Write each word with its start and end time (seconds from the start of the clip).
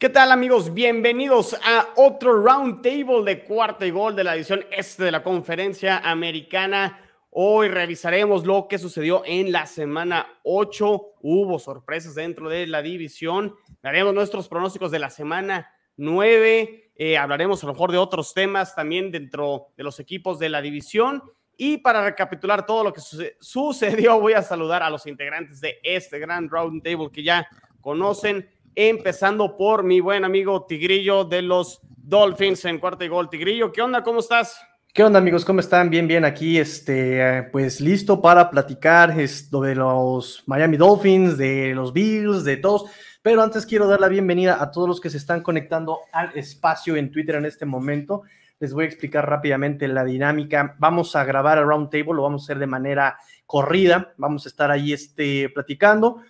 ¿Qué 0.00 0.08
tal 0.08 0.32
amigos? 0.32 0.72
Bienvenidos 0.72 1.54
a 1.62 1.90
otro 1.94 2.42
roundtable 2.42 3.22
de 3.22 3.44
cuarta 3.44 3.84
y 3.84 3.90
gol 3.90 4.16
de 4.16 4.24
la 4.24 4.34
edición 4.34 4.64
este 4.70 5.04
de 5.04 5.12
la 5.12 5.22
conferencia 5.22 5.98
americana. 5.98 6.98
Hoy 7.28 7.68
revisaremos 7.68 8.46
lo 8.46 8.66
que 8.66 8.78
sucedió 8.78 9.22
en 9.26 9.52
la 9.52 9.66
semana 9.66 10.26
8. 10.44 11.02
Hubo 11.20 11.58
sorpresas 11.58 12.14
dentro 12.14 12.48
de 12.48 12.66
la 12.66 12.80
división. 12.80 13.54
Daremos 13.82 14.14
nuestros 14.14 14.48
pronósticos 14.48 14.90
de 14.90 15.00
la 15.00 15.10
semana 15.10 15.70
9. 15.98 16.92
Eh, 16.96 17.18
hablaremos 17.18 17.62
a 17.62 17.66
lo 17.66 17.74
mejor 17.74 17.92
de 17.92 17.98
otros 17.98 18.32
temas 18.32 18.74
también 18.74 19.10
dentro 19.10 19.66
de 19.76 19.84
los 19.84 20.00
equipos 20.00 20.38
de 20.38 20.48
la 20.48 20.62
división. 20.62 21.22
Y 21.58 21.76
para 21.76 22.02
recapitular 22.02 22.64
todo 22.64 22.84
lo 22.84 22.94
que 22.94 23.02
sucedió, 23.38 24.18
voy 24.18 24.32
a 24.32 24.40
saludar 24.40 24.82
a 24.82 24.88
los 24.88 25.06
integrantes 25.06 25.60
de 25.60 25.78
este 25.82 26.18
gran 26.18 26.48
roundtable 26.48 27.10
que 27.12 27.22
ya 27.22 27.46
conocen 27.82 28.48
empezando 28.74 29.56
por 29.56 29.82
mi 29.82 30.00
buen 30.00 30.24
amigo 30.24 30.64
Tigrillo 30.66 31.24
de 31.24 31.42
los 31.42 31.80
Dolphins 31.96 32.64
en 32.64 32.78
cuarto 32.78 33.04
y 33.04 33.08
gol. 33.08 33.28
Tigrillo, 33.30 33.72
¿qué 33.72 33.82
onda? 33.82 34.02
¿Cómo 34.02 34.20
estás? 34.20 34.60
¿Qué 34.92 35.04
onda 35.04 35.20
amigos? 35.20 35.44
¿Cómo 35.44 35.60
están? 35.60 35.88
Bien, 35.88 36.08
bien, 36.08 36.24
aquí 36.24 36.58
este, 36.58 37.44
pues 37.52 37.80
listo 37.80 38.20
para 38.20 38.50
platicar 38.50 39.18
esto 39.20 39.60
de 39.60 39.76
los 39.76 40.42
Miami 40.46 40.76
Dolphins, 40.76 41.38
de 41.38 41.72
los 41.74 41.92
Bills, 41.92 42.42
de 42.42 42.56
todos. 42.56 42.90
Pero 43.22 43.42
antes 43.42 43.66
quiero 43.66 43.86
dar 43.86 44.00
la 44.00 44.08
bienvenida 44.08 44.60
a 44.60 44.70
todos 44.72 44.88
los 44.88 45.00
que 45.00 45.10
se 45.10 45.18
están 45.18 45.42
conectando 45.42 46.00
al 46.12 46.36
espacio 46.36 46.96
en 46.96 47.12
Twitter 47.12 47.36
en 47.36 47.44
este 47.44 47.66
momento. 47.66 48.22
Les 48.58 48.72
voy 48.72 48.84
a 48.84 48.88
explicar 48.88 49.28
rápidamente 49.28 49.86
la 49.86 50.04
dinámica. 50.04 50.74
Vamos 50.78 51.14
a 51.14 51.24
grabar 51.24 51.58
el 51.58 51.64
roundtable, 51.64 52.14
lo 52.14 52.22
vamos 52.22 52.42
a 52.42 52.44
hacer 52.46 52.58
de 52.58 52.66
manera 52.66 53.16
corrida. 53.46 54.12
Vamos 54.16 54.44
a 54.44 54.48
estar 54.48 54.70
ahí 54.70 54.92
este, 54.92 55.50
platicando. 55.50 56.22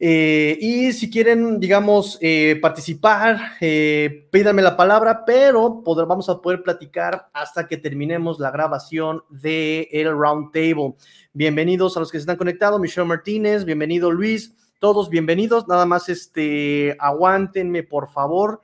Eh, 0.00 0.56
y 0.60 0.92
si 0.92 1.10
quieren, 1.10 1.58
digamos, 1.58 2.18
eh, 2.20 2.56
participar, 2.62 3.54
eh, 3.60 4.28
pídanme 4.30 4.62
la 4.62 4.76
palabra, 4.76 5.24
pero 5.24 5.82
vamos 5.84 6.28
a 6.28 6.40
poder 6.40 6.62
platicar 6.62 7.26
hasta 7.32 7.66
que 7.66 7.78
terminemos 7.78 8.38
la 8.38 8.52
grabación 8.52 9.24
del 9.28 9.88
el 9.90 10.16
round 10.16 10.52
table. 10.52 10.94
Bienvenidos 11.32 11.96
a 11.96 12.00
los 12.00 12.12
que 12.12 12.18
se 12.18 12.22
están 12.22 12.36
conectados, 12.36 12.80
Michelle 12.80 13.08
Martínez, 13.08 13.64
bienvenido 13.64 14.12
Luis, 14.12 14.54
todos 14.78 15.10
bienvenidos. 15.10 15.66
Nada 15.66 15.84
más, 15.84 16.08
este, 16.08 16.96
aguántenme, 17.00 17.82
por 17.82 18.08
favor, 18.08 18.62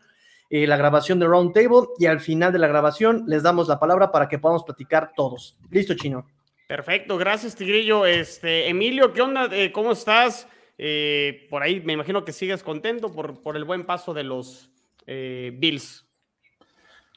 la 0.50 0.76
grabación 0.76 1.18
del 1.18 1.30
round 1.30 1.52
table 1.52 1.88
y 1.98 2.06
al 2.06 2.20
final 2.20 2.52
de 2.52 2.60
la 2.60 2.68
grabación 2.68 3.24
les 3.26 3.42
damos 3.42 3.66
la 3.66 3.80
palabra 3.80 4.12
para 4.12 4.28
que 4.28 4.38
podamos 4.38 4.62
platicar 4.62 5.10
todos. 5.16 5.58
Listo, 5.68 5.94
Chino. 5.94 6.28
Perfecto, 6.68 7.18
gracias, 7.18 7.56
Tigrillo. 7.56 8.06
Este, 8.06 8.68
Emilio, 8.68 9.12
¿qué 9.12 9.22
onda? 9.22 9.50
¿Cómo 9.72 9.90
estás? 9.90 10.46
Eh, 10.78 11.46
por 11.50 11.62
ahí 11.62 11.80
me 11.80 11.92
imagino 11.92 12.24
que 12.24 12.32
sigues 12.32 12.62
contento 12.62 13.12
por, 13.12 13.56
el 13.56 13.64
buen 13.64 13.84
paso 13.84 14.14
de 14.14 14.24
los 14.24 14.70
eh, 15.06 15.52
Bills. 15.56 16.06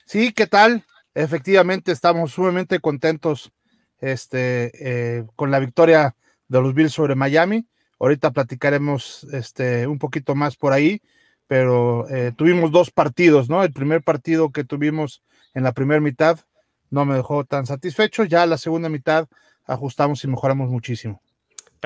Sí, 0.05 0.31
¿qué 0.31 0.47
tal? 0.47 0.86
Efectivamente, 1.14 1.91
estamos 1.91 2.31
sumamente 2.31 2.80
contentos 2.80 3.52
este, 3.99 4.72
eh, 4.80 5.25
con 5.36 5.52
la 5.52 5.59
victoria 5.59 6.16
de 6.47 6.61
los 6.61 6.73
Bills 6.73 6.94
sobre 6.94 7.16
Miami. 7.16 7.66
Ahorita 7.99 8.31
platicaremos 8.31 9.25
este, 9.33 9.88
un 9.88 9.97
poquito 9.97 10.36
más 10.36 10.55
por 10.55 10.71
ahí, 10.71 11.02
pero 11.47 12.05
tuvimos 12.36 12.71
dos 12.71 12.92
partidos, 12.92 13.49
¿no? 13.49 13.64
El 13.64 13.73
primer 13.73 14.03
partido 14.03 14.52
que 14.52 14.64
tuvimos 14.64 15.23
en 15.55 15.64
la 15.64 15.71
primera 15.71 15.99
mitad 15.99 16.39
no 16.92 17.05
me 17.05 17.16
dejó 17.16 17.45
tan 17.45 17.66
satisfecho, 17.66 18.23
ya 18.23 18.45
la 18.45 18.58
segunda 18.58 18.89
mitad 18.89 19.27
ajustamos 19.66 20.23
y 20.23 20.27
mejoramos 20.27 20.69
muchísimo. 20.69 21.21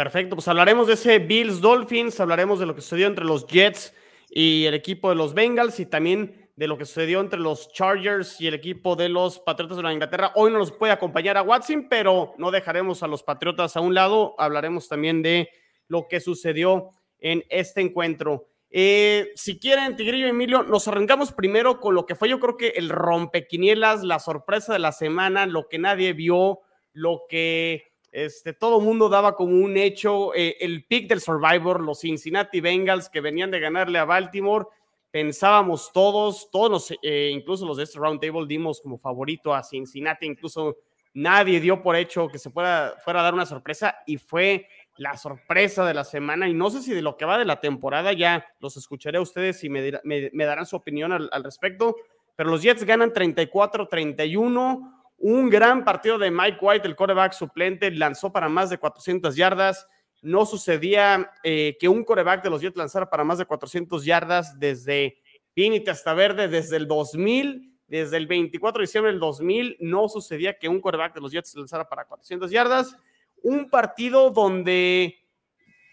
Perfecto, 0.01 0.35
pues 0.35 0.47
hablaremos 0.47 0.87
de 0.87 0.93
ese 0.93 1.19
Bills 1.19 1.61
Dolphins, 1.61 2.19
hablaremos 2.19 2.59
de 2.59 2.65
lo 2.65 2.73
que 2.73 2.81
sucedió 2.81 3.05
entre 3.05 3.23
los 3.23 3.45
Jets 3.45 3.93
y 4.31 4.65
el 4.65 4.73
equipo 4.73 5.09
de 5.09 5.15
los 5.15 5.35
Bengals 5.35 5.79
y 5.79 5.85
también 5.85 6.49
de 6.55 6.67
lo 6.67 6.75
que 6.75 6.85
sucedió 6.85 7.19
entre 7.19 7.39
los 7.39 7.71
Chargers 7.71 8.41
y 8.41 8.47
el 8.47 8.55
equipo 8.55 8.95
de 8.95 9.09
los 9.09 9.37
Patriotas 9.37 9.77
de 9.77 9.83
la 9.83 9.93
Inglaterra. 9.93 10.31
Hoy 10.33 10.51
no 10.51 10.57
nos 10.57 10.71
puede 10.71 10.91
acompañar 10.91 11.37
a 11.37 11.43
Watson, 11.43 11.85
pero 11.87 12.33
no 12.39 12.49
dejaremos 12.49 13.03
a 13.03 13.07
los 13.07 13.21
Patriotas 13.21 13.77
a 13.77 13.81
un 13.81 13.93
lado. 13.93 14.33
Hablaremos 14.39 14.89
también 14.89 15.21
de 15.21 15.51
lo 15.87 16.07
que 16.07 16.19
sucedió 16.19 16.89
en 17.19 17.43
este 17.49 17.81
encuentro. 17.81 18.47
Eh, 18.71 19.29
si 19.35 19.59
quieren, 19.59 19.95
Tigrillo 19.95 20.25
y 20.25 20.29
Emilio, 20.31 20.63
nos 20.63 20.87
arrancamos 20.87 21.31
primero 21.31 21.79
con 21.79 21.93
lo 21.93 22.07
que 22.07 22.15
fue 22.15 22.27
yo 22.27 22.39
creo 22.39 22.57
que 22.57 22.69
el 22.69 22.89
rompequinielas, 22.89 24.01
la 24.01 24.17
sorpresa 24.17 24.73
de 24.73 24.79
la 24.79 24.93
semana, 24.93 25.45
lo 25.45 25.67
que 25.69 25.77
nadie 25.77 26.13
vio, 26.13 26.61
lo 26.91 27.21
que 27.29 27.90
este, 28.11 28.53
todo 28.53 28.81
mundo 28.81 29.07
daba 29.07 29.35
como 29.35 29.55
un 29.55 29.77
hecho 29.77 30.35
eh, 30.35 30.57
el 30.59 30.85
pick 30.85 31.07
del 31.07 31.21
Survivor, 31.21 31.79
los 31.81 32.01
Cincinnati 32.01 32.59
Bengals 32.59 33.09
que 33.09 33.21
venían 33.21 33.51
de 33.51 33.61
ganarle 33.61 33.99
a 33.99 34.05
Baltimore. 34.05 34.65
Pensábamos 35.11 35.91
todos, 35.93 36.49
todos, 36.51 36.93
eh, 37.01 37.31
incluso 37.33 37.65
los 37.65 37.77
de 37.77 37.83
este 37.83 37.99
roundtable, 37.99 38.45
dimos 38.47 38.81
como 38.81 38.97
favorito 38.97 39.53
a 39.53 39.63
Cincinnati. 39.63 40.25
Incluso 40.25 40.77
nadie 41.13 41.61
dio 41.61 41.81
por 41.81 41.95
hecho 41.95 42.27
que 42.27 42.37
se 42.37 42.49
fuera, 42.49 42.95
fuera 43.03 43.21
dar 43.21 43.33
una 43.33 43.45
sorpresa 43.45 43.99
y 44.05 44.17
fue 44.17 44.67
la 44.97 45.15
sorpresa 45.15 45.85
de 45.85 45.93
la 45.93 46.03
semana. 46.03 46.49
Y 46.49 46.53
no 46.53 46.69
sé 46.69 46.81
si 46.81 46.93
de 46.93 47.01
lo 47.01 47.15
que 47.15 47.25
va 47.25 47.37
de 47.37 47.45
la 47.45 47.61
temporada 47.61 48.11
ya 48.11 48.45
los 48.59 48.75
escucharé 48.75 49.19
a 49.19 49.21
ustedes 49.21 49.63
y 49.63 49.69
me, 49.69 49.99
me, 50.03 50.45
darán 50.45 50.65
su 50.65 50.75
opinión 50.75 51.13
al, 51.13 51.29
al 51.31 51.43
respecto. 51.45 51.95
Pero 52.35 52.49
los 52.49 52.61
Jets 52.61 52.83
ganan 52.83 53.13
34-31 53.13 55.00
un 55.21 55.49
gran 55.49 55.85
partido 55.85 56.17
de 56.17 56.31
Mike 56.31 56.57
White, 56.59 56.87
el 56.87 56.95
coreback 56.95 57.33
suplente, 57.33 57.91
lanzó 57.91 58.33
para 58.33 58.49
más 58.49 58.69
de 58.71 58.79
400 58.79 59.35
yardas. 59.35 59.87
No 60.23 60.45
sucedía 60.45 61.31
eh, 61.43 61.77
que 61.79 61.87
un 61.87 62.03
coreback 62.03 62.43
de 62.43 62.49
los 62.49 62.61
Jets 62.61 62.75
lanzara 62.75 63.09
para 63.09 63.23
más 63.23 63.37
de 63.37 63.45
400 63.45 64.03
yardas 64.03 64.59
desde 64.59 65.19
Pinita 65.53 65.91
hasta 65.91 66.13
Verde, 66.15 66.47
desde 66.47 66.77
el 66.77 66.87
2000, 66.87 67.77
desde 67.87 68.17
el 68.17 68.25
24 68.25 68.79
de 68.79 68.83
diciembre 68.83 69.11
del 69.11 69.19
2000. 69.19 69.77
No 69.79 70.09
sucedía 70.09 70.57
que 70.57 70.67
un 70.67 70.81
coreback 70.81 71.13
de 71.13 71.21
los 71.21 71.31
Jets 71.31 71.55
lanzara 71.55 71.87
para 71.87 72.05
400 72.05 72.49
yardas. 72.49 72.95
Un 73.43 73.69
partido 73.69 74.31
donde 74.31 75.15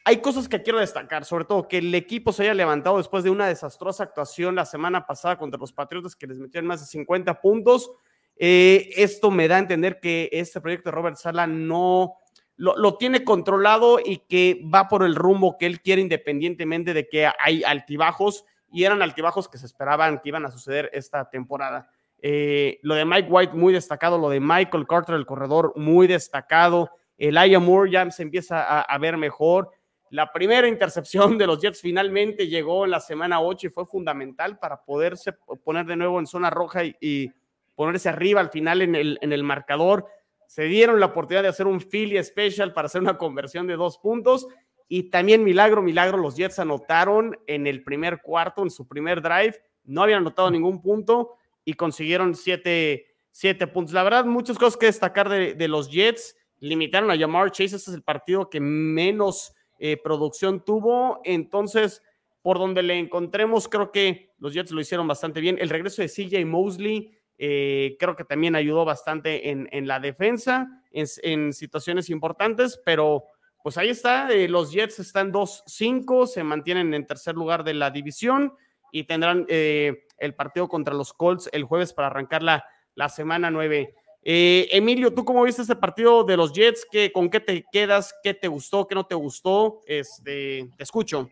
hay 0.05 0.23
cosas 0.23 0.49
que 0.49 0.63
quiero 0.63 0.79
destacar, 0.79 1.27
sobre 1.27 1.45
todo 1.45 1.69
que 1.69 1.79
el 1.79 1.95
equipo 1.95 2.33
se 2.33 2.45
haya 2.45 2.55
levantado 2.55 2.97
después 2.97 3.25
de 3.25 3.31
una 3.31 3.47
desastrosa 3.47 4.05
actuación 4.05 4.55
la 4.55 4.65
semana 4.65 5.07
pasada 5.07 5.37
contra 5.37 5.61
los 5.61 5.75
Patriotas 5.75 6.17
que 6.17 6.27
les 6.27 6.39
metieron 6.39 6.67
más 6.67 6.81
de 6.81 6.87
50 6.87 7.43
puntos 7.43 7.91
eh, 8.39 8.91
esto 8.97 9.31
me 9.31 9.49
da 9.49 9.57
a 9.57 9.61
entender 9.61 9.99
que 10.01 10.29
este 10.33 10.61
proyecto 10.61 10.91
de 10.91 10.95
Robert 10.97 11.17
Sala 11.17 11.47
no 11.47 12.15
lo, 12.59 12.97
tiene 12.97 13.25
controlado 13.25 14.01
y 14.05 14.19
que 14.29 14.61
va 14.75 14.89
por 14.89 15.05
el 15.05 15.15
rumbo 15.15 15.57
que 15.59 15.67
él 15.67 15.81
quiere 15.81 16.03
independientemente 16.03 16.93
de 16.93 17.09
que 17.09 17.31
hay 17.39 17.63
altibajos 17.63 18.45
y 18.71 18.85
eran 18.85 19.01
altibajos 19.01 19.49
que 19.49 19.59
se 19.59 19.67
esperaban 19.67 20.19
que 20.19 20.29
iban 20.29 20.45
a 20.45 20.51
suceder 20.51 20.91
esta 20.93 21.31
temporada. 21.31 21.89
Eh, 22.21 22.81
lo 22.83 22.97
de 22.97 23.05
Mike 23.05 23.29
White 23.31 23.55
muy 23.55 23.73
destacado, 23.73 24.19
lo 24.19 24.29
de 24.29 24.41
Michael 24.41 24.87
Carter, 24.89 25.15
el 25.15 25.27
corredor, 25.27 25.73
muy 25.77 26.09
destacado. 26.09 26.91
El 27.17 27.39
Aya 27.39 27.61
Moore 27.61 27.91
ya 27.91 28.11
se 28.11 28.23
empieza 28.23 28.81
a, 28.81 28.99
ver 28.99 29.17
mejor. 29.17 29.71
La 30.11 30.33
primera 30.33 30.67
intercepción 30.69 31.39
de 31.39 31.47
los 31.47 31.61
Jets 31.61 31.81
finalmente 31.81 32.49
llegó 32.49 32.85
en 32.85 32.91
la 32.91 33.01
semana 33.01 33.41
8 33.41 33.69
y 33.69 33.71
fue 33.71 33.87
fundamental 33.87 34.59
para 34.59 34.83
poderse 34.85 35.33
poner 35.65 35.87
de 35.87 35.97
nuevo 35.97 36.19
en 36.19 36.27
zona 36.27 36.51
roja 36.51 36.85
y 36.85 37.33
ponerse 37.79 38.09
arriba 38.09 38.41
al 38.41 38.51
final 38.51 38.83
en 38.83 38.97
el, 38.97 39.19
en 39.23 39.33
el 39.33 39.45
marcador. 39.45 40.05
Se 40.49 40.65
dieron 40.65 40.99
la 40.99 41.07
oportunidad 41.07 41.45
de 41.45 41.49
hacer 41.51 41.69
un 41.69 41.79
Philly 41.81 42.21
Special 42.25 42.73
para 42.73 42.87
hacer 42.87 43.01
una 43.01 43.17
conversión 43.17 43.69
de 43.69 43.77
dos 43.77 43.99
puntos. 43.99 44.49
Y 44.89 45.11
también 45.11 45.45
milagro, 45.45 45.81
milagro, 45.81 46.19
los 46.19 46.35
Jets 46.35 46.59
anotaron 46.59 47.39
en 47.47 47.69
el 47.69 47.85
primer 47.85 48.21
cuarto, 48.21 48.65
en 48.65 48.71
su 48.71 48.89
primer 48.89 49.23
drive. 49.23 49.55
No 49.85 50.03
habían 50.03 50.23
anotado 50.23 50.51
ningún 50.51 50.83
punto 50.83 51.37
y 51.65 51.75
consiguieron 51.75 52.35
siete, 52.35 53.15
siete 53.31 53.69
puntos. 53.69 53.95
La 53.95 54.03
verdad, 54.03 54.25
muchas 54.25 54.59
cosas 54.59 54.77
que 54.77 54.87
destacar 54.87 55.29
de, 55.29 55.69
los 55.69 55.89
Jets. 55.89 56.37
Limitaron 56.59 57.13
a 57.13 57.17
Jamar 57.17 57.53
Chase. 57.53 57.77
Este 57.77 57.91
es 57.93 57.95
el 57.95 58.03
partido 58.03 58.51
que 58.51 58.59
menos 58.59 59.55
eh, 59.79 59.97
producción 60.03 60.65
tuvo. 60.65 61.21
Entonces, 61.23 62.03
por 62.43 62.59
donde 62.59 62.83
le 62.83 62.99
encontremos, 62.99 63.69
creo 63.69 63.93
que 63.93 64.33
los 64.39 64.53
Jets 64.53 64.73
lo 64.73 64.81
hicieron 64.81 65.07
bastante 65.07 65.41
bien. 65.41 65.59
El 65.61 65.69
regreso 65.69 66.03
de 66.03 66.09
CJ 66.09 66.45
Mosley 66.45 67.18
eh, 67.41 67.97
creo 68.01 68.17
que 68.17 68.25
también 68.25 68.57
ayudó 68.57 68.85
bastante 68.85 69.51
en, 69.51 69.87
la 69.87 70.01
defensa, 70.01 70.83
en, 70.91 71.53
situaciones 71.53 72.11
importantes, 72.11 72.81
pero 72.85 73.25
pues 73.63 73.79
ahí 73.79 73.91
está, 73.91 74.31
eh, 74.33 74.49
los 74.49 74.73
Jets 74.73 74.99
están 74.99 75.33
2-5, 75.33 76.27
se 76.27 76.43
mantienen 76.43 76.95
en 76.95 77.07
tercer 77.07 77.37
lugar 77.37 77.63
de 77.63 77.75
la 77.75 77.91
división 77.91 78.55
y 78.91 79.05
tendrán 79.05 79.47
eh, 79.49 80.07
el 80.19 80.35
partido 80.35 80.69
contra 80.69 80.95
los 80.95 81.13
Colts 81.13 81.49
el 81.53 81.63
jueves 81.63 81.93
para 81.93 82.09
arrancar 82.09 82.43
la, 82.43 82.65
la 82.97 83.09
semana 83.09 83.51
9. 83.51 83.95
Emilio, 84.31 85.15
¿tú 85.15 85.25
cómo 85.25 85.45
viste 85.45 85.63
ese 85.63 85.77
partido 85.77 86.25
de 86.25 86.37
los 86.37 86.53
Jets? 86.53 86.87
¿Qué, 86.91 87.13
¿Con 87.13 87.31
qué 87.31 87.41
te 87.41 87.65
quedas? 87.71 88.13
¿Qué 88.23 88.35
te 88.35 88.49
gustó? 88.49 88.87
¿Qué 88.87 88.95
no 88.95 89.07
te 89.07 89.15
gustó? 89.15 89.81
Este, 89.87 90.69
te 90.77 90.83
escucho. 90.83 91.31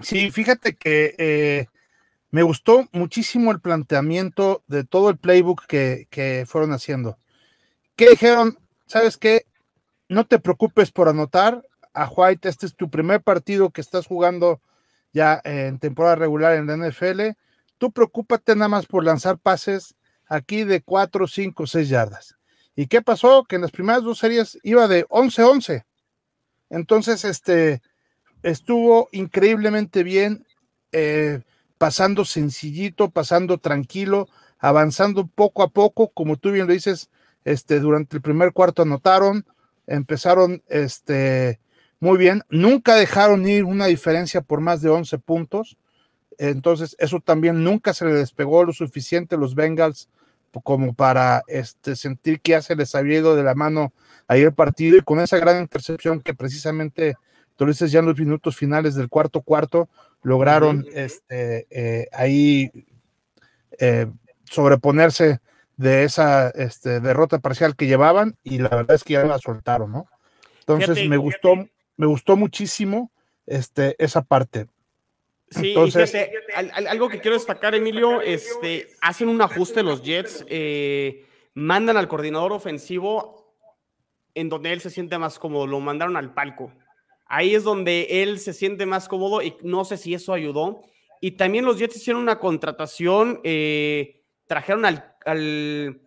Sí, 0.00 0.30
fíjate 0.30 0.76
que 0.76 1.66
me 2.34 2.42
gustó 2.42 2.88
muchísimo 2.90 3.52
el 3.52 3.60
planteamiento 3.60 4.64
de 4.66 4.82
todo 4.82 5.08
el 5.08 5.18
playbook 5.18 5.66
que, 5.66 6.44
fueron 6.48 6.72
haciendo. 6.72 7.16
¿Qué 7.94 8.10
dijeron? 8.10 8.58
¿Sabes 8.86 9.16
qué? 9.16 9.46
No 10.08 10.26
te 10.26 10.40
preocupes 10.40 10.90
por 10.90 11.08
anotar 11.08 11.64
a 11.92 12.08
White. 12.08 12.48
Este 12.48 12.66
es 12.66 12.74
tu 12.74 12.90
primer 12.90 13.22
partido 13.22 13.70
que 13.70 13.80
estás 13.80 14.08
jugando 14.08 14.60
ya 15.12 15.40
en 15.44 15.78
temporada 15.78 16.16
regular 16.16 16.54
en 16.56 16.66
la 16.66 16.76
NFL, 16.76 17.38
tú 17.78 17.92
preocúpate 17.92 18.56
nada 18.56 18.68
más 18.68 18.86
por 18.86 19.04
lanzar 19.04 19.38
pases 19.38 19.94
aquí 20.26 20.64
de 20.64 20.82
4, 20.82 21.28
5, 21.28 21.68
6 21.68 21.88
yardas. 21.88 22.34
¿Y 22.74 22.88
qué 22.88 23.00
pasó? 23.00 23.44
Que 23.44 23.54
en 23.54 23.62
las 23.62 23.70
primeras 23.70 24.02
dos 24.02 24.18
series 24.18 24.58
iba 24.64 24.88
de 24.88 25.06
11-11. 25.06 25.84
Entonces, 26.68 27.24
este, 27.24 27.80
estuvo 28.42 29.08
increíblemente 29.12 30.02
bien, 30.02 30.44
eh, 30.90 31.42
pasando 31.84 32.24
sencillito, 32.24 33.10
pasando 33.10 33.58
tranquilo, 33.58 34.26
avanzando 34.58 35.26
poco 35.26 35.62
a 35.62 35.68
poco, 35.68 36.08
como 36.08 36.38
tú 36.38 36.50
bien 36.50 36.66
lo 36.66 36.72
dices, 36.72 37.10
este, 37.44 37.78
durante 37.78 38.16
el 38.16 38.22
primer 38.22 38.54
cuarto 38.54 38.80
anotaron, 38.80 39.44
empezaron 39.86 40.62
este, 40.68 41.60
muy 42.00 42.16
bien, 42.16 42.40
nunca 42.48 42.94
dejaron 42.94 43.46
ir 43.46 43.64
una 43.64 43.84
diferencia 43.84 44.40
por 44.40 44.62
más 44.62 44.80
de 44.80 44.88
11 44.88 45.18
puntos, 45.18 45.76
entonces 46.38 46.96
eso 46.98 47.20
también 47.20 47.62
nunca 47.62 47.92
se 47.92 48.06
le 48.06 48.14
despegó 48.14 48.64
lo 48.64 48.72
suficiente 48.72 49.36
los 49.36 49.54
Bengals 49.54 50.08
como 50.62 50.94
para 50.94 51.42
este, 51.48 51.96
sentir 51.96 52.40
que 52.40 52.52
ya 52.52 52.62
se 52.62 52.76
les 52.76 52.94
había 52.94 53.18
ido 53.18 53.36
de 53.36 53.42
la 53.42 53.54
mano 53.54 53.92
ahí 54.26 54.40
el 54.40 54.54
partido. 54.54 54.96
Y 54.96 55.02
con 55.02 55.20
esa 55.20 55.36
gran 55.36 55.60
intercepción 55.60 56.22
que 56.22 56.32
precisamente 56.32 57.16
tú 57.56 57.66
dices 57.66 57.92
ya 57.92 57.98
en 57.98 58.06
los 58.06 58.18
minutos 58.18 58.56
finales 58.56 58.94
del 58.94 59.10
cuarto 59.10 59.42
cuarto 59.42 59.90
lograron 60.24 60.84
este, 60.92 61.68
eh, 61.70 62.08
ahí 62.12 62.72
eh, 63.78 64.06
sobreponerse 64.44 65.40
de 65.76 66.04
esa 66.04 66.50
este, 66.50 67.00
derrota 67.00 67.38
parcial 67.38 67.76
que 67.76 67.86
llevaban 67.86 68.36
y 68.42 68.58
la 68.58 68.70
verdad 68.70 68.96
es 68.96 69.04
que 69.04 69.14
ya 69.14 69.24
la 69.24 69.38
soltaron, 69.38 69.92
¿no? 69.92 70.06
Entonces 70.60 71.08
me 71.08 71.16
gustó, 71.16 71.54
me 71.96 72.06
gustó 72.06 72.36
muchísimo 72.36 73.12
este, 73.46 73.94
esa 73.98 74.22
parte. 74.22 74.66
Sí, 75.50 75.68
Entonces, 75.68 76.12
algo 76.88 77.08
que 77.08 77.20
quiero 77.20 77.36
destacar, 77.36 77.74
Emilio, 77.74 78.22
este, 78.22 78.88
hacen 79.00 79.28
un 79.28 79.40
ajuste 79.42 79.82
los 79.82 80.02
Jets, 80.02 80.44
eh, 80.48 81.26
mandan 81.52 81.96
al 81.96 82.08
coordinador 82.08 82.52
ofensivo 82.52 83.54
en 84.34 84.48
donde 84.48 84.72
él 84.72 84.80
se 84.80 84.90
siente 84.90 85.16
más 85.18 85.38
cómodo, 85.38 85.66
lo 85.66 85.78
mandaron 85.80 86.16
al 86.16 86.32
palco. 86.34 86.72
Ahí 87.26 87.54
es 87.54 87.64
donde 87.64 88.22
él 88.22 88.38
se 88.38 88.52
siente 88.52 88.86
más 88.86 89.08
cómodo 89.08 89.42
y 89.42 89.56
no 89.62 89.84
sé 89.84 89.96
si 89.96 90.14
eso 90.14 90.32
ayudó. 90.32 90.80
Y 91.20 91.32
también 91.32 91.64
los 91.64 91.78
Jets 91.78 91.96
hicieron 91.96 92.22
una 92.22 92.38
contratación, 92.38 93.40
eh, 93.44 94.22
trajeron 94.46 94.84
al, 94.84 96.00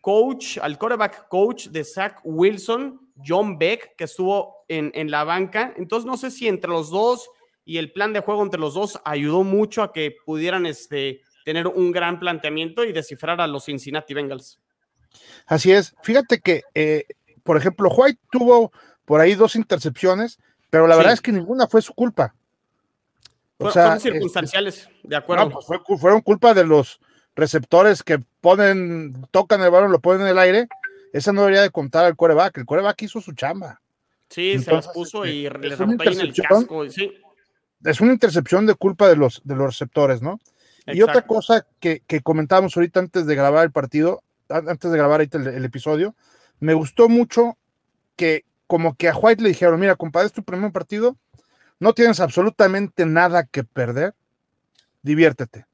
coach, 0.00 0.58
al 0.58 0.78
quarterback 0.78 1.28
coach 1.28 1.66
de 1.68 1.84
Zach 1.84 2.20
Wilson, 2.22 3.00
John 3.26 3.58
Beck, 3.58 3.96
que 3.96 4.04
estuvo 4.04 4.64
en, 4.68 4.92
en 4.94 5.10
la 5.10 5.24
banca. 5.24 5.74
Entonces 5.76 6.06
no 6.06 6.16
sé 6.16 6.30
si 6.30 6.46
entre 6.46 6.70
los 6.70 6.90
dos 6.90 7.28
y 7.64 7.78
el 7.78 7.92
plan 7.92 8.12
de 8.12 8.20
juego 8.20 8.42
entre 8.42 8.60
los 8.60 8.74
dos 8.74 9.00
ayudó 9.04 9.44
mucho 9.44 9.82
a 9.82 9.92
que 9.92 10.14
pudieran 10.24 10.66
este, 10.66 11.22
tener 11.44 11.66
un 11.66 11.92
gran 11.92 12.18
planteamiento 12.18 12.84
y 12.84 12.92
descifrar 12.92 13.40
a 13.40 13.46
los 13.46 13.64
Cincinnati 13.64 14.14
Bengals. 14.14 14.60
Así 15.46 15.72
es. 15.72 15.94
Fíjate 16.02 16.40
que, 16.40 16.62
eh, 16.74 17.06
por 17.42 17.56
ejemplo, 17.56 17.88
White 17.90 18.20
tuvo 18.30 18.72
por 19.04 19.20
ahí 19.20 19.34
dos 19.34 19.56
intercepciones, 19.56 20.38
pero 20.70 20.86
la 20.86 20.96
verdad 20.96 21.12
es 21.12 21.20
que 21.20 21.32
ninguna 21.32 21.66
fue 21.66 21.82
su 21.82 21.92
culpa. 21.94 22.34
O 23.58 23.70
sea, 23.70 23.84
fueron 23.84 24.00
circunstanciales, 24.00 24.88
de 25.02 25.16
acuerdo. 25.16 25.50
Pues 25.86 26.00
fueron 26.00 26.22
culpa 26.22 26.54
de 26.54 26.64
los 26.64 27.00
receptores 27.36 28.02
que 28.02 28.18
ponen, 28.40 29.26
tocan 29.30 29.60
el 29.60 29.70
balón, 29.70 29.92
lo 29.92 30.00
ponen 30.00 30.22
en 30.22 30.28
el 30.28 30.38
aire. 30.38 30.68
Esa 31.12 31.32
no 31.32 31.42
debería 31.42 31.62
de 31.62 31.70
contar 31.70 32.06
al 32.06 32.16
coreback. 32.16 32.56
El 32.58 32.66
coreback 32.66 33.02
hizo 33.02 33.20
su 33.20 33.32
chamba. 33.32 33.80
Sí, 34.28 34.58
se 34.60 34.72
las 34.72 34.88
puso 34.88 35.26
y 35.26 35.42
le 35.42 35.76
rebotó 35.76 36.10
en 36.10 36.20
el 36.20 36.32
casco. 36.32 36.88
Sí 36.88 37.12
es 37.84 38.00
una 38.00 38.12
intercepción 38.12 38.66
de 38.66 38.74
culpa 38.74 39.08
de 39.08 39.16
los, 39.16 39.40
de 39.44 39.56
los 39.56 39.66
receptores, 39.66 40.22
¿no? 40.22 40.40
Y 40.86 41.02
otra 41.02 41.22
cosa 41.22 41.66
que, 41.78 42.02
que, 42.06 42.20
comentábamos 42.20 42.76
ahorita 42.76 43.00
antes 43.00 43.26
de 43.26 43.34
grabar 43.34 43.64
el 43.64 43.70
partido, 43.70 44.22
antes 44.48 44.90
de 44.90 44.96
grabar 44.96 45.20
ahorita 45.20 45.38
el, 45.38 45.64
episodio, 45.64 46.16
me 46.58 46.74
gustó 46.74 47.08
mucho 47.08 47.56
que 48.16 48.44
como 48.70 48.94
que 48.94 49.08
a 49.08 49.16
White 49.16 49.42
le 49.42 49.48
dijeron, 49.48 49.80
mira, 49.80 49.96
compadre, 49.96 50.28
es 50.28 50.32
tu 50.32 50.44
primer 50.44 50.70
partido, 50.70 51.16
no 51.80 51.92
tienes 51.92 52.20
absolutamente 52.20 53.04
nada 53.04 53.42
que 53.42 53.64
perder, 53.64 54.14
diviértete. 55.02 55.66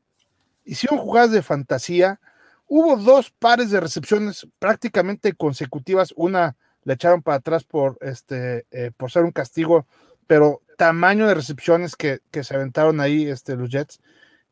Hicieron 0.64 0.98
jugadas 0.98 1.30
de 1.30 1.42
fantasía, 1.42 2.20
hubo 2.66 2.96
dos 2.96 3.32
pares 3.32 3.70
de 3.70 3.80
recepciones 3.80 4.48
prácticamente 4.58 5.34
consecutivas, 5.34 6.14
una 6.16 6.56
le 6.84 6.94
echaron 6.94 7.20
para 7.20 7.36
atrás 7.36 7.64
por, 7.64 7.98
este, 8.00 8.64
eh, 8.70 8.92
por 8.96 9.10
ser 9.10 9.24
un 9.24 9.32
castigo, 9.32 9.86
pero 10.26 10.62
tamaño 10.78 11.26
de 11.26 11.34
recepciones 11.34 11.96
que, 11.96 12.20
se 12.32 12.54
aventaron 12.54 13.02
ahí 13.02 13.26
este, 13.28 13.56
los 13.56 13.68
Jets. 13.68 14.00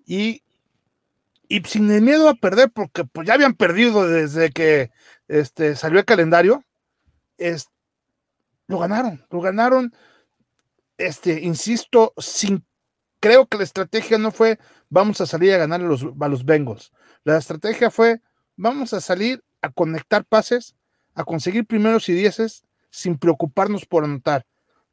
Y, 0.04 0.42
y 1.48 1.62
sin 1.62 1.90
el 1.90 2.02
miedo 2.02 2.28
a 2.28 2.34
perder, 2.34 2.70
porque 2.70 3.04
pues, 3.06 3.26
ya 3.26 3.32
habían 3.32 3.54
perdido 3.54 4.06
desde 4.06 4.50
que 4.50 4.90
este, 5.28 5.76
salió 5.76 5.98
el 5.98 6.04
calendario, 6.04 6.62
es, 7.38 7.70
lo 8.66 8.78
ganaron, 8.78 9.24
lo 9.30 9.40
ganaron, 9.40 9.94
este, 10.96 11.40
insisto, 11.40 12.12
sin, 12.18 12.64
creo 13.20 13.46
que 13.46 13.58
la 13.58 13.64
estrategia 13.64 14.18
no 14.18 14.30
fue 14.30 14.58
vamos 14.88 15.20
a 15.20 15.26
salir 15.26 15.54
a 15.54 15.58
ganar 15.58 15.80
a 15.80 15.84
los, 15.84 16.06
a 16.18 16.28
los 16.28 16.44
Bengals. 16.44 16.92
La 17.24 17.36
estrategia 17.36 17.90
fue 17.90 18.20
vamos 18.56 18.92
a 18.92 19.00
salir 19.00 19.42
a 19.62 19.70
conectar 19.70 20.24
pases, 20.24 20.76
a 21.14 21.24
conseguir 21.24 21.66
primeros 21.66 22.08
y 22.08 22.12
dieces 22.12 22.64
sin 22.90 23.18
preocuparnos 23.18 23.86
por 23.86 24.04
anotar. 24.04 24.46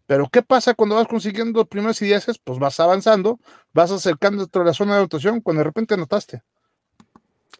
Pero 0.07 0.27
¿qué 0.29 0.41
pasa 0.41 0.73
cuando 0.73 0.95
vas 0.95 1.07
consiguiendo 1.07 1.65
primeros 1.65 2.01
y 2.01 2.05
dieces? 2.05 2.37
Pues 2.37 2.59
vas 2.59 2.79
avanzando, 2.79 3.39
vas 3.73 3.91
acercándote 3.91 4.59
a 4.59 4.63
la 4.63 4.73
zona 4.73 4.93
de 4.93 4.99
anotación 4.99 5.39
cuando 5.39 5.59
de 5.59 5.65
repente 5.65 5.93
anotaste. 5.93 6.43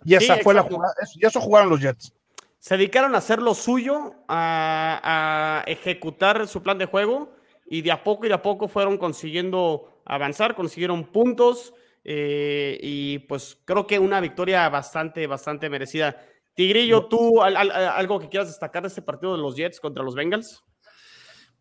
Y 0.03 0.15
esa 0.15 0.37
fue 0.37 0.53
la 0.53 0.63
jugada, 0.63 0.93
y 1.15 1.25
eso 1.25 1.39
jugaron 1.39 1.69
los 1.69 1.79
Jets. 1.79 2.13
Se 2.61 2.77
dedicaron 2.77 3.15
a 3.15 3.17
hacer 3.17 3.41
lo 3.41 3.55
suyo, 3.55 4.13
a, 4.27 5.63
ejecutar 5.65 6.47
su 6.47 6.61
plan 6.61 6.77
de 6.77 6.85
juego 6.85 7.33
y 7.65 7.81
de 7.81 7.91
a 7.91 8.03
poco 8.03 8.27
y 8.27 8.29
de 8.29 8.35
a 8.35 8.43
poco 8.43 8.67
fueron 8.67 8.99
consiguiendo 8.99 10.03
avanzar, 10.05 10.53
consiguieron 10.53 11.05
puntos 11.05 11.73
eh, 12.03 12.77
y 12.79 13.17
pues 13.19 13.59
creo 13.65 13.87
que 13.87 13.97
una 13.97 14.21
victoria 14.21 14.69
bastante, 14.69 15.25
bastante 15.25 15.71
merecida. 15.71 16.23
Tigrillo, 16.53 17.07
¿tú 17.07 17.41
algo 17.41 18.19
que 18.19 18.29
quieras 18.29 18.49
destacar 18.49 18.83
de 18.83 18.89
este 18.89 19.01
partido 19.01 19.35
de 19.35 19.41
los 19.41 19.55
Jets 19.55 19.79
contra 19.79 20.03
los 20.03 20.13
Bengals? 20.13 20.63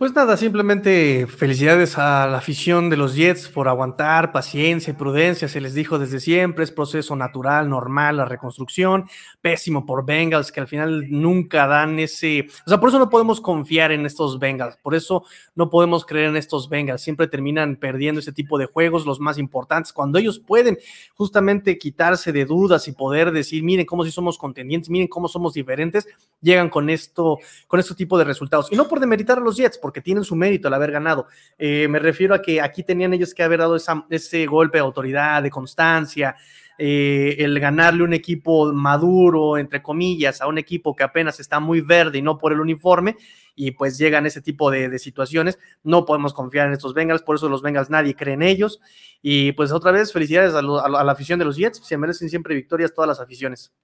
Pues 0.01 0.15
nada, 0.15 0.39
simplemente 0.39 1.27
felicidades 1.27 1.99
a 1.99 2.27
la 2.27 2.39
afición 2.39 2.89
de 2.89 2.97
los 2.97 3.17
Jets 3.17 3.51
por 3.51 3.69
aguantar, 3.69 4.33
paciencia 4.33 4.93
y 4.93 4.97
prudencia, 4.97 5.47
se 5.47 5.61
les 5.61 5.75
dijo 5.75 5.99
desde 5.99 6.21
siempre, 6.21 6.65
es 6.65 6.73
proceso 6.73 7.17
natural, 7.17 7.69
normal, 7.69 8.17
la 8.17 8.25
reconstrucción, 8.25 9.11
pésimo 9.43 9.85
por 9.85 10.07
Bengals, 10.07 10.53
que 10.53 10.61
al 10.61 10.69
final 10.69 11.05
nunca 11.11 11.67
dan 11.67 11.99
ese, 11.99 12.47
o 12.65 12.71
sea, 12.71 12.81
por 12.81 12.89
eso 12.89 12.99
no 12.99 13.11
podemos 13.11 13.43
confiar 13.43 13.93
en 13.93 14.07
estos 14.07 14.39
Bengals, 14.39 14.79
por 14.79 14.95
eso 14.95 15.25
no 15.55 15.69
podemos 15.69 16.07
creer 16.07 16.31
en 16.31 16.39
estos 16.39 16.71
Bengals, 16.71 17.03
siempre 17.03 17.29
terminan 17.29 17.77
perdiendo 17.77 18.21
ese 18.21 18.33
tipo 18.33 18.57
de 18.57 18.65
juegos, 18.65 19.05
los 19.05 19.21
más 19.21 19.37
importantes, 19.37 19.93
cuando 19.93 20.19
ellos 20.19 20.39
pueden 20.39 20.79
justamente 21.13 21.77
quitarse 21.77 22.33
de 22.33 22.47
dudas 22.47 22.89
y 22.89 22.93
poder 22.93 23.33
decir, 23.33 23.63
miren 23.63 23.85
cómo 23.85 24.07
si 24.07 24.11
somos 24.11 24.39
contendientes, 24.39 24.89
miren 24.89 25.09
cómo 25.09 25.29
somos 25.29 25.53
diferentes, 25.53 26.09
llegan 26.41 26.71
con 26.71 26.89
esto, 26.89 27.39
con 27.69 27.81
este 27.81 27.95
tipo 27.95 28.17
de 28.17 28.25
resultados, 28.25 28.73
y 28.73 28.77
no 28.77 28.89
por 28.89 28.99
demeritar 28.99 29.37
a 29.37 29.43
los 29.43 29.59
Jets, 29.59 29.77
porque 29.77 29.90
tienen 30.01 30.25
su 30.25 30.37
mérito 30.37 30.69
al 30.69 30.75
haber 30.75 30.93
ganado. 30.93 31.27
Eh, 31.59 31.89
me 31.89 31.99
refiero 31.99 32.35
a 32.35 32.43
que 32.43 32.61
aquí 32.61 32.83
tenían 32.83 33.13
ellos 33.15 33.35
que 33.35 33.43
haber 33.43 33.61
dado 33.61 33.77
ese 34.11 34.47
golpe 34.47 34.79
de 34.79 34.83
autoridad, 34.83 35.43
de 35.43 35.51
constancia, 35.51 36.37
eh, 36.83 37.37
el 37.45 37.61
ganarle 37.61 38.03
un 38.03 38.15
equipo 38.15 38.73
maduro, 38.73 39.59
entre 39.59 39.83
comillas, 39.83 40.41
a 40.41 40.47
un 40.47 40.57
equipo 40.57 40.97
que 40.97 41.03
apenas 41.03 41.39
está 41.39 41.61
muy 41.61 41.83
verde 41.83 42.17
y 42.17 42.23
no 42.23 42.39
por 42.39 42.55
el 42.55 42.61
uniforme, 42.61 43.19
y 43.55 43.73
pues 43.73 43.99
llegan 43.99 44.25
ese 44.25 44.41
tipo 44.41 44.71
de, 44.71 44.99
situaciones. 44.99 45.59
No 45.83 46.07
podemos 46.07 46.33
confiar 46.33 46.69
en 46.69 46.73
estos 46.73 46.95
Bengals, 46.95 47.21
por 47.21 47.37
eso 47.37 47.51
los 47.51 47.61
Bengals 47.61 47.91
nadie 47.91 48.17
cree 48.17 48.33
en 48.33 48.43
ellos. 48.43 48.81
Y 49.21 49.53
pues 49.53 49.73
otra 49.73 49.93
vez, 49.93 50.11
felicidades 50.11 50.55
a, 50.55 50.63
la 50.63 51.13
afición 51.13 51.39
de 51.39 51.45
los 51.45 51.59
Jets, 51.59 51.87
se 51.87 51.99
merecen 51.99 52.31
siempre 52.31 52.55
victorias 52.55 52.95
todas 52.95 53.09
las 53.09 53.21
aficiones. 53.21 53.75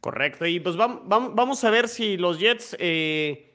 Correcto, 0.00 0.46
y 0.46 0.60
pues 0.60 0.76
vamos, 0.76 1.02
vamos 1.08 1.64
a 1.64 1.70
ver 1.70 1.88
si 1.88 2.16
los 2.16 2.38
Jets... 2.38 2.76
Eh 2.78 3.47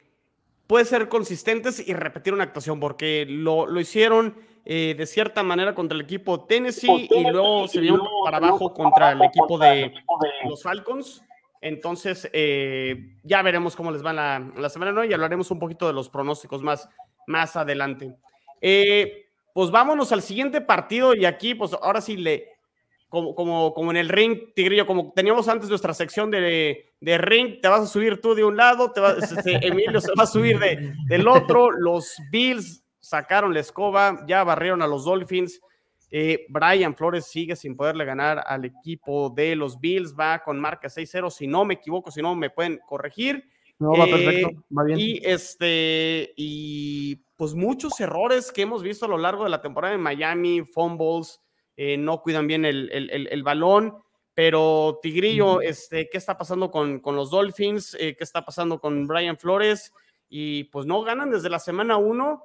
puede 0.74 0.86
ser 0.86 1.08
consistentes 1.08 1.88
y 1.88 1.94
repetir 1.94 2.34
una 2.34 2.46
actuación, 2.46 2.80
porque 2.80 3.28
lo, 3.30 3.68
lo 3.68 3.80
hicieron 3.80 4.36
eh, 4.66 4.96
de 4.98 5.06
cierta 5.06 5.44
manera 5.44 5.76
contra 5.76 5.96
el 5.96 6.02
equipo 6.02 6.46
Tennessee 6.46 7.08
y 7.12 7.30
luego 7.30 7.68
se 7.68 7.80
vieron 7.80 8.02
para 8.26 8.38
abajo 8.38 8.74
contra 8.74 9.12
el 9.12 9.22
equipo 9.22 9.60
de 9.60 9.94
los 10.50 10.64
Falcons. 10.64 11.22
Entonces, 11.62 12.28
eh, 12.34 13.20
ya 13.22 13.44
veremos 13.44 13.76
cómo 13.76 13.92
les 13.92 14.04
va 14.04 14.14
la, 14.14 14.52
la 14.58 14.68
semana 14.68 14.92
¿no? 14.92 15.04
y 15.04 15.14
hablaremos 15.14 15.52
un 15.52 15.60
poquito 15.60 15.86
de 15.86 15.94
los 15.94 16.10
pronósticos 16.10 16.64
más, 16.64 16.90
más 17.28 17.56
adelante. 17.56 18.16
Eh, 18.60 19.28
pues 19.54 19.70
vámonos 19.70 20.12
al 20.12 20.24
siguiente 20.24 20.60
partido 20.60 21.14
y 21.14 21.26
aquí, 21.26 21.54
pues 21.54 21.74
ahora 21.84 22.02
sí 22.02 22.18
le, 22.18 22.53
como, 23.14 23.74
como, 23.76 23.92
en 23.92 23.98
el 23.98 24.10
ring, 24.10 24.54
Tigrillo, 24.56 24.88
como 24.88 25.14
teníamos 25.14 25.48
antes 25.48 25.70
nuestra 25.70 25.94
sección 25.94 26.32
de, 26.32 26.94
de 27.00 27.18
ring, 27.20 27.62
te 27.62 27.68
vas 27.68 27.82
a 27.82 27.86
subir 27.86 28.20
tú 28.20 28.34
de 28.34 28.44
un 28.44 28.58
lado, 28.58 28.92
te 28.92 29.02
este, 29.22 29.68
Emilio 29.68 30.02
se 30.02 30.12
va 30.18 30.24
a 30.24 30.28
subir 30.28 30.58
de, 30.58 30.96
del 31.06 31.28
otro, 31.28 31.70
los 31.70 32.16
Bills 32.32 32.84
sacaron 33.00 33.54
la 33.54 33.60
escoba, 33.60 34.26
ya 34.28 34.44
barrieron 34.44 34.82
a 34.82 34.88
los 34.88 35.06
Dolphins. 35.06 35.62
Eh, 36.10 36.48
Brian 36.50 36.96
Flores 36.96 37.28
sigue 37.28 37.56
sin 37.56 37.76
poderle 37.76 38.04
ganar 38.04 38.44
al 38.48 38.66
equipo 38.66 39.30
de 39.30 39.56
los 39.56 39.80
Bills, 39.80 40.16
va 40.20 40.40
con 40.40 40.60
marca 40.60 40.88
6-0, 40.88 41.30
si 41.30 41.46
no 41.46 41.66
me 41.66 41.76
equivoco, 41.76 42.10
si 42.10 42.20
no 42.20 42.34
me 42.34 42.50
pueden 42.50 42.80
corregir. 42.88 43.48
No, 43.78 43.92
va 43.92 44.06
perfecto, 44.06 44.50
eh, 44.50 44.58
va 44.76 44.84
bien. 44.86 45.00
Y 45.00 45.22
este, 45.24 46.34
y 46.36 47.18
pues 47.36 47.54
muchos 47.54 48.00
errores 48.00 48.52
que 48.52 48.64
hemos 48.64 48.82
visto 48.82 49.06
a 49.06 49.10
lo 49.10 49.20
largo 49.20 49.44
de 49.44 49.52
la 49.52 49.62
temporada 49.62 49.94
en 49.94 50.02
Miami, 50.02 50.62
fumbles, 50.62 51.43
eh, 51.78 51.98
no 51.98 52.22
cuidan 52.22 52.48
bien 52.48 52.66
el, 52.66 52.90
el, 52.92 53.28
el, 53.30 53.44
balón. 53.44 53.98
Pero 54.34 55.00
Tigrillo, 55.02 55.62
este, 55.62 56.10
¿qué 56.10 56.18
está 56.18 56.38
pasando 56.38 56.72
con, 56.72 57.00
con 57.00 57.16
los 57.16 57.30
Dolphins? 57.30 57.96
¿Qué 58.00 58.18
está 58.20 58.44
pasando 58.44 58.80
con 58.80 59.06
Brian 59.06 59.38
Flores? 59.38 59.94
Y 60.28 60.66
pues 60.66 60.86
no 60.88 61.04
ganan 61.04 61.30
desde 61.30 61.50
la 61.50 61.60
semana 61.60 61.98
1 61.98 62.44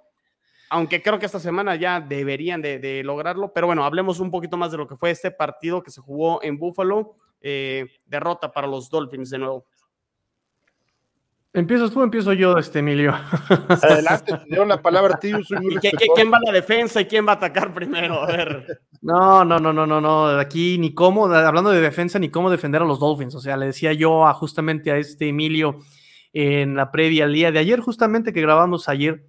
aunque 0.70 1.02
creo 1.02 1.18
que 1.18 1.26
esta 1.26 1.40
semana 1.40 1.76
ya 1.76 2.00
deberían 2.00 2.60
de, 2.60 3.02
lograrlo. 3.04 3.52
Pero 3.52 3.66
bueno, 3.66 3.84
hablemos 3.84 4.20
un 4.20 4.30
poquito 4.30 4.56
más 4.56 4.70
de 4.70 4.78
lo 4.78 4.86
que 4.86 4.96
fue 4.96 5.10
este 5.10 5.30
partido 5.30 5.82
que 5.82 5.90
se 5.90 6.00
jugó 6.00 6.42
en 6.42 6.58
Buffalo. 6.58 7.16
Eh, 7.40 7.86
derrota 8.06 8.50
para 8.52 8.66
los 8.66 8.90
Dolphins 8.90 9.30
de 9.30 9.38
nuevo. 9.38 9.66
¿Empiezas 11.52 11.90
tú 11.90 12.02
empiezo 12.02 12.32
yo, 12.34 12.58
este 12.58 12.80
Emilio? 12.80 13.12
Adelante, 13.82 14.36
te 14.36 14.54
dio 14.54 14.64
la 14.64 14.80
palabra 14.80 15.14
a 15.14 15.18
ti. 15.18 15.32
¿Quién 16.14 16.32
va 16.32 16.36
a 16.36 16.46
la 16.46 16.52
defensa 16.52 17.00
y 17.00 17.06
quién 17.06 17.26
va 17.26 17.32
a 17.32 17.36
atacar 17.36 17.72
primero? 17.72 18.22
A 18.22 18.26
ver. 18.26 18.80
No, 19.00 19.44
no, 19.44 19.58
no, 19.58 19.72
no, 19.72 19.86
no, 19.86 20.00
no. 20.00 20.26
Aquí 20.38 20.76
ni 20.78 20.92
cómo, 20.94 21.26
hablando 21.26 21.70
de 21.70 21.80
defensa, 21.80 22.18
ni 22.18 22.28
cómo 22.28 22.50
defender 22.50 22.82
a 22.82 22.84
los 22.84 23.00
Dolphins. 23.00 23.34
O 23.34 23.40
sea, 23.40 23.56
le 23.56 23.66
decía 23.66 23.92
yo 23.92 24.26
a, 24.26 24.34
justamente 24.34 24.90
a 24.90 24.98
este 24.98 25.28
Emilio 25.28 25.78
en 26.32 26.76
la 26.76 26.90
previa 26.90 27.24
al 27.24 27.32
día 27.32 27.50
de 27.50 27.58
ayer, 27.58 27.80
justamente 27.80 28.32
que 28.32 28.40
grabamos 28.40 28.88
ayer, 28.88 29.26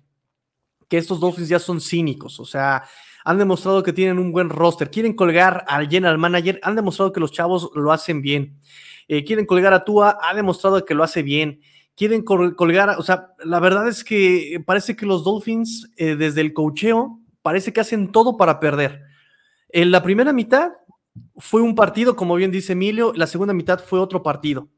que 0.87 0.97
estos 0.97 1.19
Dolphins 1.19 1.49
ya 1.49 1.59
son 1.59 1.79
cínicos, 1.79 2.39
o 2.39 2.45
sea, 2.45 2.83
han 3.23 3.37
demostrado 3.37 3.83
que 3.83 3.93
tienen 3.93 4.19
un 4.19 4.31
buen 4.31 4.49
roster, 4.49 4.89
quieren 4.89 5.13
colgar 5.13 5.63
al 5.67 5.87
general 5.87 6.17
manager, 6.17 6.59
han 6.63 6.75
demostrado 6.75 7.11
que 7.11 7.19
los 7.19 7.31
chavos 7.31 7.69
lo 7.75 7.91
hacen 7.91 8.21
bien, 8.21 8.59
eh, 9.07 9.23
quieren 9.23 9.45
colgar 9.45 9.73
a 9.73 9.83
Tua, 9.83 10.17
ha 10.21 10.33
demostrado 10.33 10.83
que 10.85 10.95
lo 10.95 11.03
hace 11.03 11.21
bien, 11.21 11.61
quieren 11.99 12.23
colgar, 12.23 12.95
o 12.97 13.03
sea, 13.03 13.33
la 13.43 13.59
verdad 13.59 13.89
es 13.89 14.05
que 14.05 14.63
parece 14.65 14.95
que 14.95 15.05
los 15.05 15.25
Dolphins 15.25 15.91
eh, 15.97 16.15
desde 16.15 16.39
el 16.39 16.53
cocheo 16.53 17.19
parece 17.41 17.73
que 17.73 17.81
hacen 17.81 18.13
todo 18.13 18.37
para 18.37 18.61
perder. 18.61 19.01
En 19.67 19.91
la 19.91 20.01
primera 20.01 20.31
mitad 20.31 20.71
fue 21.35 21.61
un 21.61 21.75
partido, 21.75 22.15
como 22.15 22.35
bien 22.35 22.51
dice 22.51 22.71
Emilio, 22.71 23.11
la 23.13 23.27
segunda 23.27 23.53
mitad 23.53 23.83
fue 23.83 23.99
otro 23.99 24.23
partido. 24.23 24.69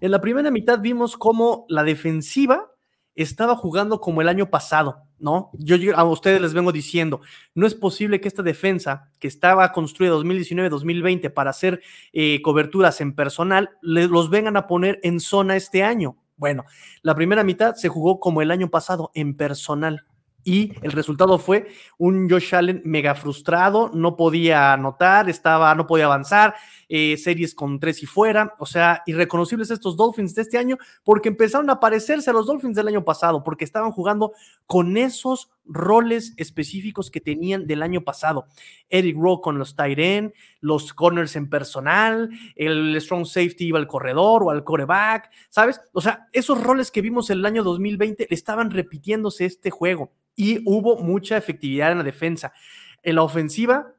En 0.00 0.10
la 0.10 0.22
primera 0.22 0.50
mitad 0.50 0.80
vimos 0.80 1.18
cómo 1.18 1.66
la 1.68 1.84
defensiva 1.84 2.70
estaba 3.14 3.56
jugando 3.56 4.00
como 4.00 4.22
el 4.22 4.28
año 4.30 4.48
pasado, 4.48 5.02
¿no? 5.18 5.50
Yo, 5.58 5.76
a 5.94 6.04
ustedes 6.04 6.40
les 6.40 6.54
vengo 6.54 6.72
diciendo, 6.72 7.20
no 7.54 7.66
es 7.66 7.74
posible 7.74 8.22
que 8.22 8.28
esta 8.28 8.42
defensa 8.42 9.10
que 9.18 9.28
estaba 9.28 9.70
construida 9.72 10.14
2019-2020 10.14 11.30
para 11.34 11.50
hacer 11.50 11.82
eh, 12.14 12.40
coberturas 12.40 13.02
en 13.02 13.14
personal, 13.14 13.68
los 13.82 14.30
vengan 14.30 14.56
a 14.56 14.66
poner 14.66 14.98
en 15.02 15.20
zona 15.20 15.56
este 15.56 15.82
año. 15.82 16.16
Bueno, 16.40 16.64
la 17.02 17.14
primera 17.14 17.44
mitad 17.44 17.74
se 17.74 17.90
jugó 17.90 18.18
como 18.18 18.40
el 18.40 18.50
año 18.50 18.70
pasado, 18.70 19.10
en 19.12 19.36
personal. 19.36 20.06
Y 20.42 20.72
el 20.82 20.92
resultado 20.92 21.38
fue 21.38 21.68
un 21.98 22.28
Josh 22.30 22.54
Allen 22.54 22.82
mega 22.84 23.14
frustrado, 23.14 23.90
no 23.92 24.16
podía 24.16 24.72
anotar, 24.72 25.28
estaba, 25.28 25.74
no 25.74 25.86
podía 25.86 26.06
avanzar, 26.06 26.54
eh, 26.88 27.16
series 27.18 27.54
con 27.54 27.78
tres 27.78 28.02
y 28.02 28.06
fuera, 28.06 28.54
o 28.58 28.66
sea, 28.66 29.02
irreconocibles 29.06 29.70
estos 29.70 29.96
Dolphins 29.96 30.34
de 30.34 30.42
este 30.42 30.58
año 30.58 30.76
porque 31.04 31.28
empezaron 31.28 31.68
a 31.70 31.78
parecerse 31.78 32.30
a 32.30 32.32
los 32.32 32.46
Dolphins 32.46 32.74
del 32.74 32.88
año 32.88 33.04
pasado, 33.04 33.44
porque 33.44 33.64
estaban 33.64 33.92
jugando 33.92 34.32
con 34.66 34.96
esos 34.96 35.50
roles 35.64 36.34
específicos 36.36 37.10
que 37.10 37.20
tenían 37.20 37.66
del 37.66 37.82
año 37.82 38.00
pasado. 38.00 38.46
Eric 38.88 39.16
Rowe 39.16 39.40
con 39.40 39.58
los 39.58 39.76
tight 39.76 39.98
end, 39.98 40.32
los 40.60 40.92
corners 40.92 41.36
en 41.36 41.48
personal, 41.48 42.30
el 42.56 43.00
strong 43.00 43.26
safety 43.26 43.66
iba 43.66 43.78
al 43.78 43.86
corredor 43.86 44.42
o 44.42 44.50
al 44.50 44.64
coreback, 44.64 45.30
¿sabes? 45.48 45.80
O 45.92 46.00
sea, 46.00 46.28
esos 46.32 46.60
roles 46.60 46.90
que 46.90 47.02
vimos 47.02 47.30
el 47.30 47.44
año 47.46 47.62
2020 47.62 48.32
estaban 48.34 48.70
repitiéndose 48.70 49.44
este 49.44 49.70
juego 49.70 50.10
y 50.40 50.62
hubo 50.64 50.96
mucha 50.96 51.36
efectividad 51.36 51.92
en 51.92 51.98
la 51.98 52.04
defensa. 52.04 52.54
En 53.02 53.16
la 53.16 53.22
ofensiva, 53.22 53.94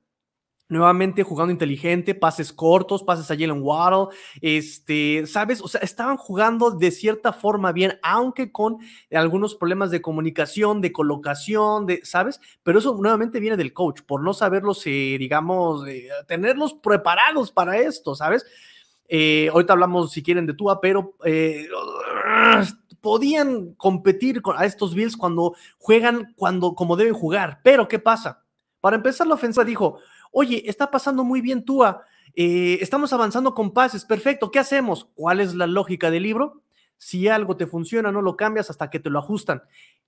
nuevamente 0.70 1.22
jugando 1.22 1.52
inteligente, 1.52 2.16
pases 2.16 2.52
cortos, 2.52 3.04
pases 3.04 3.30
a 3.30 3.36
Jalen 3.36 3.62
Waddle, 3.62 4.08
este, 4.42 5.28
¿sabes? 5.28 5.62
O 5.62 5.68
sea, 5.68 5.82
estaban 5.82 6.18
jugando 6.18 6.72
de 6.72 6.90
cierta 6.90 7.32
forma 7.32 7.72
bien, 7.74 8.00
aunque 8.02 8.52
con 8.52 8.80
algunos 9.12 9.54
problemas 9.54 9.92
de 9.92 10.02
comunicación, 10.02 10.82
de 10.82 10.92
colocación, 10.92 11.86
de, 11.86 12.00
¿sabes? 12.04 12.40
Pero 12.64 12.80
eso 12.80 12.98
nuevamente 13.00 13.40
viene 13.40 13.56
del 13.56 13.72
coach, 13.72 14.02
por 14.02 14.24
no 14.24 14.34
saberlos, 14.34 14.82
eh, 14.88 15.18
digamos, 15.20 15.88
eh, 15.88 16.10
tenerlos 16.28 16.74
preparados 16.74 17.52
para 17.52 17.78
esto, 17.78 18.16
¿sabes? 18.16 18.48
Eh, 19.08 19.50
ahorita 19.52 19.74
hablamos, 19.74 20.12
si 20.12 20.24
quieren, 20.24 20.48
de 20.48 20.56
Tua, 20.56 20.82
pero 20.82 21.14
podían 23.02 23.74
competir 23.74 24.42
a 24.56 24.66
estos 24.66 24.96
Bills 24.96 25.18
cuando 25.18 25.56
juegan 25.80 26.34
cuando, 26.36 26.76
como 26.76 26.96
deben 26.96 27.14
jugar. 27.14 27.60
Pero, 27.64 27.88
¿qué 27.88 28.00
pasa? 28.00 28.44
Para 28.80 28.96
empezar, 28.96 29.28
la 29.28 29.36
ofensa 29.36 29.64
dijo, 29.64 29.98
oye, 30.32 30.64
está 30.66 30.90
pasando 30.90 31.24
muy 31.24 31.42
bien 31.42 31.66
Tua, 31.66 32.04
eh, 32.36 32.78
estamos 32.82 33.12
avanzando 33.12 33.54
con 33.54 33.72
pases, 33.72 34.06
perfecto, 34.06 34.52
¿qué 34.52 34.60
hacemos? 34.60 35.10
¿Cuál 35.16 35.42
es 35.42 35.54
la 35.54 35.68
lógica 35.68 36.10
del 36.10 36.24
libro? 36.24 36.62
Si 36.98 37.28
algo 37.28 37.58
te 37.58 37.68
funciona, 37.68 38.12
no 38.12 38.22
lo 38.22 38.38
cambias 38.38 38.70
hasta 38.70 38.90
que 38.90 39.00
te 39.00 39.10
lo 39.10 39.20
ajustan. 39.20 39.64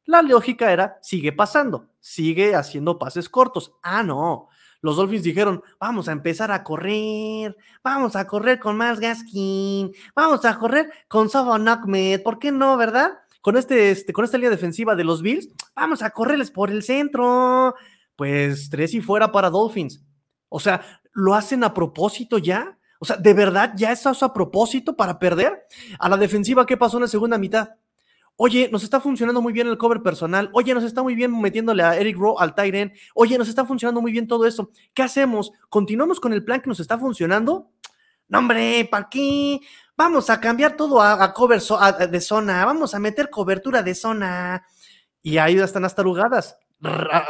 La 0.06 0.22
lógica 0.22 0.72
era, 0.72 1.00
sigue 1.02 1.32
pasando, 1.32 1.88
sigue 2.00 2.56
haciendo 2.56 3.00
pases 3.00 3.30
cortos. 3.30 3.74
Ah, 3.82 4.04
no. 4.04 4.50
Los 4.84 4.98
Dolphins 4.98 5.24
dijeron, 5.24 5.64
vamos 5.80 6.10
a 6.10 6.12
empezar 6.12 6.52
a 6.52 6.62
correr, 6.62 7.56
vamos 7.82 8.18
a 8.18 8.28
correr 8.28 8.60
con 8.60 8.76
más 8.76 9.00
Gaskin, 9.00 9.94
vamos 10.14 10.44
a 10.44 10.60
correr 10.60 10.92
con 11.08 11.30
Savon 11.30 11.70
Ahmed, 11.70 12.22
¿por 12.22 12.38
qué 12.38 12.52
no, 12.52 12.76
verdad? 12.76 13.14
Con, 13.40 13.56
este, 13.56 13.92
este, 13.92 14.12
con 14.12 14.26
esta 14.26 14.38
línea 14.38 14.50
defensiva 14.50 14.94
de 14.94 15.06
los 15.06 15.22
Bills, 15.22 15.48
vamos 15.74 16.04
a 16.04 16.10
correrles 16.10 16.52
por 16.52 16.70
el 16.70 16.84
centro. 16.84 17.74
Pues 18.18 18.70
tres 18.70 18.94
y 18.94 19.00
fuera 19.00 19.32
para 19.32 19.50
Dolphins. 19.50 20.04
O 20.50 20.60
sea, 20.60 20.82
¿lo 21.14 21.34
hacen 21.34 21.64
a 21.64 21.74
propósito 21.74 22.38
ya? 22.38 22.78
O 23.00 23.06
sea, 23.06 23.16
¿de 23.16 23.34
verdad 23.34 23.72
ya 23.78 23.94
es 23.94 24.06
a 24.06 24.34
propósito 24.34 24.98
para 24.98 25.18
perder? 25.18 25.66
A 25.98 26.10
la 26.10 26.18
defensiva, 26.18 26.66
¿qué 26.66 26.76
pasó 26.76 26.98
en 26.98 27.04
la 27.04 27.08
segunda 27.08 27.38
mitad? 27.38 27.70
Oye, 28.36 28.70
nos 28.72 28.84
está 28.84 29.00
funcionando 29.00 29.42
muy 29.42 29.54
bien 29.54 29.68
el 29.68 29.78
cover 29.78 30.02
personal. 30.02 30.50
Oye, 30.54 30.74
nos 30.74 30.84
está 30.84 31.04
muy 31.04 31.16
bien 31.16 31.40
metiéndole 31.40 31.84
a 31.84 31.96
Eric 31.98 32.18
Rowe 32.18 32.36
al 32.40 32.56
Tyren. 32.56 32.94
Oye, 33.14 33.38
nos 33.38 33.48
está 33.48 33.66
funcionando 33.66 34.02
muy 34.02 34.12
bien 34.12 34.28
todo 34.28 34.46
eso. 34.46 34.72
¿Qué 34.94 35.04
hacemos? 35.04 35.52
¿Continuamos 35.70 36.20
con 36.20 36.34
el 36.34 36.44
plan 36.44 36.62
que 36.62 36.70
nos 36.70 36.80
está 36.80 36.98
funcionando? 36.98 37.70
No, 38.28 38.40
hombre, 38.40 38.88
¿para 38.90 39.08
qué? 39.10 39.60
Vamos 39.96 40.30
a 40.30 40.40
cambiar 40.40 40.76
todo 40.76 41.02
a, 41.02 41.34
cover 41.34 41.62
de 42.10 42.22
zona. 42.22 42.66
Vamos 42.66 42.96
a 42.96 43.00
meter 43.00 43.30
cobertura 43.30 43.84
de 43.84 43.94
zona. 43.94 44.66
Y 45.22 45.38
ahí 45.38 45.58
están 45.58 45.84
las 45.84 45.96
tarugadas 45.96 46.58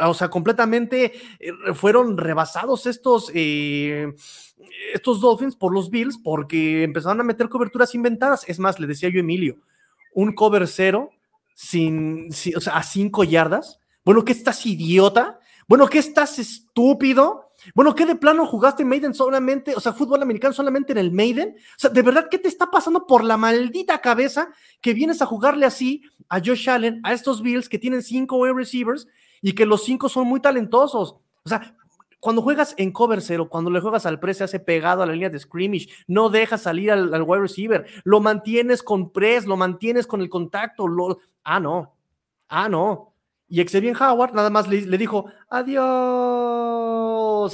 o 0.06 0.14
sea, 0.14 0.28
completamente 0.28 1.12
eh, 1.38 1.52
fueron 1.74 2.16
rebasados 2.16 2.86
estos, 2.86 3.30
eh, 3.34 4.12
estos 4.92 5.20
Dolphins 5.20 5.54
por 5.54 5.72
los 5.72 5.90
Bills 5.90 6.18
porque 6.18 6.82
empezaron 6.82 7.20
a 7.20 7.24
meter 7.24 7.48
coberturas 7.48 7.94
inventadas. 7.94 8.44
Es 8.48 8.58
más, 8.58 8.80
le 8.80 8.86
decía 8.86 9.08
yo 9.10 9.18
a 9.18 9.20
Emilio, 9.20 9.58
un 10.14 10.32
cover 10.32 10.66
cero 10.66 11.10
sin, 11.54 12.28
o 12.56 12.60
sea, 12.60 12.76
a 12.76 12.82
cinco 12.82 13.24
yardas. 13.24 13.78
Bueno, 14.04 14.24
¿qué 14.24 14.32
estás 14.32 14.64
idiota? 14.66 15.38
Bueno, 15.68 15.86
¿qué 15.86 15.98
estás 15.98 16.38
estúpido? 16.38 17.50
Bueno, 17.74 17.94
¿qué 17.94 18.04
de 18.04 18.16
plano 18.16 18.46
jugaste 18.46 18.84
Maiden 18.84 19.14
solamente, 19.14 19.74
o 19.74 19.80
sea, 19.80 19.92
fútbol 19.92 20.22
americano 20.22 20.52
solamente 20.52 20.92
en 20.92 20.98
el 20.98 21.12
Maiden? 21.12 21.56
O 21.56 21.78
sea, 21.78 21.90
¿de 21.90 22.02
verdad 22.02 22.28
qué 22.30 22.38
te 22.38 22.48
está 22.48 22.70
pasando 22.70 23.06
por 23.06 23.24
la 23.24 23.36
maldita 23.36 24.00
cabeza 24.00 24.48
que 24.80 24.92
vienes 24.92 25.22
a 25.22 25.26
jugarle 25.26 25.64
así 25.64 26.02
a 26.28 26.40
Josh 26.40 26.68
Allen, 26.68 27.00
a 27.04 27.12
estos 27.12 27.40
Bills 27.40 27.68
que 27.68 27.78
tienen 27.78 28.02
cinco 28.02 28.36
wide 28.36 28.54
receivers 28.54 29.06
y 29.40 29.52
que 29.52 29.66
los 29.66 29.84
cinco 29.84 30.08
son 30.08 30.26
muy 30.26 30.40
talentosos. 30.40 31.16
O 31.44 31.48
sea, 31.48 31.76
cuando 32.24 32.40
juegas 32.40 32.74
en 32.78 32.90
cover 32.90 33.20
cero, 33.20 33.50
cuando 33.50 33.70
le 33.70 33.82
juegas 33.82 34.06
al 34.06 34.18
press, 34.18 34.38
se 34.38 34.44
hace 34.44 34.58
pegado 34.58 35.02
a 35.02 35.06
la 35.06 35.12
línea 35.12 35.28
de 35.28 35.38
scrimmage, 35.38 35.90
no 36.06 36.30
dejas 36.30 36.62
salir 36.62 36.90
al, 36.90 37.22
wide 37.22 37.42
receiver, 37.42 37.86
lo 38.02 38.18
mantienes 38.18 38.82
con 38.82 39.12
press, 39.12 39.44
lo 39.44 39.58
mantienes 39.58 40.06
con 40.06 40.22
el 40.22 40.30
contacto. 40.30 40.88
Lo... 40.88 41.18
Ah, 41.42 41.60
no. 41.60 41.94
Ah, 42.48 42.70
no. 42.70 43.12
Y 43.46 43.62
Xavier 43.62 43.94
Howard 44.00 44.32
nada 44.32 44.48
más 44.48 44.66
le, 44.68 44.96
dijo 44.96 45.26
adiós 45.50 45.84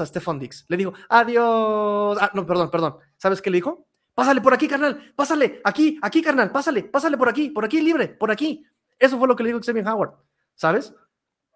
a 0.00 0.06
Stephon 0.06 0.38
Dix. 0.38 0.66
Le 0.68 0.76
dijo 0.76 0.92
adiós. 1.08 2.16
Ah, 2.20 2.30
no, 2.32 2.46
perdón, 2.46 2.70
perdón. 2.70 2.94
¿Sabes 3.16 3.42
qué 3.42 3.50
le 3.50 3.56
dijo? 3.56 3.88
Pásale 4.14 4.40
por 4.40 4.54
aquí, 4.54 4.68
carnal. 4.68 5.12
Pásale. 5.16 5.60
Aquí, 5.64 5.98
aquí, 6.00 6.22
carnal. 6.22 6.52
Pásale. 6.52 6.84
Pásale 6.84 7.18
por 7.18 7.28
aquí. 7.28 7.50
Por 7.50 7.64
aquí, 7.64 7.80
libre. 7.80 8.06
Por 8.06 8.30
aquí. 8.30 8.64
Eso 9.00 9.18
fue 9.18 9.26
lo 9.26 9.34
que 9.34 9.42
le 9.42 9.48
dijo 9.48 9.60
Xavier 9.60 9.88
Howard. 9.88 10.12
¿Sabes? 10.54 10.94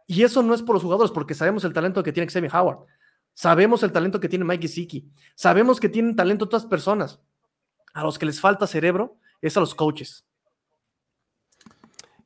Y 0.09 0.25
eso 0.25 0.43
no 0.43 0.53
es 0.53 0.63
por 0.63 0.75
los 0.75 0.83
jugadores, 0.83 1.13
porque 1.13 1.35
sabemos 1.35 1.63
el 1.65 1.73
talento 1.73 2.03
que 2.03 2.13
tiene 2.13 2.29
Xavier 2.29 2.55
Howard. 2.55 2.87
Sabemos 3.35 3.83
el 3.83 3.93
talento 3.93 4.21
que 4.21 4.29
tiene 4.29 4.45
Mike 4.45 4.63
Gesicki. 4.63 5.11
Sabemos 5.35 5.81
que 5.81 5.89
tienen 5.89 6.17
talento 6.17 6.45
otras 6.45 6.65
personas. 6.65 7.21
A 7.93 8.03
los 8.05 8.19
que 8.19 8.27
les 8.27 8.41
falta 8.41 8.67
cerebro 8.67 9.19
es 9.43 9.57
a 9.57 9.61
los 9.61 9.75
coaches. 9.75 10.25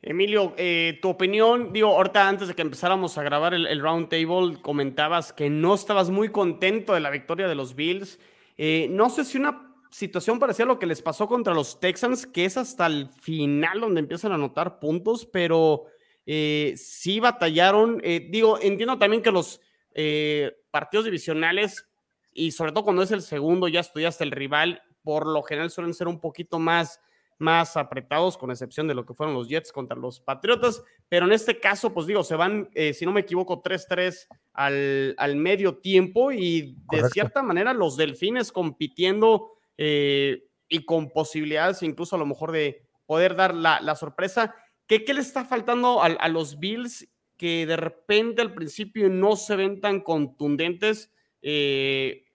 Emilio, 0.00 0.54
eh, 0.56 0.98
tu 1.02 1.08
opinión, 1.08 1.72
digo, 1.72 1.88
ahorita 1.88 2.28
antes 2.28 2.48
de 2.48 2.54
que 2.54 2.62
empezáramos 2.62 3.18
a 3.18 3.22
grabar 3.22 3.52
el, 3.52 3.66
el 3.66 3.80
round 3.80 4.08
table, 4.08 4.60
comentabas 4.62 5.32
que 5.32 5.50
no 5.50 5.74
estabas 5.74 6.08
muy 6.10 6.28
contento 6.28 6.94
de 6.94 7.00
la 7.00 7.10
victoria 7.10 7.48
de 7.48 7.54
los 7.54 7.74
Bills. 7.74 8.18
Eh, 8.56 8.86
no 8.90 9.10
sé 9.10 9.24
si 9.24 9.38
una 9.38 9.74
situación 9.90 10.38
parecía 10.38 10.66
lo 10.66 10.78
que 10.78 10.86
les 10.86 11.02
pasó 11.02 11.26
contra 11.26 11.52
los 11.52 11.80
Texans, 11.80 12.26
que 12.26 12.44
es 12.44 12.56
hasta 12.56 12.86
el 12.86 13.08
final 13.08 13.80
donde 13.80 14.00
empiezan 14.00 14.32
a 14.32 14.36
anotar 14.36 14.78
puntos, 14.78 15.26
pero 15.26 15.86
eh, 16.26 16.74
sí 16.76 17.18
batallaron. 17.18 18.00
Digo, 18.30 18.58
entiendo 18.60 18.98
también 18.98 19.22
que 19.22 19.32
los 19.32 19.60
eh, 20.00 20.56
partidos 20.70 21.06
divisionales, 21.06 21.88
y 22.32 22.52
sobre 22.52 22.70
todo 22.70 22.84
cuando 22.84 23.02
es 23.02 23.10
el 23.10 23.22
segundo, 23.22 23.66
ya 23.66 23.80
estudiaste 23.80 24.22
el 24.22 24.30
rival, 24.30 24.80
por 25.02 25.26
lo 25.26 25.42
general 25.42 25.72
suelen 25.72 25.92
ser 25.92 26.06
un 26.06 26.20
poquito 26.20 26.60
más, 26.60 27.00
más 27.38 27.76
apretados, 27.76 28.38
con 28.38 28.52
excepción 28.52 28.86
de 28.86 28.94
lo 28.94 29.04
que 29.04 29.14
fueron 29.14 29.34
los 29.34 29.48
Jets 29.48 29.72
contra 29.72 29.96
los 29.96 30.20
Patriotas, 30.20 30.84
pero 31.08 31.26
en 31.26 31.32
este 31.32 31.58
caso, 31.58 31.92
pues 31.92 32.06
digo, 32.06 32.22
se 32.22 32.36
van, 32.36 32.70
si 32.94 33.04
no 33.06 33.12
me 33.12 33.22
equivoco, 33.22 33.60
3-3 33.60 34.28
al, 34.52 35.16
al, 35.18 35.34
medio 35.34 35.78
tiempo 35.78 36.30
y 36.30 36.76
de 36.92 37.08
cierta 37.10 37.42
manera 37.42 37.72
los 37.72 37.96
Delfines 37.96 38.52
compitiendo 38.52 39.58
eh, 39.76 40.44
y 40.68 40.84
con 40.84 41.10
posibilidades 41.10 41.82
incluso 41.82 42.16
a 42.16 42.18
lo 42.18 42.26
mejor 42.26 42.52
de 42.52 42.84
poder 43.06 43.34
dar 43.34 43.54
la, 43.54 43.80
la 43.80 43.94
sorpresa. 43.96 44.54
¿Qué, 44.86 45.04
¿Qué, 45.04 45.14
le 45.14 45.22
está 45.22 45.44
faltando 45.44 46.02
a, 46.02 46.06
a, 46.06 46.28
los 46.28 46.58
Bills 46.58 47.08
que 47.38 47.64
de 47.64 47.76
repente 47.76 48.42
al 48.42 48.52
principio 48.52 49.08
no 49.08 49.36
se 49.36 49.56
ven 49.56 49.80
tan 49.80 50.00
contundentes? 50.00 51.10
Eh, 51.40 52.26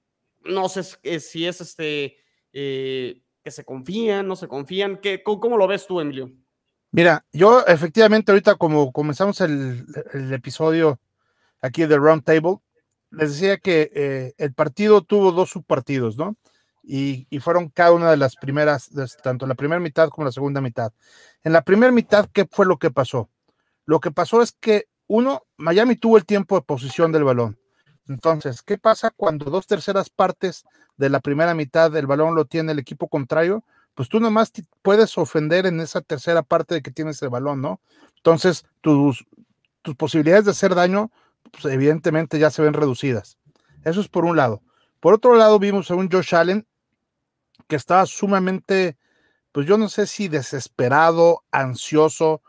no 0.44 0.68
sé 0.70 0.84
si 1.20 1.46
es 1.46 1.62
este 1.62 2.18
eh, 2.52 3.22
que 3.44 3.52
se 3.52 3.64
confían, 3.64 4.28
no 4.28 4.36
se 4.36 4.48
confían. 4.48 4.98
¿Qué, 4.98 5.22
cómo, 5.22 5.58
lo 5.58 5.68
ves 5.68 5.86
tú, 5.86 6.00
Emilio? 6.00 6.32
Mira, 6.92 7.26
yo 7.32 7.66
efectivamente 7.68 8.32
ahorita 8.32 8.56
como 8.56 8.92
comenzamos 8.92 9.42
el, 9.42 9.86
episodio 10.32 11.00
aquí 11.62 11.86
de 11.86 11.98
Round 11.98 12.24
Table, 12.24 12.58
les 13.12 13.34
decía 13.34 13.58
que 13.58 13.92
eh, 13.94 14.34
el 14.38 14.54
partido 14.54 15.02
tuvo 15.02 15.32
dos 15.32 15.52
subpartidos, 15.52 16.18
¿no? 16.18 16.36
y, 16.84 17.40
fueron 17.40 17.70
cada 17.70 17.94
una 17.94 18.12
de 18.12 18.18
las 18.18 18.36
primeras, 18.36 18.90
tanto 19.24 19.48
la 19.48 19.56
primera 19.56 19.80
mitad 19.80 20.10
como 20.10 20.26
la 20.26 20.32
segunda 20.32 20.62
mitad. 20.62 20.92
En 21.44 21.54
la 21.54 21.62
primera 21.64 21.92
mitad, 21.92 22.30
¿qué 22.32 22.46
fue 22.50 22.66
lo 22.66 22.78
que 22.78 22.92
pasó? 22.92 23.30
Lo 23.86 24.00
que 24.00 24.12
pasó 24.12 24.42
es 24.42 24.52
que, 24.52 24.88
uno, 25.16 25.44
Miami 25.58 25.96
tuvo 25.96 26.18
el 26.18 26.26
tiempo 26.26 26.56
de 26.56 26.64
posición 26.64 27.12
del 27.12 27.24
balón. 27.24 27.60
Entonces, 28.08 28.64
¿qué 28.64 28.80
pasa 28.80 29.12
cuando 29.16 29.52
dos 29.52 29.68
terceras 29.68 30.10
partes 30.10 30.64
de 30.98 31.12
la 31.12 31.20
primera 31.20 31.54
mitad 31.54 31.92
del 31.92 32.08
balón 32.08 32.34
lo 32.34 32.46
tiene 32.46 32.72
el 32.72 32.80
equipo 32.80 33.08
contrario? 33.08 33.64
Pues 33.94 34.10
tú 34.10 34.20
nomás 34.20 34.52
puedes 34.82 35.16
ofender 35.20 35.68
en 35.68 35.82
esa 35.82 36.02
tercera 36.02 36.42
parte 36.42 36.74
de 36.74 36.82
que 36.82 36.90
tienes 36.90 37.22
el 37.22 37.30
balón, 37.30 37.62
¿no? 37.62 37.80
Entonces, 38.16 38.66
tus, 38.82 39.24
tus 39.84 39.96
posibilidades 39.96 40.46
de 40.46 40.52
hacer 40.52 40.74
daño, 40.74 41.12
pues 41.52 41.72
evidentemente 41.72 42.40
ya 42.40 42.50
se 42.50 42.64
ven 42.64 42.74
reducidas. 42.74 43.38
Eso 43.84 44.02
es 44.02 44.08
por 44.08 44.26
un 44.26 44.36
lado. 44.36 44.64
Por 45.00 45.14
otro 45.14 45.36
lado, 45.36 45.60
vimos 45.60 45.92
a 45.92 45.96
un 45.96 46.10
Josh 46.10 46.34
Allen 46.34 46.66
que 47.68 47.76
estaba 47.76 48.08
sumamente, 48.08 48.98
pues 49.52 49.68
yo 49.68 49.78
no 49.78 49.90
sé 49.90 50.08
si 50.08 50.28
desesperado, 50.28 51.44
ansioso, 51.52 52.42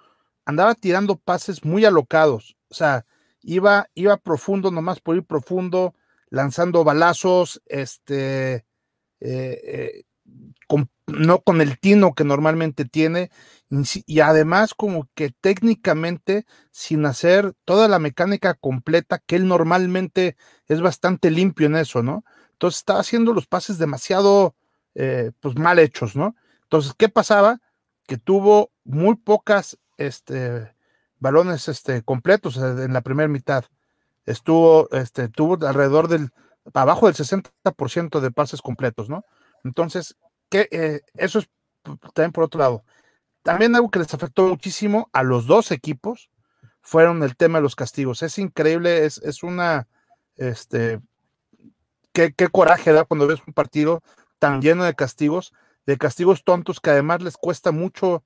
andaba 0.46 0.74
tirando 0.74 1.16
pases 1.16 1.64
muy 1.64 1.84
alocados, 1.84 2.56
o 2.68 2.74
sea, 2.74 3.06
iba, 3.42 3.88
iba 3.94 4.16
profundo, 4.16 4.70
nomás 4.70 5.00
por 5.00 5.16
ir 5.16 5.24
profundo, 5.24 5.94
lanzando 6.30 6.84
balazos, 6.84 7.62
este, 7.66 8.54
eh, 8.54 8.64
eh, 9.20 10.04
no 11.06 11.40
con 11.42 11.60
el 11.60 11.78
tino 11.78 12.14
que 12.14 12.24
normalmente 12.24 12.84
tiene, 12.84 13.30
y 14.06 14.20
además 14.20 14.74
como 14.74 15.08
que 15.14 15.30
técnicamente 15.30 16.46
sin 16.70 17.04
hacer 17.06 17.54
toda 17.64 17.88
la 17.88 17.98
mecánica 17.98 18.54
completa, 18.54 19.22
que 19.26 19.36
él 19.36 19.46
normalmente 19.48 20.36
es 20.66 20.80
bastante 20.80 21.30
limpio 21.30 21.66
en 21.66 21.76
eso, 21.76 22.02
¿no? 22.02 22.24
Entonces 22.52 22.78
estaba 22.78 23.00
haciendo 23.00 23.32
los 23.32 23.46
pases 23.46 23.78
demasiado 23.78 24.54
eh, 24.94 25.32
pues 25.40 25.56
mal 25.56 25.78
hechos, 25.78 26.16
¿no? 26.16 26.36
Entonces, 26.62 26.94
¿qué 26.96 27.08
pasaba? 27.08 27.60
Que 28.06 28.16
tuvo 28.16 28.70
muy 28.84 29.16
pocas 29.16 29.78
este, 29.96 30.74
balones 31.18 31.68
este, 31.68 32.02
completos 32.02 32.56
en 32.56 32.92
la 32.92 33.00
primera 33.00 33.28
mitad. 33.28 33.64
Estuvo, 34.26 34.88
este, 34.92 35.28
tuvo 35.28 35.66
alrededor 35.66 36.08
del, 36.08 36.30
abajo 36.72 37.06
del 37.06 37.14
60% 37.14 38.20
de 38.20 38.30
pases 38.30 38.62
completos, 38.62 39.08
¿no? 39.08 39.24
Entonces, 39.64 40.16
¿qué, 40.48 40.68
eh, 40.70 41.02
eso 41.14 41.38
es 41.38 41.48
también 42.14 42.32
por 42.32 42.44
otro 42.44 42.60
lado. 42.60 42.84
También 43.42 43.74
algo 43.74 43.90
que 43.90 43.98
les 43.98 44.12
afectó 44.14 44.48
muchísimo 44.48 45.08
a 45.12 45.22
los 45.22 45.46
dos 45.46 45.70
equipos 45.70 46.30
fueron 46.80 47.22
el 47.22 47.36
tema 47.36 47.58
de 47.58 47.62
los 47.62 47.76
castigos. 47.76 48.22
Es 48.22 48.38
increíble, 48.38 49.04
es, 49.04 49.18
es 49.18 49.42
una, 49.42 49.86
este, 50.36 51.00
qué, 52.12 52.32
qué 52.32 52.48
coraje 52.48 52.92
da 52.92 53.04
cuando 53.04 53.26
ves 53.26 53.40
un 53.46 53.52
partido 53.52 54.02
tan 54.38 54.60
lleno 54.60 54.84
de 54.84 54.94
castigos, 54.94 55.52
de 55.86 55.98
castigos 55.98 56.44
tontos 56.44 56.80
que 56.80 56.90
además 56.90 57.22
les 57.22 57.36
cuesta 57.36 57.70
mucho 57.70 58.24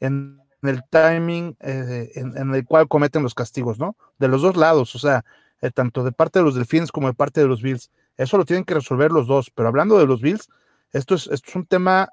en 0.00 0.40
el 0.62 0.82
timing 0.90 1.56
eh, 1.60 2.10
en, 2.14 2.36
en, 2.36 2.54
el 2.54 2.64
cual 2.64 2.88
cometen 2.88 3.22
los 3.22 3.34
castigos, 3.34 3.78
¿no? 3.78 3.96
De 4.18 4.28
los 4.28 4.42
dos 4.42 4.56
lados, 4.56 4.94
o 4.94 4.98
sea, 4.98 5.24
eh, 5.60 5.70
tanto 5.70 6.04
de 6.04 6.12
parte 6.12 6.38
de 6.38 6.44
los 6.44 6.54
Delfines 6.54 6.92
como 6.92 7.08
de 7.08 7.14
parte 7.14 7.40
de 7.40 7.46
los 7.46 7.62
Bills. 7.62 7.90
Eso 8.16 8.36
lo 8.38 8.44
tienen 8.44 8.64
que 8.64 8.74
resolver 8.74 9.10
los 9.10 9.26
dos, 9.26 9.50
pero 9.50 9.68
hablando 9.68 9.98
de 9.98 10.06
los 10.06 10.20
Bills, 10.20 10.48
esto 10.92 11.14
es, 11.14 11.26
esto 11.28 11.50
es 11.50 11.56
un 11.56 11.66
tema, 11.66 12.08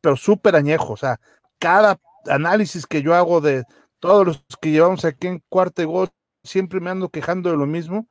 pero 0.00 0.16
súper 0.16 0.56
añejo, 0.56 0.92
o 0.94 0.96
sea, 0.96 1.20
cada 1.58 1.98
análisis 2.26 2.86
que 2.86 3.02
yo 3.02 3.14
hago 3.14 3.40
de 3.40 3.64
todos 4.00 4.26
los 4.26 4.44
que 4.60 4.70
llevamos 4.70 5.04
aquí 5.04 5.26
en 5.26 5.42
cuarto 5.48 5.86
gol, 5.86 6.08
siempre 6.44 6.80
me 6.80 6.90
ando 6.90 7.08
quejando 7.08 7.50
de 7.50 7.56
lo 7.56 7.66
mismo. 7.66 8.08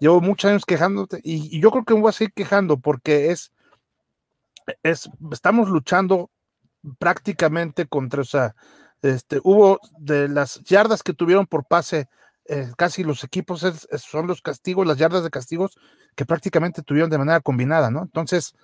Llevo 0.00 0.20
muchos 0.20 0.50
años 0.50 0.64
quejándote 0.66 1.20
y, 1.22 1.56
y 1.56 1.60
yo 1.60 1.70
creo 1.70 1.84
que 1.84 1.94
me 1.94 2.00
voy 2.00 2.10
a 2.10 2.12
seguir 2.12 2.32
quejando 2.34 2.78
porque 2.78 3.30
es, 3.30 3.52
es, 4.82 5.08
estamos 5.32 5.68
luchando 5.68 6.30
prácticamente 6.98 7.86
contra, 7.86 8.20
o 8.20 8.24
sea, 8.24 8.54
este, 9.02 9.40
hubo 9.42 9.80
de 9.98 10.28
las 10.28 10.62
yardas 10.64 11.02
que 11.02 11.12
tuvieron 11.12 11.46
por 11.46 11.64
pase, 11.66 12.08
eh, 12.48 12.70
casi 12.76 13.02
los 13.02 13.24
equipos 13.24 13.64
son 13.98 14.26
los 14.26 14.40
castigos, 14.40 14.86
las 14.86 14.98
yardas 14.98 15.24
de 15.24 15.30
castigos 15.30 15.78
que 16.14 16.24
prácticamente 16.24 16.82
tuvieron 16.82 17.10
de 17.10 17.18
manera 17.18 17.40
combinada, 17.40 17.90
¿no? 17.90 18.02
Entonces, 18.02 18.54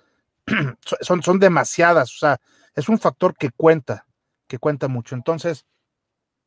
son, 1.01 1.21
son 1.21 1.39
demasiadas, 1.39 2.13
o 2.15 2.17
sea, 2.17 2.41
es 2.75 2.89
un 2.89 2.99
factor 2.99 3.35
que 3.35 3.51
cuenta, 3.51 4.05
que 4.47 4.57
cuenta 4.57 4.87
mucho. 4.87 5.15
Entonces, 5.15 5.65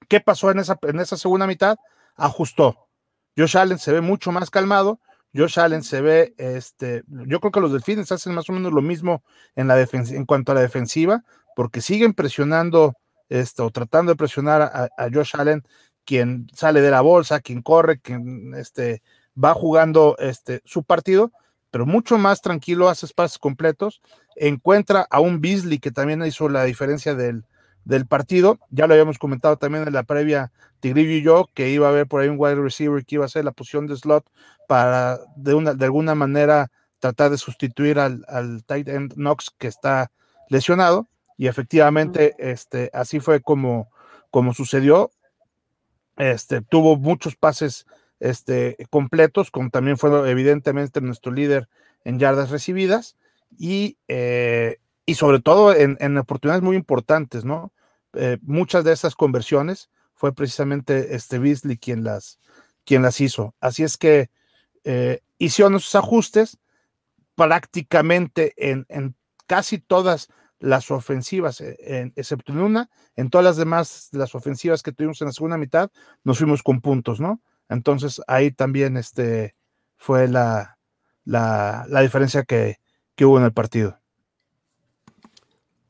¿qué 0.08 0.20
pasó 0.20 0.50
en 0.50 0.58
esa, 0.58 0.78
en 0.82 1.00
esa 1.00 1.16
segunda 1.16 1.46
mitad? 1.46 1.76
Ajustó. 2.16 2.88
Josh 3.36 3.56
Allen 3.56 3.78
se 3.78 3.92
ve 3.92 4.00
mucho 4.00 4.32
más 4.32 4.50
calmado, 4.50 5.00
Josh 5.34 5.60
Allen 5.60 5.82
se 5.82 6.00
ve, 6.00 6.34
este, 6.38 7.04
yo 7.06 7.40
creo 7.40 7.52
que 7.52 7.60
los 7.60 7.72
delfines 7.72 8.10
hacen 8.10 8.34
más 8.34 8.48
o 8.48 8.52
menos 8.52 8.72
lo 8.72 8.80
mismo 8.80 9.22
en, 9.54 9.68
la 9.68 9.78
en 9.80 10.24
cuanto 10.24 10.52
a 10.52 10.54
la 10.54 10.62
defensiva, 10.62 11.24
porque 11.54 11.82
siguen 11.82 12.14
presionando 12.14 12.94
esto, 13.28 13.66
o 13.66 13.70
tratando 13.70 14.12
de 14.12 14.16
presionar 14.16 14.62
a, 14.62 15.08
Josh 15.12 15.32
Allen, 15.34 15.64
quien 16.04 16.48
sale 16.54 16.80
de 16.80 16.90
la 16.90 17.00
bolsa, 17.00 17.40
quien 17.40 17.62
corre, 17.62 18.00
quien 18.00 18.54
este, 18.54 19.02
va 19.42 19.54
jugando 19.54 20.16
este, 20.18 20.60
su 20.64 20.84
partido, 20.84 21.32
pero 21.70 21.86
mucho 21.86 22.18
más 22.18 22.40
tranquilo, 22.40 22.88
hace 22.88 23.06
espacios 23.06 23.38
completos, 23.38 24.00
encuentra 24.36 25.06
a 25.10 25.20
un 25.20 25.40
Beasley 25.40 25.78
que 25.78 25.90
también 25.90 26.24
hizo 26.24 26.48
la 26.48 26.64
diferencia 26.64 27.14
del, 27.14 27.44
del 27.86 28.06
partido. 28.06 28.58
Ya 28.70 28.86
lo 28.86 28.94
habíamos 28.94 29.18
comentado 29.18 29.56
también 29.56 29.86
en 29.86 29.92
la 29.94 30.02
previa 30.02 30.52
Tigrillo 30.80 31.12
y 31.12 31.22
yo, 31.22 31.48
que 31.54 31.70
iba 31.70 31.86
a 31.86 31.90
haber 31.90 32.06
por 32.06 32.20
ahí 32.20 32.28
un 32.28 32.36
wide 32.38 32.56
receiver 32.56 33.04
que 33.04 33.14
iba 33.14 33.24
a 33.24 33.28
ser 33.28 33.44
la 33.44 33.52
posición 33.52 33.86
de 33.86 33.96
slot 33.96 34.26
para 34.68 35.18
de, 35.36 35.54
una, 35.54 35.72
de 35.72 35.84
alguna 35.84 36.14
manera 36.14 36.70
tratar 36.98 37.30
de 37.30 37.38
sustituir 37.38 37.98
al, 37.98 38.24
al 38.28 38.64
tight 38.64 38.88
end 38.88 39.14
Knox 39.14 39.50
que 39.56 39.68
está 39.68 40.10
lesionado. 40.48 41.08
Y 41.36 41.48
efectivamente, 41.48 42.34
este, 42.38 42.90
así 42.92 43.20
fue 43.20 43.40
como, 43.40 43.90
como 44.30 44.54
sucedió. 44.54 45.10
Este, 46.16 46.62
tuvo 46.62 46.96
muchos 46.96 47.36
pases 47.36 47.86
este, 48.20 48.76
completos, 48.90 49.50
como 49.50 49.70
también 49.70 49.98
fue 49.98 50.30
evidentemente 50.30 51.00
nuestro 51.00 51.32
líder 51.32 51.68
en 52.04 52.18
yardas 52.18 52.50
recibidas. 52.50 53.16
Y, 53.58 53.98
eh, 54.08 54.78
y 55.04 55.14
sobre 55.14 55.40
todo 55.40 55.74
en, 55.74 55.96
en, 56.00 56.18
oportunidades 56.18 56.62
muy 56.62 56.76
importantes, 56.76 57.44
¿no? 57.44 57.72
Eh, 58.14 58.38
muchas 58.42 58.82
de 58.84 58.92
esas 58.92 59.14
conversiones 59.14 59.90
fue 60.14 60.34
precisamente 60.34 61.14
este 61.14 61.38
Beasley 61.38 61.76
quien 61.76 62.02
las, 62.02 62.40
quien 62.84 63.02
las 63.02 63.20
hizo. 63.20 63.54
Así 63.60 63.82
es 63.82 63.96
que 63.96 64.30
eh, 64.84 65.20
hicieron 65.38 65.74
esos 65.74 65.94
ajustes 65.94 66.58
prácticamente 67.34 68.54
en, 68.56 68.86
en, 68.88 69.14
casi 69.46 69.78
todas 69.78 70.28
las 70.58 70.90
ofensivas, 70.90 71.60
eh, 71.60 71.76
en, 71.80 72.12
excepto 72.16 72.52
en 72.52 72.60
una, 72.60 72.90
en 73.14 73.30
todas 73.30 73.44
las 73.44 73.56
demás, 73.56 74.08
las 74.12 74.34
ofensivas 74.34 74.82
que 74.82 74.92
tuvimos 74.92 75.20
en 75.20 75.26
la 75.26 75.32
segunda 75.32 75.58
mitad, 75.58 75.90
nos 76.24 76.38
fuimos 76.38 76.62
con 76.62 76.80
puntos, 76.80 77.20
¿no? 77.20 77.40
Entonces 77.68 78.20
ahí 78.26 78.50
también 78.50 78.96
este, 78.96 79.54
fue 79.96 80.28
la, 80.28 80.78
la, 81.24 81.86
la 81.88 82.00
diferencia 82.00 82.44
que, 82.44 82.76
que 83.14 83.24
hubo 83.24 83.38
en 83.38 83.44
el 83.44 83.52
partido. 83.52 83.98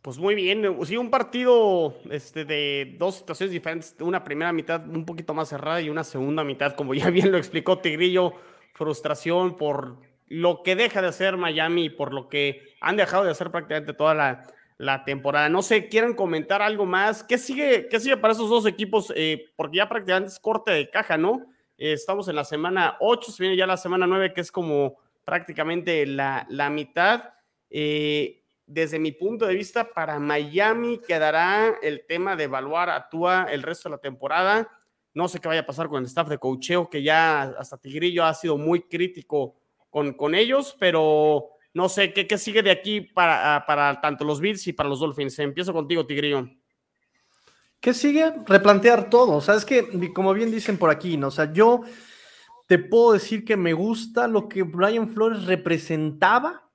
Pues 0.03 0.19
muy 0.19 0.37
bien, 0.37 0.65
sí, 0.85 0.97
un 0.97 1.11
partido 1.11 1.97
este, 2.11 2.45
de 2.45 2.95
dos 2.97 3.17
situaciones 3.17 3.53
diferentes, 3.53 3.97
una 3.99 4.23
primera 4.23 4.53
mitad 4.53 4.89
un 4.89 5.05
poquito 5.05 5.35
más 5.35 5.49
cerrada 5.49 5.81
y 5.81 5.91
una 5.91 6.05
segunda 6.05 6.45
mitad, 6.45 6.77
como 6.77 6.95
ya 6.95 7.11
bien 7.11 7.33
lo 7.33 7.39
explicó 7.39 7.81
Tigrillo, 7.81 8.35
frustración 8.73 9.57
por 9.57 9.97
lo 10.29 10.63
que 10.63 10.77
deja 10.77 11.03
de 11.03 11.09
hacer 11.09 11.37
Miami 11.37 11.91
por 11.91 12.13
lo 12.13 12.29
que 12.29 12.63
han 12.81 12.97
dejado 12.97 13.25
de 13.25 13.31
hacer 13.31 13.51
prácticamente 13.51 13.95
toda 13.95 14.15
la, 14.15 14.47
temporada. 15.05 15.49
No 15.49 15.63
sé, 15.63 15.89
¿quieren 15.89 16.15
comentar 16.15 16.63
algo 16.63 16.87
más? 16.87 17.23
¿Qué 17.23 17.39
sigue, 17.39 17.89
qué 17.89 18.01
sigue 18.01 18.17
para 18.17 18.33
esos 18.35 18.51
dos 18.51 18.67
equipos? 18.67 19.13
Eh, 19.17 19.47
porque 19.57 19.79
ya 19.79 19.89
prácticamente 19.89 20.31
es 20.31 20.41
corte 20.41 20.71
de 20.71 20.91
caja, 20.91 21.17
¿no? 21.17 21.47
Eh, 21.79 21.93
estamos 21.93 22.29
en 22.29 22.37
la 22.37 22.45
semana 22.45 22.97
8, 23.01 23.33
se 23.33 23.43
viene 23.43 23.57
ya 23.57 23.67
la 23.67 23.77
semana 23.77 24.07
9, 24.07 24.33
que 24.35 24.41
es 24.41 24.53
como 24.53 24.97
prácticamente 25.25 26.07
la, 26.07 26.47
la 26.51 26.71
mitad. 26.71 27.35
Eh, 27.71 28.43
desde 28.67 28.99
mi 28.99 29.13
punto 29.13 29.47
de 29.47 29.55
vista, 29.55 29.93
para 29.93 30.19
Miami 30.19 31.01
quedará 31.07 31.77
el 31.83 32.05
tema 32.07 32.37
de 32.37 32.45
evaluar 32.45 32.91
a 32.91 33.09
Tua 33.09 33.47
el 33.51 33.63
resto 33.63 33.89
de 33.89 33.97
la 33.97 34.01
temporada. 34.01 34.69
No 35.15 35.29
sé 35.29 35.41
qué 35.41 35.49
vaya 35.49 35.63
a 35.63 35.67
pasar 35.67 35.89
con 35.89 36.01
el 36.01 36.07
staff 36.07 36.29
de 36.29 36.39
cocheo, 36.39 36.91
que 36.91 37.03
ya 37.03 37.43
hasta 37.43 37.79
Tigrillo 37.79 38.25
ha 38.25 38.35
sido 38.35 38.59
muy 38.59 38.83
crítico 38.83 39.57
con, 39.89 40.13
con 40.13 40.35
ellos, 40.35 40.77
pero 40.79 41.56
no 41.77 41.91
sé 41.91 42.15
qué, 42.15 42.27
qué 42.27 42.39
sigue 42.39 42.63
de 42.63 42.71
aquí 42.71 43.03
para, 43.03 43.63
para 43.67 44.01
tanto 44.01 44.25
los 44.25 44.41
Bills 44.41 44.67
y 44.67 44.73
para 44.73 44.89
los 44.89 45.01
Dolphins. 45.01 45.39
Empiezo 45.41 45.75
contigo, 45.75 46.07
Tigrillo. 46.07 46.49
¿Qué 47.81 47.93
sigue? 47.93 48.33
Replantear 48.47 49.11
todo. 49.11 49.35
O 49.35 49.41
sea, 49.43 49.57
es 49.57 49.67
que, 49.67 50.11
como 50.15 50.33
bien 50.33 50.51
dicen 50.51 50.79
por 50.79 50.89
aquí, 50.89 51.19
¿no? 51.19 51.29
O 51.29 51.31
sea, 51.31 51.53
yo 51.53 51.83
te 52.67 52.79
puedo 52.79 53.13
decir 53.13 53.45
que 53.45 53.59
me 53.59 53.75
gusta 53.75 54.27
lo 54.27 54.49
que 54.49 54.63
Brian 54.63 55.11
Flores 55.11 55.45
representaba 55.45 56.71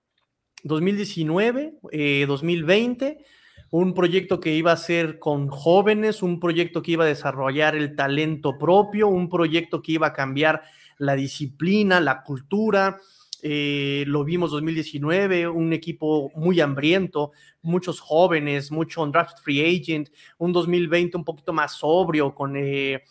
2019, 0.66 1.80
2020, 2.28 3.08
eh, 3.08 3.26
un 3.72 3.96
proyecto 3.96 4.40
que 4.40 4.54
iba 4.54 4.72
a 4.72 4.78
ser 4.78 5.18
con 5.18 5.48
jóvenes, 5.48 6.22
un 6.22 6.40
proyecto 6.40 6.84
que 6.84 6.92
iba 6.92 7.06
a 7.06 7.08
desarrollar 7.08 7.76
el 7.76 7.96
talento 7.96 8.60
propio, 8.60 9.08
un 9.08 9.30
proyecto 9.30 9.82
que 9.82 9.94
iba 9.94 10.08
a 10.08 10.14
cambiar 10.14 10.62
la 11.00 11.16
disciplina, 11.16 12.00
la 12.00 12.22
cultura. 12.22 13.00
Eh, 13.42 14.04
lo 14.08 14.24
vimos 14.24 14.52
2019, 14.52 15.48
un 15.48 15.74
equipo 15.74 16.32
muy 16.36 16.62
hambriento, 16.62 17.32
muchos 17.62 18.00
jóvenes, 18.00 18.72
mucho 18.72 19.06
draft 19.08 19.40
free 19.44 19.62
agent, 19.62 20.10
un 20.38 20.54
2020 20.54 21.18
un 21.18 21.26
poquito 21.26 21.54
más 21.54 21.74
sobrio, 21.74 22.36
con 22.36 22.56
eh, 22.56 23.04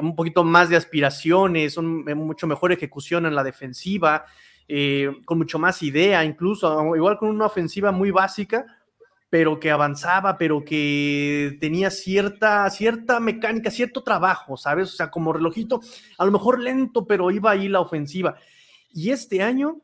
un 0.00 0.14
poquito 0.14 0.44
más 0.44 0.68
de 0.68 0.76
aspiraciones, 0.76 1.76
un, 1.76 2.04
mucho 2.04 2.46
mejor 2.46 2.72
ejecución 2.72 3.26
en 3.26 3.34
la 3.34 3.42
defensiva. 3.44 4.24
Eh, 4.68 5.10
con 5.26 5.38
mucho 5.38 5.58
más 5.58 5.82
idea, 5.82 6.24
incluso, 6.24 6.96
igual 6.96 7.18
con 7.18 7.28
una 7.28 7.46
ofensiva 7.46 7.92
muy 7.92 8.10
básica, 8.10 8.64
pero 9.28 9.58
que 9.58 9.70
avanzaba, 9.70 10.38
pero 10.38 10.64
que 10.64 11.56
tenía 11.60 11.90
cierta, 11.90 12.68
cierta 12.70 13.18
mecánica, 13.18 13.70
cierto 13.70 14.02
trabajo, 14.02 14.56
¿sabes? 14.56 14.92
O 14.92 14.96
sea, 14.96 15.10
como 15.10 15.32
relojito, 15.32 15.80
a 16.16 16.24
lo 16.24 16.32
mejor 16.32 16.60
lento, 16.60 17.06
pero 17.06 17.30
iba 17.30 17.50
ahí 17.50 17.68
la 17.68 17.80
ofensiva. 17.80 18.36
Y 18.92 19.10
este 19.10 19.42
año, 19.42 19.80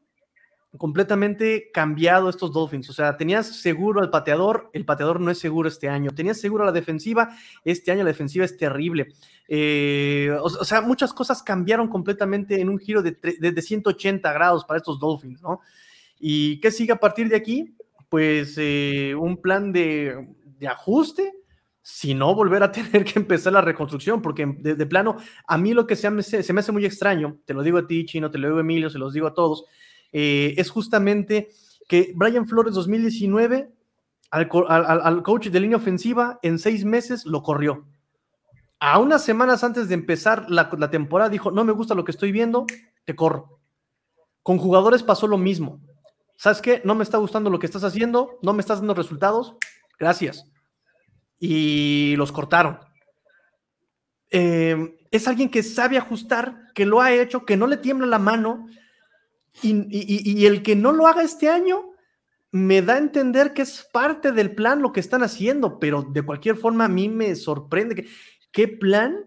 completamente 0.76 1.70
cambiado 1.72 2.28
estos 2.28 2.52
Dolphins. 2.52 2.90
O 2.90 2.92
sea, 2.92 3.16
tenías 3.16 3.46
seguro 3.60 4.00
al 4.00 4.10
pateador, 4.10 4.70
el 4.72 4.84
pateador 4.84 5.20
no 5.20 5.30
es 5.30 5.38
seguro 5.38 5.68
este 5.68 5.88
año. 5.88 6.10
Tenías 6.10 6.40
seguro 6.40 6.64
la 6.64 6.72
defensiva, 6.72 7.30
este 7.64 7.90
año 7.90 8.02
la 8.02 8.10
defensiva 8.10 8.44
es 8.44 8.56
terrible. 8.56 9.08
Eh, 9.48 10.30
o, 10.40 10.64
sea, 10.64 10.80
muchas 10.82 11.14
cosas 11.14 11.42
cambiaron 11.42 11.88
completamente 11.88 12.60
en 12.60 12.68
un 12.68 12.78
giro 12.78 13.02
de, 13.02 13.12
de, 13.12 13.62
180 13.62 14.32
grados 14.32 14.64
para 14.64 14.78
estos 14.78 14.98
Dolphins, 14.98 15.40
¿no? 15.42 15.60
¿Y 16.20 16.60
qué 16.60 16.70
sigue 16.70 16.92
a 16.92 17.00
partir 17.00 17.28
de 17.28 17.36
aquí? 17.36 17.74
Pues 18.08 18.56
eh, 18.58 19.14
un 19.18 19.40
plan 19.40 19.72
de 19.72 20.26
ajuste, 20.66 21.37
si 21.90 22.12
no 22.12 22.34
volver 22.34 22.62
a 22.62 22.70
tener 22.72 23.02
que 23.02 23.18
empezar 23.18 23.54
la 23.54 23.62
reconstrucción, 23.62 24.20
porque 24.20 24.46
de, 24.46 24.86
plano, 24.86 25.16
a 25.46 25.56
mí 25.56 25.72
lo 25.72 25.86
que 25.86 25.96
se 25.96 26.10
me, 26.10 26.22
se 26.22 26.52
me, 26.52 26.60
hace 26.60 26.70
muy 26.70 26.84
extraño, 26.84 27.38
te 27.46 27.54
lo 27.54 27.62
digo 27.62 27.78
a 27.78 27.86
ti, 27.86 28.04
Chino, 28.04 28.30
te 28.30 28.36
lo 28.36 28.48
digo 28.48 28.58
a 28.58 28.60
Emilio, 28.60 28.90
se 28.90 28.98
los 28.98 29.14
digo 29.14 29.26
a 29.26 29.32
todos, 29.32 29.64
eh, 30.12 30.54
es 30.58 30.68
justamente 30.68 31.48
que 31.88 32.12
Brian 32.14 32.46
Flores 32.46 32.74
2019, 32.74 33.72
al, 34.30 34.48
al, 34.68 35.22
coach 35.22 35.46
de 35.46 35.60
línea 35.60 35.78
ofensiva, 35.78 36.38
en 36.42 36.58
seis 36.58 36.84
meses 36.84 37.24
lo 37.24 37.42
corrió. 37.42 37.86
A 38.80 38.98
unas 38.98 39.24
semanas 39.24 39.64
antes 39.64 39.88
de 39.88 39.94
empezar 39.94 40.44
la, 40.50 40.68
la 40.76 40.90
temporada 40.90 41.30
dijo, 41.30 41.50
no 41.50 41.64
me 41.64 41.72
gusta 41.72 41.94
lo 41.94 42.04
que 42.04 42.12
estoy 42.12 42.32
viendo, 42.32 42.66
te 43.06 43.16
corro. 43.16 43.60
Con 44.42 44.58
jugadores 44.58 45.02
pasó 45.02 45.26
lo 45.26 45.38
mismo. 45.38 45.80
¿Sabes 46.36 46.60
qué? 46.60 46.82
No 46.84 46.94
me 46.94 47.02
está 47.02 47.16
gustando 47.16 47.48
lo 47.48 47.58
que 47.58 47.66
estás 47.66 47.82
haciendo, 47.82 48.38
no 48.42 48.52
me 48.52 48.60
estás 48.60 48.78
dando 48.78 48.92
resultados, 48.92 49.56
gracias. 49.98 50.44
Y 51.38 52.14
los 52.16 52.32
cortaron. 52.32 52.78
Eh, 54.30 54.98
es 55.10 55.28
alguien 55.28 55.50
que 55.50 55.62
sabe 55.62 55.96
ajustar, 55.96 56.72
que 56.74 56.86
lo 56.86 57.00
ha 57.00 57.12
hecho, 57.12 57.44
que 57.44 57.56
no 57.56 57.66
le 57.66 57.76
tiembla 57.76 58.06
la 58.06 58.18
mano, 58.18 58.66
y, 59.62 60.46
el 60.46 60.62
que 60.62 60.76
no 60.76 60.92
lo 60.92 61.06
haga 61.06 61.22
este 61.22 61.48
año 61.48 61.90
me 62.50 62.80
da 62.80 62.94
a 62.94 62.98
entender 62.98 63.52
que 63.52 63.62
es 63.62 63.86
parte 63.92 64.32
del 64.32 64.54
plan 64.54 64.82
lo 64.82 64.92
que 64.92 65.00
están 65.00 65.22
haciendo, 65.22 65.78
pero 65.78 66.02
de 66.02 66.22
cualquier 66.22 66.56
forma 66.56 66.84
a 66.84 66.88
mí 66.88 67.08
me 67.08 67.34
sorprende 67.34 67.94
que, 67.94 68.08
qué 68.52 68.68
plan 68.68 69.26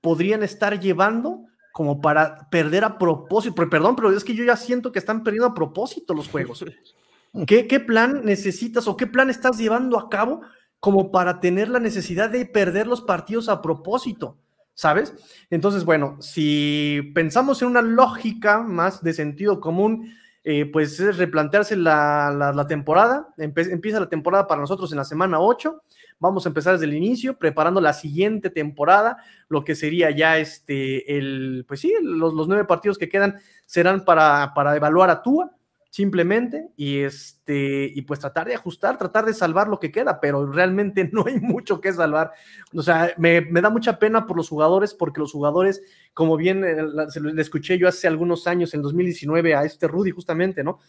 podrían 0.00 0.42
estar 0.42 0.78
llevando 0.78 1.44
como 1.72 2.00
para 2.00 2.48
perder 2.50 2.84
a 2.84 2.98
propósito. 2.98 3.68
Perdón, 3.68 3.96
pero 3.96 4.12
es 4.12 4.24
que 4.24 4.34
yo 4.34 4.44
ya 4.44 4.56
siento 4.56 4.92
que 4.92 4.98
están 4.98 5.24
perdiendo 5.24 5.48
a 5.48 5.54
propósito 5.54 6.14
los 6.14 6.28
juegos. 6.28 6.64
¿Qué, 7.46 7.66
¿Qué 7.66 7.80
plan 7.80 8.24
necesitas 8.24 8.86
o 8.86 8.96
qué 8.96 9.08
plan 9.08 9.28
estás 9.28 9.58
llevando 9.58 9.98
a 9.98 10.08
cabo 10.08 10.42
como 10.80 11.10
para 11.10 11.40
tener 11.40 11.68
la 11.68 11.80
necesidad 11.80 12.30
de 12.30 12.46
perder 12.46 12.86
los 12.86 13.00
partidos 13.00 13.48
a 13.48 13.62
propósito? 13.62 14.36
¿sabes? 14.74 15.14
Entonces, 15.50 15.84
bueno, 15.84 16.16
si 16.20 17.12
pensamos 17.14 17.62
en 17.62 17.68
una 17.68 17.82
lógica 17.82 18.60
más 18.60 19.02
de 19.02 19.12
sentido 19.12 19.60
común, 19.60 20.12
eh, 20.42 20.66
pues 20.66 21.00
es 21.00 21.16
replantearse 21.16 21.76
la, 21.76 22.66
temporada. 22.68 23.28
empieza 23.38 24.00
la 24.00 24.08
temporada 24.08 24.46
para 24.46 24.60
nosotros 24.60 24.92
en 24.92 24.98
la 24.98 25.04
semana 25.04 25.40
8. 25.40 25.82
Vamos 26.18 26.44
a 26.44 26.50
empezar 26.50 26.74
desde 26.74 26.86
el 26.86 26.94
inicio, 26.94 27.38
preparando 27.38 27.80
la 27.80 27.92
siguiente 27.92 28.50
temporada, 28.50 29.16
lo 29.48 29.64
que 29.64 29.74
sería 29.74 30.10
ya 30.10 30.38
este, 30.38 31.16
el, 31.16 31.64
pues 31.66 31.80
sí, 31.80 31.94
los, 32.02 32.34
los 32.34 32.46
nueve 32.46 32.64
partidos 32.64 32.98
que 32.98 33.08
quedan 33.08 33.36
serán 33.66 34.04
para, 34.04 34.52
para 34.54 34.76
evaluar 34.76 35.10
a 35.10 35.22
Tua 35.22 35.50
simplemente 35.94 36.70
y 36.76 37.02
este 37.02 37.92
y 37.94 38.02
pues 38.02 38.18
tratar 38.18 38.48
de 38.48 38.54
ajustar, 38.56 38.98
tratar 38.98 39.24
de 39.24 39.32
salvar 39.32 39.68
lo 39.68 39.78
que 39.78 39.92
queda, 39.92 40.18
pero 40.20 40.44
realmente 40.44 41.08
no 41.12 41.24
hay 41.24 41.38
mucho 41.38 41.80
que 41.80 41.92
salvar. 41.92 42.32
O 42.74 42.82
sea, 42.82 43.14
me, 43.16 43.40
da 43.42 43.70
mucha 43.70 43.96
pena 43.96 44.26
por 44.26 44.36
los 44.36 44.48
jugadores 44.48 44.92
porque 44.92 45.20
los 45.20 45.30
jugadores, 45.30 45.82
como 46.12 46.36
bien 46.36 46.64
eh, 46.64 46.78
le 47.22 47.40
escuché 47.40 47.78
yo 47.78 47.86
hace 47.86 48.08
algunos 48.08 48.48
años, 48.48 48.74
en 48.74 48.82
2019 48.82 49.54
a 49.54 49.62
este 49.62 49.86
Rudy 49.86 50.10
justamente, 50.10 50.64
¿no? 50.64 50.80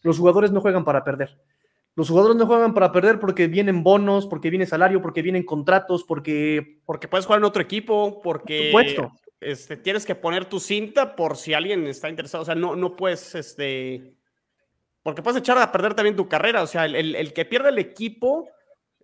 Los 0.00 0.18
jugadores 0.18 0.50
no 0.50 0.62
juegan 0.62 0.86
para 0.86 1.04
perder. 1.04 1.38
Los 1.94 2.08
jugadores 2.08 2.38
no 2.38 2.46
juegan 2.46 2.72
para 2.72 2.90
perder 2.90 3.20
porque 3.20 3.48
vienen 3.48 3.82
bonos, 3.82 4.26
porque 4.26 4.48
viene 4.48 4.64
salario, 4.64 5.02
porque 5.02 5.20
vienen 5.20 5.44
contratos, 5.44 6.04
porque... 6.04 6.80
Porque 6.86 7.06
puedes 7.06 7.26
jugar 7.26 7.40
en 7.40 7.44
otro 7.44 7.60
equipo, 7.60 8.22
porque... 8.22 8.72
Este, 9.40 9.76
tienes 9.76 10.06
que 10.06 10.14
poner 10.14 10.46
tu 10.46 10.58
cinta 10.58 11.16
por 11.16 11.36
si 11.36 11.52
alguien 11.52 11.86
está 11.86 12.08
interesado. 12.08 12.42
O 12.42 12.46
sea, 12.46 12.54
no, 12.54 12.76
no 12.76 12.96
puedes, 12.96 13.34
este 13.34 14.14
porque 15.04 15.22
puedes 15.22 15.38
echar 15.38 15.58
a 15.58 15.70
perder 15.70 15.94
también 15.94 16.16
tu 16.16 16.28
carrera. 16.28 16.62
O 16.62 16.66
sea, 16.66 16.86
el, 16.86 17.32
que 17.34 17.44
pierde 17.44 17.68
el 17.68 17.78
equipo 17.78 18.48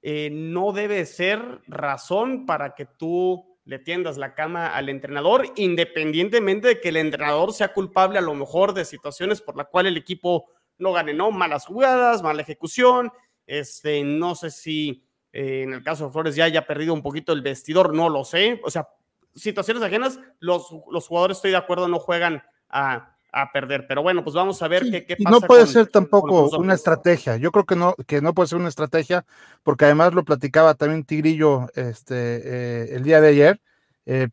eh, 0.03 0.31
no 0.33 0.73
debe 0.73 1.05
ser 1.05 1.61
razón 1.69 2.47
para 2.47 2.75
que 2.75 2.87
tú 2.87 3.59
le 3.65 3.79
tiendas 3.79 4.17
la 4.17 4.35
cama 4.35 4.75
al 4.75 4.89
entrenador, 4.89 5.45
independientemente 5.57 6.69
de 6.69 6.81
que 6.81 6.89
el 6.89 6.97
entrenador 6.97 7.53
sea 7.53 7.75
culpable 7.75 8.19
a 8.19 8.23
lo 8.23 8.35
mejor 8.35 8.73
de 8.73 8.87
situaciones 8.87 9.43
por 9.43 9.59
las 9.59 9.67
cuales 9.69 9.93
el 9.93 9.99
equipo 9.99 10.47
no 10.79 10.95
gane, 10.95 11.13
¿no? 11.13 11.31
Malas 11.31 11.67
jugadas, 11.67 12.23
mala 12.23 12.41
ejecución. 12.41 13.13
Este, 13.47 14.03
no 14.03 14.35
sé 14.35 14.51
si 14.51 15.05
eh, 15.35 15.65
en 15.65 15.75
el 15.75 15.83
caso 15.83 16.07
de 16.07 16.13
Flores 16.13 16.35
ya 16.35 16.45
haya 16.45 16.67
perdido 16.67 16.95
un 16.95 17.03
poquito 17.03 17.35
el 17.35 17.43
vestidor, 17.43 17.95
no 17.95 18.09
lo 18.09 18.25
sé. 18.25 18.59
O 18.65 18.71
sea, 18.71 18.89
situaciones 19.35 19.83
ajenas, 19.83 20.19
los, 20.39 20.67
los 20.91 21.07
jugadores, 21.07 21.37
estoy 21.37 21.51
de 21.51 21.59
acuerdo, 21.59 21.89
no 21.89 21.99
juegan 21.99 22.43
a, 22.71 23.15
a 23.33 23.53
perder. 23.53 23.87
Pero 23.87 24.03
bueno, 24.03 24.23
pues 24.25 24.35
vamos 24.35 24.63
a 24.63 24.69
ver 24.69 24.85
qué, 24.91 25.05
qué, 25.05 25.17
pasa. 25.17 25.31
no 25.31 25.41
puede 25.41 25.67
ser 25.67 25.87
tampoco 25.87 26.49
una 26.59 26.75
estrategia. 26.75 27.37
Yo 27.37 27.53
creo 27.53 27.65
que 27.65 27.77
no, 27.77 27.95
que 28.07 28.21
no 28.21 28.35
puede 28.35 28.49
ser 28.49 28.59
una 28.59 28.69
estrategia, 28.69 29.25
porque 29.63 29.85
además 29.85 30.15
lo 30.15 30.25
platicaba 30.25 30.75
también 30.75 31.05
Tigrillo 31.05 31.69
este, 31.75 32.15
eh, 32.15 32.97
el 32.97 33.03
día 33.03 33.21
de 33.21 33.29
ayer. 33.29 33.61
Eh, 34.07 34.29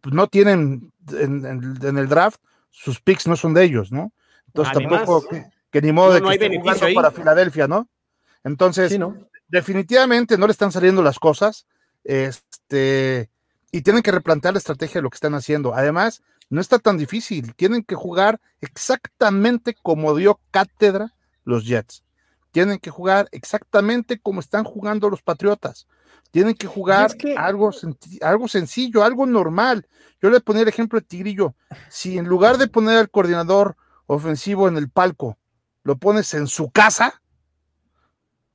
pues 0.00 0.14
no 0.14 0.28
tienen 0.28 0.92
en, 1.12 1.98
el 1.98 2.08
draft, 2.08 2.40
sus 2.70 3.00
picks 3.00 3.26
no 3.26 3.36
son 3.36 3.54
de 3.54 3.64
ellos, 3.64 3.92
¿no? 3.92 4.12
Entonces 4.46 4.74
tampoco 4.74 5.24
que, 5.70 5.82
ni 5.82 5.92
modo 5.92 6.14
de 6.14 6.22
que 6.22 6.32
estén 6.32 6.60
jugando 6.60 6.86
para 6.94 7.10
Filadelfia, 7.10 7.68
¿no? 7.68 7.88
Entonces, 8.42 8.98
definitivamente 9.48 10.38
no 10.38 10.46
le 10.46 10.52
están 10.52 10.72
saliendo 10.72 11.02
las 11.02 11.18
cosas. 11.18 11.66
Este, 12.02 13.30
y 13.70 13.82
tienen 13.82 14.02
que 14.02 14.12
replantear 14.12 14.54
la 14.54 14.58
estrategia 14.58 14.98
de 14.98 15.02
lo 15.02 15.10
que 15.10 15.16
están 15.16 15.34
haciendo. 15.34 15.74
Además, 15.74 16.22
no 16.50 16.60
está 16.60 16.78
tan 16.78 16.98
difícil. 16.98 17.54
Tienen 17.54 17.82
que 17.82 17.94
jugar 17.94 18.40
exactamente 18.60 19.74
como 19.80 20.14
dio 20.14 20.40
cátedra 20.50 21.14
los 21.44 21.64
Jets. 21.64 22.04
tienen 22.52 22.78
que 22.78 22.90
jugar 22.90 23.28
exactamente 23.30 24.18
como 24.20 24.40
están 24.40 24.64
jugando 24.64 25.08
los 25.08 25.22
Patriotas. 25.22 25.86
Tienen 26.32 26.54
que 26.54 26.66
jugar 26.66 27.16
algo, 27.36 27.70
algo 28.20 28.48
sencillo, 28.48 29.04
algo 29.04 29.26
normal. 29.26 29.86
Yo 30.20 30.30
le 30.30 30.40
ponía 30.40 30.62
el 30.62 30.68
ejemplo 30.68 31.00
de 31.00 31.06
Tigrillo. 31.06 31.54
Si 31.88 32.18
en 32.18 32.26
lugar 32.26 32.58
de 32.58 32.66
poner 32.66 32.98
al 32.98 33.10
coordinador 33.10 33.76
ofensivo 34.06 34.68
en 34.68 34.76
el 34.76 34.90
palco, 34.90 35.38
lo 35.84 35.96
pones 35.96 36.34
en 36.34 36.46
su 36.48 36.70
casa, 36.70 37.22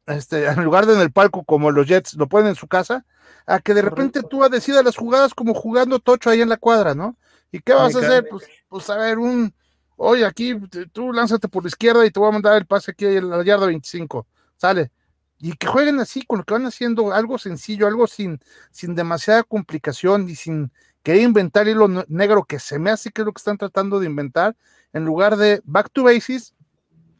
este, 0.05 0.45
en 0.45 0.63
lugar 0.63 0.85
de 0.85 0.93
en 0.93 0.99
el 0.99 1.11
palco 1.11 1.43
como 1.43 1.71
los 1.71 1.87
Jets, 1.87 2.15
lo 2.15 2.27
ponen 2.27 2.49
en 2.49 2.55
su 2.55 2.67
casa, 2.67 3.05
a 3.45 3.59
que 3.59 3.73
de 3.73 3.81
repente 3.81 4.21
tú 4.23 4.41
decidas 4.49 4.83
las 4.83 4.97
jugadas 4.97 5.33
como 5.33 5.53
jugando 5.53 5.99
tocho 5.99 6.29
ahí 6.29 6.41
en 6.41 6.49
la 6.49 6.57
cuadra, 6.57 6.95
¿no? 6.95 7.17
¿Y 7.55 7.61
qué 7.61 7.73
vas 7.73 7.95
a 7.95 7.99
hacer? 7.99 8.27
Pues, 8.29 8.43
pues 8.67 8.89
a 8.89 8.97
ver, 8.97 9.17
un, 9.17 9.53
oye, 9.95 10.25
aquí 10.25 10.59
tú 10.91 11.13
lánzate 11.13 11.47
por 11.47 11.63
la 11.63 11.69
izquierda 11.69 12.05
y 12.05 12.11
te 12.11 12.19
voy 12.19 12.27
a 12.27 12.33
mandar 12.33 12.57
el 12.57 12.65
pase 12.65 12.91
aquí 12.91 13.05
a 13.05 13.21
la 13.21 13.41
yarda 13.45 13.67
25, 13.67 14.27
sale. 14.57 14.91
Y 15.39 15.53
que 15.53 15.65
jueguen 15.65 16.01
así, 16.01 16.25
con 16.25 16.39
lo 16.39 16.43
que 16.43 16.53
van 16.53 16.65
haciendo, 16.65 17.13
algo 17.13 17.37
sencillo, 17.37 17.87
algo 17.87 18.07
sin, 18.07 18.41
sin 18.71 18.93
demasiada 18.93 19.43
complicación 19.43 20.27
y 20.27 20.35
sin 20.35 20.69
querer 21.01 21.21
inventar 21.21 21.69
hilo 21.69 21.87
negro, 22.09 22.43
que 22.43 22.59
se 22.59 22.77
me 22.77 22.91
hace 22.91 23.11
que 23.11 23.21
es 23.21 23.25
lo 23.25 23.31
que 23.31 23.39
están 23.39 23.57
tratando 23.57 24.01
de 24.01 24.07
inventar, 24.07 24.57
en 24.91 25.05
lugar 25.05 25.37
de 25.37 25.61
back 25.63 25.91
to 25.93 26.03
basis 26.03 26.53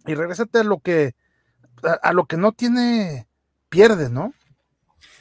y 0.05 0.15
regresate 0.15 0.59
a 0.59 0.63
lo 0.65 0.79
que, 0.79 1.15
a 2.01 2.11
lo 2.11 2.25
que 2.25 2.35
no 2.35 2.51
tiene, 2.51 3.29
pierde, 3.69 4.09
¿no? 4.09 4.33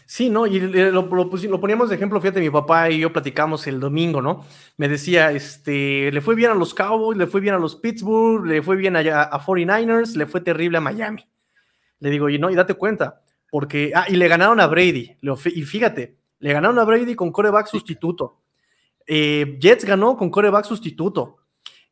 Sí, 0.07 0.29
¿no? 0.29 0.47
Y 0.47 0.61
lo, 0.61 1.03
lo, 1.03 1.61
poníamos 1.61 1.89
de 1.89 1.97
ejemplo, 1.97 2.21
fíjate, 2.21 2.41
mi 2.41 2.51
papá 2.51 2.91
y 2.91 3.01
yo 3.01 3.13
platicamos 3.13 3.67
el 3.67 3.81
domingo, 3.81 4.21
¿no? 4.21 4.45
Me 4.77 4.89
decía, 4.89 5.33
este, 5.33 6.13
le 6.13 6.21
fue 6.21 6.35
bien 6.35 6.51
a 6.51 6.55
los 6.55 6.75
Cowboys, 6.75 7.17
le 7.17 7.27
fue 7.27 7.41
bien 7.41 7.55
a 7.55 7.59
los 7.59 7.77
Pittsburgh, 7.77 8.45
le 8.45 8.63
fue 8.63 8.77
bien 8.77 8.97
a, 8.97 9.01
a 9.01 9.41
49ers, 9.41 10.15
le 10.17 10.27
fue 10.27 10.43
terrible 10.43 10.79
a 10.79 10.83
Miami. 10.83 11.27
Le 12.01 12.11
digo, 12.11 12.29
y 12.29 12.39
no, 12.39 12.51
y 12.51 12.55
date 12.55 12.75
cuenta, 12.75 13.23
porque, 13.51 13.93
ah, 13.95 14.05
y 14.09 14.17
le 14.17 14.29
ganaron 14.29 14.61
a 14.61 14.67
Brady, 14.67 15.17
y 15.23 15.63
fíjate, 15.63 16.19
le 16.39 16.53
ganaron 16.53 16.79
a 16.79 16.85
Brady 16.85 17.15
con 17.15 17.33
coreback 17.33 17.67
sustituto. 17.67 18.43
Eh, 19.07 19.57
Jets 19.59 19.85
ganó 19.85 20.17
con 20.17 20.31
coreback 20.31 20.67
sustituto. 20.67 21.39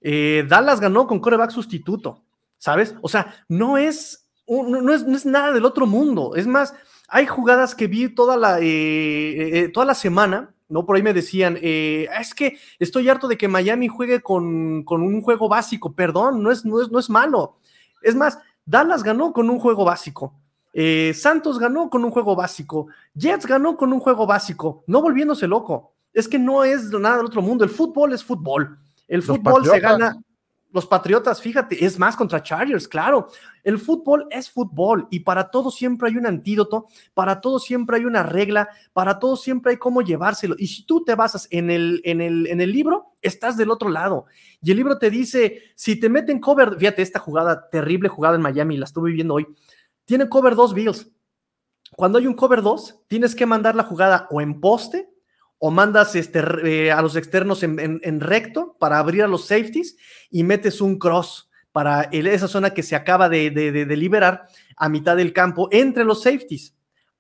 Eh, 0.01 0.45
Dallas 0.47 0.81
ganó 0.81 1.07
con 1.07 1.21
coreback 1.21 1.51
sustituto, 1.51 2.25
¿sabes? 2.59 2.95
O 3.01 3.09
sea, 3.09 3.47
no 3.49 3.79
es, 3.79 4.29
no 4.47 4.93
es, 4.93 5.07
no 5.07 5.17
es 5.17 5.25
nada 5.25 5.53
del 5.53 5.65
otro 5.65 5.87
mundo. 5.87 6.35
Es 6.37 6.47
más, 6.47 6.75
hay 7.13 7.27
jugadas 7.27 7.75
que 7.75 7.89
vi 7.89 8.09
toda 8.09 8.39
la, 8.39 8.59
eh, 8.59 8.65
eh, 8.65 9.59
eh, 9.59 9.69
toda 9.69 9.85
la 9.85 9.95
semana, 9.95 10.55
¿no? 10.71 10.87
Por 10.87 10.97
ahí 10.97 11.03
me 11.03 11.13
decían, 11.13 11.59
es 11.61 12.35
que 12.35 12.57
estoy 12.79 13.07
harto 13.11 13.29
de 13.29 13.37
que 13.37 13.49
Miami 13.49 13.87
juegue 13.87 14.23
con, 14.23 14.83
un 14.89 15.21
juego 15.21 15.47
básico. 15.47 15.93
Perdón, 15.93 16.43
no 16.43 16.51
es, 16.51 16.65
no, 16.65 16.81
es, 16.81 16.91
no 16.91 16.99
es 16.99 17.11
malo. 17.11 17.59
Es 18.01 18.15
más, 18.15 18.39
Dallas 18.65 19.03
ganó 19.03 19.35
con 19.35 19.51
un 19.51 19.59
juego 19.59 19.85
básico. 19.85 20.33
Santos 21.13 21.59
ganó 21.59 21.91
con 21.91 22.03
un 22.03 22.11
juego 22.11 22.35
básico. 22.35 22.87
Jets 23.15 23.45
ganó 23.45 23.77
con 23.77 23.93
un 23.93 24.01
juego 24.01 24.27
básico. 24.27 24.83
No 24.87 25.03
volviéndose 25.03 25.47
loco. 25.47 25.93
Es 26.15 26.27
que 26.27 26.39
no 26.39 26.65
es 26.65 26.91
nada 26.93 27.19
del 27.19 27.27
otro 27.27 27.43
mundo. 27.43 27.63
El 27.63 27.71
fútbol 27.71 28.15
es 28.15 28.25
fútbol. 28.25 28.79
El 29.07 29.23
fútbol 29.23 29.67
se 29.67 29.81
gana 29.81 30.17
los 30.73 30.87
Patriotas, 30.87 31.41
fíjate, 31.41 31.85
es 31.85 31.99
más 31.99 32.17
contra 32.17 32.43
Chargers, 32.43 32.89
claro. 32.89 33.29
El 33.63 33.79
fútbol 33.79 34.27
es 34.31 34.51
fútbol 34.51 35.07
y 35.11 35.21
para 35.21 35.51
todo 35.51 35.71
siempre 35.71 36.09
hay 36.09 36.17
un 36.17 36.27
antídoto, 36.27 36.87
para 37.15 37.41
todo 37.41 37.59
siempre 37.59 37.99
hay 37.99 38.05
una 38.05 38.23
regla, 38.23 38.69
para 38.93 39.19
todo 39.19 39.37
siempre 39.37 39.73
hay 39.73 39.79
cómo 39.79 40.03
llevárselo. 40.03 40.55
Y 40.59 40.67
si 40.67 40.85
tú 40.85 41.05
te 41.05 41.15
basas 41.15 41.47
en 41.51 41.71
el, 41.71 42.01
en 42.05 42.21
el, 42.21 42.47
en 42.47 42.61
el 42.61 42.73
libro, 42.73 43.13
estás 43.21 43.57
del 43.57 43.71
otro 43.71 43.89
lado. 43.89 44.27
Y 44.61 44.71
el 44.71 44.77
libro 44.77 44.99
te 44.99 45.11
dice, 45.11 45.63
si 45.75 46.01
te 46.01 46.09
meten 46.09 46.41
cover, 46.41 46.77
fíjate, 46.79 47.03
esta 47.03 47.19
jugada, 47.19 47.69
terrible 47.71 48.09
jugada 48.09 48.37
en 48.37 48.43
Miami, 48.43 48.77
la 48.77 48.87
estuve 48.87 49.11
viviendo 49.11 49.35
hoy, 49.35 49.47
tiene 50.05 50.29
cover 50.29 50.55
dos 50.55 50.75
Bills. 50.75 51.13
Cuando 51.95 52.19
hay 52.19 52.27
un 52.27 52.35
cover 52.35 52.63
2, 52.63 53.03
tienes 53.07 53.35
que 53.35 53.45
mandar 53.45 53.77
la 53.77 53.85
jugada 53.85 54.27
o 54.31 54.41
en 54.41 54.61
poste 54.61 55.12
o 55.65 55.71
mandas 55.71 56.17
este, 56.17 56.43
eh, 56.65 56.91
a 56.91 57.01
los 57.03 57.15
externos 57.15 57.63
en, 57.63 58.21
recto 58.21 58.75
para 58.81 58.99
abrir 58.99 59.23
a 59.23 59.29
los 59.29 59.47
safeties 59.47 59.97
y 60.29 60.43
metes 60.43 60.81
un 60.81 60.99
cross 60.99 61.49
para 61.71 62.03
esa 62.11 62.49
zona 62.49 62.71
que 62.71 62.83
se 62.83 62.97
acaba 62.97 63.29
de, 63.29 63.87
liberar 63.97 64.49
a 64.77 64.89
mitad 64.89 65.17
del 65.17 65.33
campo 65.33 65.69
entre 65.71 66.05
los 66.05 66.25
safeties. 66.25 66.75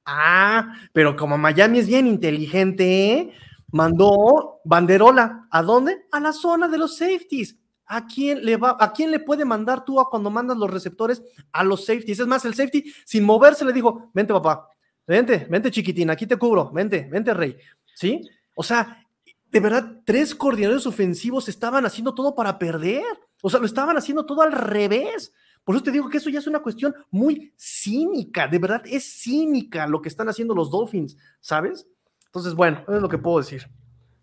Ah, 0.04 0.74
pero 0.92 1.14
como 1.14 1.38
Miami 1.38 1.78
es 1.78 1.86
bien 1.86 2.08
inteligente, 2.08 3.32
mandó 3.70 4.58
banderola. 4.64 5.46
¿A 5.48 5.62
dónde? 5.62 6.06
A 6.10 6.18
la 6.18 6.32
zona 6.32 6.66
de 6.66 6.78
los 6.78 6.96
safeties. 6.96 7.56
¿A 7.86 8.08
quién 8.08 8.44
le 8.44 8.56
va? 8.56 8.76
¿A 8.80 8.92
quién 8.92 9.12
le 9.12 9.20
puede 9.20 9.44
mandar 9.44 9.84
tú 9.84 10.00
a 10.00 10.10
cuando 10.10 10.30
mandas 10.30 10.56
los 10.56 10.68
receptores 10.68 11.22
a 11.52 11.62
los 11.62 11.86
safeties? 11.86 12.18
Es 12.18 12.26
más, 12.26 12.44
el 12.44 12.54
safety 12.54 12.92
sin 13.04 13.22
moverse 13.22 13.64
le 13.64 13.72
dijo, 13.72 14.10
vente 14.12 14.32
papá, 14.32 14.68
vente, 15.06 15.46
vente 15.48 15.70
chiquitín, 15.70 16.10
aquí 16.10 16.26
te 16.26 16.36
cubro, 16.36 16.72
vente, 16.72 17.08
vente 17.08 17.32
rey. 17.32 17.56
¿Sí? 17.94 18.20
O 18.54 18.62
sea, 18.62 19.06
de 19.50 19.60
verdad, 19.60 20.00
tres 20.04 20.34
coordinadores 20.34 20.86
ofensivos 20.86 21.48
estaban 21.48 21.84
haciendo 21.84 22.14
todo 22.14 22.34
para 22.34 22.58
perder. 22.58 23.04
O 23.42 23.50
sea, 23.50 23.60
lo 23.60 23.66
estaban 23.66 23.96
haciendo 23.96 24.24
todo 24.24 24.42
al 24.42 24.52
revés. 24.52 25.32
Por 25.64 25.76
eso 25.76 25.84
te 25.84 25.90
digo 25.90 26.08
que 26.08 26.18
eso 26.18 26.30
ya 26.30 26.40
es 26.40 26.46
una 26.46 26.60
cuestión 26.60 26.94
muy 27.10 27.52
cínica, 27.56 28.48
de 28.48 28.58
verdad 28.58 28.82
es 28.84 29.04
cínica 29.04 29.86
lo 29.86 30.02
que 30.02 30.08
están 30.08 30.28
haciendo 30.28 30.54
los 30.54 30.70
Dolphins, 30.70 31.16
¿sabes? 31.40 31.86
Entonces, 32.26 32.54
bueno, 32.54 32.80
eso 32.82 32.96
es 32.96 33.02
lo 33.02 33.08
que 33.08 33.18
puedo 33.18 33.38
decir. 33.38 33.68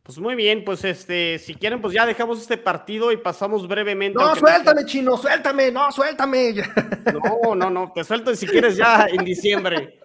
Pues 0.04 0.18
muy 0.18 0.36
bien, 0.36 0.64
pues 0.66 0.84
este, 0.84 1.38
si 1.38 1.54
quieren, 1.54 1.82
pues 1.82 1.94
ya 1.94 2.06
dejamos 2.06 2.42
este 2.42 2.58
partido 2.58 3.12
y 3.12 3.18
pasamos 3.18 3.68
brevemente. 3.68 4.18
No, 4.18 4.36
suéltame, 4.36 4.84
chino, 4.86 5.16
suéltame, 5.16 5.72
no, 5.72 5.92
suéltame. 5.92 6.56
No, 7.14 7.56
no, 7.56 7.70
no, 7.70 7.92
te 7.94 8.04
suelto 8.04 8.36
si 8.36 8.48
quieres 8.48 8.76
ya 8.76 9.06
en 9.08 9.24
diciembre. 9.24 9.99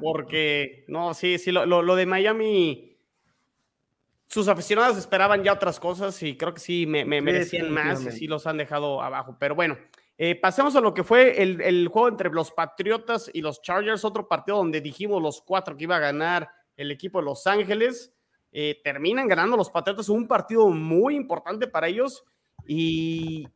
Porque, 0.00 0.84
no, 0.88 1.14
sí, 1.14 1.38
sí, 1.38 1.52
lo, 1.52 1.96
de 1.96 2.06
Miami, 2.06 2.96
sus 4.26 4.48
aficionados 4.48 4.96
esperaban 4.96 5.42
ya 5.42 5.52
otras 5.52 5.80
cosas 5.80 6.22
y 6.22 6.36
creo 6.36 6.54
que 6.54 6.60
sí 6.60 6.86
me, 6.86 7.04
merecían 7.04 7.70
más 7.70 8.04
y 8.04 8.12
sí 8.12 8.26
los 8.26 8.46
han 8.46 8.58
dejado 8.58 9.02
abajo. 9.02 9.36
Pero 9.38 9.54
bueno, 9.54 9.76
eh, 10.20 10.34
pasemos 10.34 10.74
a 10.74 10.80
lo 10.80 10.92
que 10.92 11.04
fue 11.04 11.40
el, 11.40 11.86
juego 11.88 12.08
entre 12.08 12.30
los 12.30 12.50
Patriotas 12.50 13.30
y 13.32 13.40
los 13.40 13.62
Chargers, 13.62 14.04
otro 14.04 14.26
partido 14.26 14.58
donde 14.58 14.80
dijimos 14.80 15.22
los 15.22 15.40
cuatro 15.40 15.76
que 15.76 15.84
iba 15.84 15.96
a 15.96 16.00
ganar 16.00 16.50
el 16.76 16.90
equipo 16.90 17.18
de 17.20 17.24
Los 17.24 17.46
Ángeles. 17.46 18.12
Eh, 18.50 18.80
terminan 18.82 19.28
ganando 19.28 19.56
los 19.56 19.70
Patriotas, 19.70 20.08
un 20.08 20.26
partido 20.26 20.68
muy 20.70 21.14
importante 21.14 21.68
para 21.68 21.86
ellos 21.86 22.24
y 22.66 23.46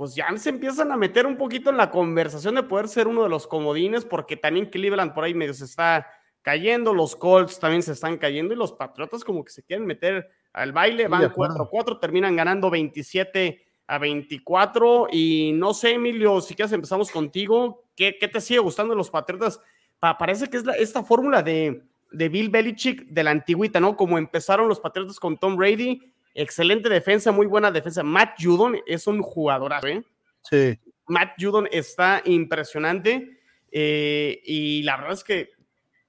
pues 0.00 0.14
ya 0.14 0.34
se 0.38 0.48
empiezan 0.48 0.90
a 0.92 0.96
meter 0.96 1.26
un 1.26 1.36
poquito 1.36 1.68
en 1.68 1.76
la 1.76 1.90
conversación 1.90 2.54
de 2.54 2.62
poder 2.62 2.88
ser 2.88 3.06
uno 3.06 3.22
de 3.22 3.28
los 3.28 3.46
comodines, 3.46 4.06
porque 4.06 4.34
también 4.34 4.70
Cleveland 4.70 5.12
por 5.12 5.24
ahí 5.24 5.34
medio 5.34 5.52
se 5.52 5.66
está 5.66 6.06
cayendo, 6.40 6.94
los 6.94 7.14
Colts 7.14 7.60
también 7.60 7.82
se 7.82 7.92
están 7.92 8.16
cayendo 8.16 8.54
y 8.54 8.56
los 8.56 8.72
Patriotas 8.72 9.24
como 9.24 9.44
que 9.44 9.52
se 9.52 9.62
quieren 9.62 9.84
meter 9.84 10.30
al 10.54 10.72
baile, 10.72 11.06
van 11.06 11.30
4-4, 11.30 12.00
terminan 12.00 12.34
ganando 12.34 12.70
27 12.70 13.62
a 13.88 13.98
24 13.98 15.08
y 15.12 15.52
no 15.52 15.74
sé, 15.74 15.90
Emilio, 15.92 16.40
si 16.40 16.54
quieres 16.54 16.72
empezamos 16.72 17.10
contigo, 17.10 17.84
¿qué, 17.94 18.16
qué 18.18 18.26
te 18.26 18.40
sigue 18.40 18.60
gustando 18.60 18.94
de 18.94 18.96
los 18.96 19.10
Patriotas? 19.10 19.60
parece 19.98 20.48
que 20.48 20.56
es 20.56 20.64
esta 20.78 21.02
fórmula 21.02 21.42
de, 21.42 21.82
de 22.10 22.28
Bill 22.30 22.48
Belichick 22.48 23.04
de 23.04 23.22
la 23.22 23.32
antigüita, 23.32 23.80
¿no? 23.80 23.94
Como 23.96 24.16
empezaron 24.16 24.66
los 24.66 24.80
Patriotas 24.80 25.20
con 25.20 25.36
Tom 25.36 25.56
Brady, 25.56 26.10
Excelente 26.34 26.88
defensa, 26.88 27.32
muy 27.32 27.46
buena 27.46 27.70
defensa. 27.70 28.02
Matt 28.02 28.36
Judon 28.38 28.78
es 28.86 29.06
un 29.06 29.20
jugadorazo, 29.22 29.86
¿eh? 29.88 30.04
Sí. 30.42 30.78
Matt 31.06 31.34
Judon 31.38 31.68
está 31.72 32.22
impresionante 32.24 33.40
eh, 33.70 34.40
y 34.44 34.82
la 34.82 34.96
verdad 34.96 35.14
es 35.14 35.24
que 35.24 35.50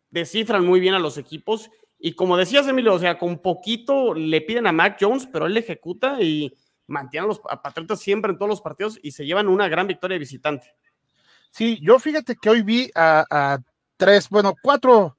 descifran 0.09 0.65
muy 0.65 0.79
bien 0.79 0.93
a 0.93 0.99
los 0.99 1.17
equipos. 1.17 1.69
Y 1.97 2.13
como 2.13 2.37
decías, 2.37 2.67
Emilio, 2.67 2.93
o 2.93 2.99
sea, 2.99 3.17
con 3.17 3.39
poquito 3.39 4.13
le 4.13 4.41
piden 4.41 4.67
a 4.67 4.71
Mac 4.71 4.97
Jones, 4.99 5.27
pero 5.31 5.47
él 5.47 5.57
ejecuta 5.57 6.21
y 6.21 6.55
mantiene 6.87 7.25
a 7.25 7.27
los 7.27 7.39
Patriotas 7.39 7.99
siempre 7.99 8.31
en 8.31 8.37
todos 8.37 8.49
los 8.49 8.61
partidos 8.61 8.99
y 9.01 9.11
se 9.11 9.25
llevan 9.25 9.47
una 9.47 9.67
gran 9.67 9.87
victoria 9.87 10.15
de 10.15 10.19
visitante. 10.19 10.75
Sí, 11.49 11.79
yo 11.81 11.99
fíjate 11.99 12.35
que 12.35 12.49
hoy 12.49 12.61
vi 12.61 12.91
a 12.95 13.59
tres, 13.97 14.29
bueno, 14.29 14.55
cuatro 14.61 15.17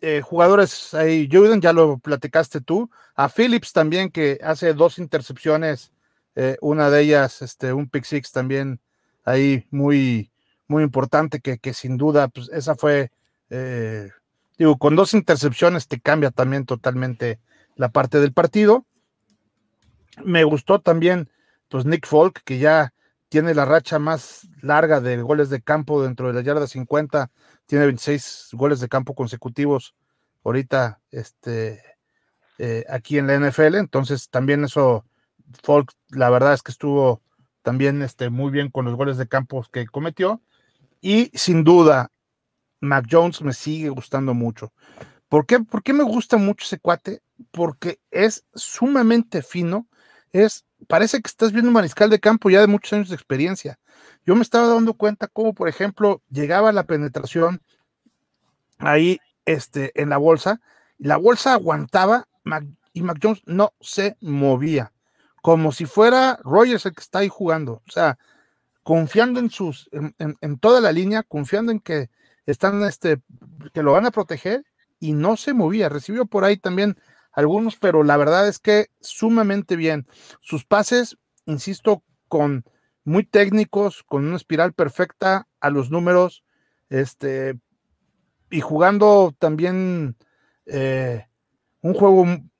eh, 0.00 0.20
jugadores 0.20 0.94
ahí, 0.94 1.28
Jordan, 1.30 1.60
ya 1.60 1.72
lo 1.72 1.98
platicaste 1.98 2.60
tú, 2.60 2.90
a 3.14 3.28
Phillips 3.28 3.72
también, 3.72 4.10
que 4.10 4.38
hace 4.42 4.74
dos 4.74 4.98
intercepciones, 4.98 5.92
eh, 6.34 6.56
una 6.60 6.90
de 6.90 7.02
ellas, 7.02 7.42
este, 7.42 7.72
un 7.72 7.88
pick 7.88 8.04
six 8.04 8.32
también 8.32 8.80
ahí 9.24 9.66
muy, 9.70 10.30
muy 10.66 10.82
importante, 10.82 11.40
que, 11.40 11.58
que 11.58 11.72
sin 11.72 11.96
duda, 11.96 12.28
pues 12.28 12.48
esa 12.50 12.74
fue, 12.74 13.10
eh, 13.50 14.10
digo, 14.58 14.76
con 14.76 14.96
dos 14.96 15.14
intercepciones 15.14 15.88
te 15.88 16.00
cambia 16.00 16.30
también 16.30 16.66
totalmente 16.66 17.38
la 17.76 17.88
parte 17.88 18.20
del 18.20 18.32
partido. 18.32 18.84
Me 20.24 20.44
gustó 20.44 20.80
también, 20.80 21.28
pues 21.68 21.84
Nick 21.84 22.06
Folk, 22.06 22.42
que 22.44 22.58
ya 22.58 22.92
tiene 23.34 23.52
la 23.52 23.64
racha 23.64 23.98
más 23.98 24.46
larga 24.62 25.00
de 25.00 25.20
goles 25.20 25.50
de 25.50 25.60
campo 25.60 26.04
dentro 26.04 26.28
de 26.28 26.34
la 26.34 26.40
yarda 26.42 26.68
50 26.68 27.32
tiene 27.66 27.86
26 27.86 28.50
goles 28.52 28.78
de 28.78 28.88
campo 28.88 29.16
consecutivos 29.16 29.96
ahorita 30.44 31.00
este, 31.10 31.82
eh, 32.58 32.84
aquí 32.88 33.18
en 33.18 33.26
la 33.26 33.34
NFL, 33.34 33.74
entonces 33.74 34.30
también 34.30 34.62
eso, 34.62 35.04
Folk, 35.64 35.90
la 36.10 36.30
verdad 36.30 36.54
es 36.54 36.62
que 36.62 36.70
estuvo 36.70 37.22
también 37.62 38.02
este, 38.02 38.30
muy 38.30 38.52
bien 38.52 38.70
con 38.70 38.84
los 38.84 38.94
goles 38.94 39.16
de 39.16 39.26
campo 39.26 39.66
que 39.72 39.84
cometió. 39.88 40.40
Y 41.00 41.32
sin 41.34 41.64
duda, 41.64 42.12
Mac 42.80 43.06
Jones 43.10 43.42
me 43.42 43.52
sigue 43.52 43.88
gustando 43.88 44.32
mucho. 44.32 44.72
¿Por 45.28 45.44
qué, 45.44 45.58
¿Por 45.58 45.82
qué 45.82 45.92
me 45.92 46.04
gusta 46.04 46.36
mucho 46.36 46.66
ese 46.66 46.78
cuate? 46.78 47.20
Porque 47.50 47.98
es 48.12 48.44
sumamente 48.54 49.42
fino, 49.42 49.88
es, 50.30 50.66
parece 50.84 51.20
que 51.20 51.28
estás 51.28 51.52
viendo 51.52 51.68
un 51.68 51.74
mariscal 51.74 52.10
de 52.10 52.20
campo 52.20 52.50
ya 52.50 52.60
de 52.60 52.66
muchos 52.66 52.92
años 52.92 53.08
de 53.08 53.14
experiencia. 53.14 53.78
Yo 54.26 54.34
me 54.34 54.42
estaba 54.42 54.68
dando 54.68 54.94
cuenta 54.94 55.28
cómo, 55.28 55.54
por 55.54 55.68
ejemplo, 55.68 56.22
llegaba 56.30 56.72
la 56.72 56.84
penetración 56.84 57.60
ahí 58.78 59.20
este, 59.44 59.92
en 60.00 60.08
la 60.08 60.16
bolsa, 60.16 60.60
la 60.98 61.16
bolsa 61.16 61.54
aguantaba 61.54 62.26
y 62.92 63.02
Mac 63.02 63.18
Jones 63.22 63.42
no 63.46 63.74
se 63.80 64.16
movía, 64.20 64.92
como 65.42 65.72
si 65.72 65.86
fuera 65.86 66.38
Rogers 66.42 66.86
el 66.86 66.94
que 66.94 67.00
está 67.00 67.20
ahí 67.20 67.28
jugando. 67.28 67.82
O 67.86 67.90
sea, 67.90 68.18
confiando 68.82 69.40
en 69.40 69.50
sus, 69.50 69.90
en, 69.92 70.58
toda 70.58 70.80
la 70.80 70.92
línea, 70.92 71.22
confiando 71.22 71.72
en 71.72 71.80
que 71.80 72.10
están, 72.46 72.82
este, 72.84 73.20
que 73.72 73.82
lo 73.82 73.92
van 73.92 74.06
a 74.06 74.10
proteger 74.10 74.64
y 75.00 75.12
no 75.12 75.36
se 75.36 75.52
movía. 75.52 75.88
Recibió 75.88 76.26
por 76.26 76.44
ahí 76.44 76.56
también 76.56 76.96
algunos, 77.34 77.76
pero 77.76 78.02
la 78.02 78.16
verdad 78.16 78.48
es 78.48 78.58
que 78.58 78.88
sumamente 79.00 79.76
bien. 79.76 80.06
Sus 80.40 80.64
pases, 80.64 81.18
insisto, 81.46 82.02
con 82.28 82.64
muy 83.04 83.24
técnicos, 83.24 84.02
con 84.04 84.24
una 84.24 84.36
espiral 84.36 84.72
perfecta 84.72 85.46
a 85.60 85.70
los 85.70 85.90
números, 85.90 86.44
este, 86.88 87.58
y 88.50 88.60
jugando 88.60 89.34
también 89.38 90.16
eh, 90.66 91.26
un 91.80 91.94
juego 91.94 92.22
un, 92.22 92.50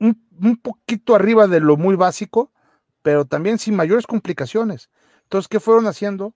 un, 0.00 0.56
poquito 0.56 1.14
arriba 1.14 1.46
de 1.46 1.60
lo 1.60 1.76
muy 1.76 1.94
básico, 1.96 2.52
pero 3.02 3.24
también 3.24 3.58
sin 3.58 3.76
mayores 3.76 4.06
complicaciones. 4.06 4.90
Entonces, 5.24 5.48
¿qué 5.48 5.60
fueron 5.60 5.86
haciendo? 5.86 6.34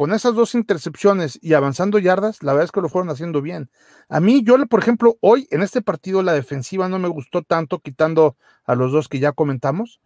Con 0.00 0.14
esas 0.14 0.34
dos 0.34 0.54
intercepciones 0.54 1.38
y 1.42 1.52
avanzando 1.52 1.98
yardas, 1.98 2.42
la 2.42 2.54
verdad 2.54 2.64
es 2.64 2.72
que 2.72 2.80
lo 2.80 2.88
fueron 2.88 3.10
haciendo 3.10 3.42
bien. 3.42 3.70
A 4.08 4.18
mí, 4.18 4.42
yo, 4.42 4.56
por 4.66 4.80
ejemplo, 4.80 5.18
hoy 5.20 5.46
en 5.50 5.60
este 5.60 5.82
partido 5.82 6.22
la 6.22 6.32
defensiva 6.32 6.88
no 6.88 6.98
me 6.98 7.08
gustó 7.08 7.42
tanto, 7.42 7.80
quitando 7.80 8.34
a 8.64 8.74
los 8.76 8.92
dos 8.92 9.08
que 9.08 9.18
ya 9.18 9.32
comentamos, 9.32 10.00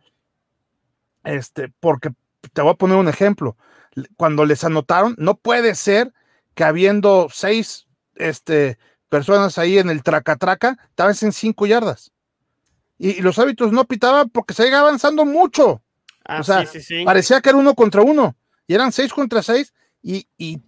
este, 1.22 1.72
porque 1.78 2.10
te 2.52 2.60
voy 2.60 2.72
a 2.72 2.74
poner 2.74 2.96
un 2.96 3.06
ejemplo. 3.06 3.56
Cuando 4.16 4.44
les 4.44 4.64
anotaron, 4.64 5.14
no 5.16 5.36
puede 5.36 5.76
ser 5.76 6.12
que 6.56 6.64
habiendo 6.64 7.28
seis 7.30 7.86
este, 8.16 8.78
personas 9.08 9.58
ahí 9.58 9.78
en 9.78 9.90
el 9.90 10.02
traca-traca, 10.02 10.76
estabas 10.88 11.22
en 11.22 11.30
cinco 11.30 11.66
yardas. 11.66 12.10
Y, 12.98 13.22
los 13.22 13.38
hábitos 13.38 13.70
no 13.70 13.84
pitaban 13.84 14.28
porque 14.28 14.54
se 14.54 14.66
iba 14.66 14.80
avanzando 14.80 15.24
mucho. 15.24 15.84
Ah, 16.24 16.40
o 16.40 16.42
sea, 16.42 16.64
parecía 17.04 17.40
que 17.40 17.50
era 17.50 17.58
uno 17.58 17.76
contra 17.76 18.02
uno. 18.02 18.34
Y 18.66 18.74
eran 18.74 18.90
seis 18.90 19.12
contra 19.12 19.40
seis. 19.40 19.72
Y, 20.04 20.62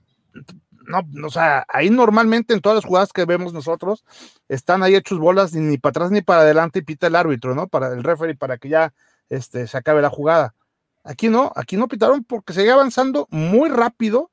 no, 0.88 1.02
o 1.26 1.30
sea, 1.30 1.66
ahí 1.68 1.90
normalmente 1.90 2.54
en 2.54 2.60
todas 2.60 2.76
las 2.76 2.84
jugadas 2.84 3.12
que 3.12 3.26
vemos 3.26 3.52
nosotros, 3.52 4.04
están 4.48 4.82
ahí 4.82 4.94
hechos 4.94 5.18
bolas 5.18 5.52
ni, 5.52 5.60
ni 5.60 5.78
para 5.78 5.90
atrás 5.90 6.10
ni 6.10 6.22
para 6.22 6.40
adelante 6.40 6.78
y 6.78 6.82
pita 6.82 7.08
el 7.08 7.16
árbitro, 7.16 7.54
¿no? 7.54 7.68
Para 7.68 7.88
el 7.88 8.02
referee, 8.02 8.36
para 8.36 8.56
que 8.56 8.68
ya 8.70 8.94
este, 9.28 9.66
se 9.66 9.76
acabe 9.76 10.00
la 10.00 10.10
jugada. 10.10 10.54
Aquí 11.04 11.28
no, 11.28 11.52
aquí 11.54 11.76
no 11.76 11.86
pitaron 11.88 12.24
porque 12.24 12.52
seguía 12.52 12.74
avanzando 12.74 13.28
muy 13.30 13.68
rápido 13.68 14.30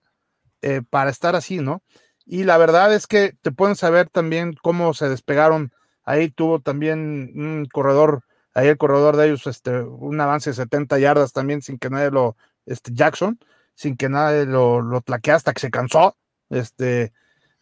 eh, 0.62 0.82
para 0.90 1.10
estar 1.12 1.36
así, 1.36 1.60
¿no? 1.60 1.84
Y 2.26 2.46
la 2.46 2.58
verdad 2.58 2.94
es 2.94 3.08
que 3.08 3.36
te 3.42 3.52
pueden 3.52 3.76
saber 3.76 4.10
también 4.10 4.56
cómo 4.62 4.94
se 4.94 5.10
despegaron. 5.10 5.74
Ahí 6.06 6.30
tuvo 6.30 6.62
también 6.62 7.32
un 7.36 7.68
corredor, 7.72 8.24
ahí 8.54 8.70
el 8.70 8.78
corredor 8.78 9.18
de 9.18 9.28
ellos, 9.28 9.46
este, 9.48 9.82
un 9.82 10.20
avance 10.22 10.52
de 10.52 10.56
70 10.56 11.00
yardas 11.00 11.34
también 11.34 11.62
sin 11.62 11.78
que 11.78 11.90
nadie 11.90 12.12
lo, 12.12 12.38
este, 12.66 12.92
Jackson, 12.94 13.40
sin 13.76 13.98
que 13.98 14.10
nadie 14.10 14.46
lo, 14.46 14.82
lo 14.82 15.04
hasta 15.08 15.54
que 15.54 15.60
se 15.60 15.72
cansó. 15.72 16.18
Este, 16.50 17.14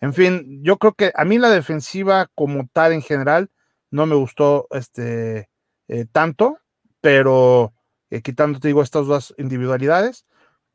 en 0.01 0.13
fin, 0.13 0.61
yo 0.63 0.77
creo 0.77 0.93
que 0.93 1.11
a 1.15 1.25
mí 1.25 1.37
la 1.37 1.49
defensiva 1.49 2.27
como 2.35 2.67
tal 2.73 2.93
en 2.93 3.01
general 3.01 3.49
no 3.91 4.05
me 4.05 4.15
gustó 4.15 4.67
este, 4.71 5.49
eh, 5.87 6.05
tanto, 6.11 6.57
pero 7.01 7.73
eh, 8.09 8.21
quitando, 8.21 8.59
te 8.59 8.69
digo, 8.69 8.81
estas 8.81 9.07
dos 9.07 9.33
individualidades, 9.37 10.25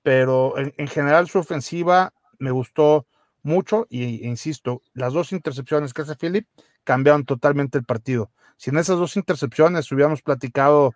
pero 0.03 0.55
en, 0.57 0.89
general 0.89 1.29
su 1.29 1.39
ofensiva 1.39 2.13
me 2.39 2.53
gustó 2.53 3.07
mucho 3.43 3.87
y 3.91 4.25
insisto, 4.27 4.83
las 4.93 5.13
dos 5.13 5.33
intercepciones 5.33 5.93
que 5.93 6.03
hace 6.03 6.17
Philip 6.17 6.47
cambiaron 6.85 7.25
totalmente 7.25 7.79
el 7.79 7.85
partido. 7.85 8.31
Si 8.57 8.71
en 8.71 8.79
esas 8.79 8.99
dos 8.99 9.17
intercepciones 9.17 9.91
hubiéramos 9.91 10.23
platicado 10.23 10.95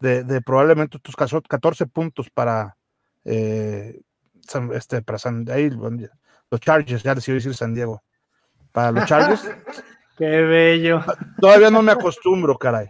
de, 0.00 0.42
probablemente 0.42 0.98
tus 0.98 1.16
14 1.16 1.86
puntos 1.86 2.28
para 2.30 2.76
eh, 3.24 4.00
este 4.74 5.02
para 5.02 5.18
San 5.18 5.44
ahí, 5.50 5.70
los 6.50 6.60
Chargers, 6.60 7.02
ya 7.02 7.12
a 7.12 7.14
decir 7.14 7.54
San 7.54 7.74
Diego. 7.74 8.02
Para 8.72 8.92
los 8.92 9.04
Chargers. 9.06 9.42
Qué 10.18 10.42
bello. 10.42 11.02
Todavía 11.40 11.70
no 11.70 11.82
me 11.82 11.92
acostumbro, 11.92 12.58
caray. 12.58 12.88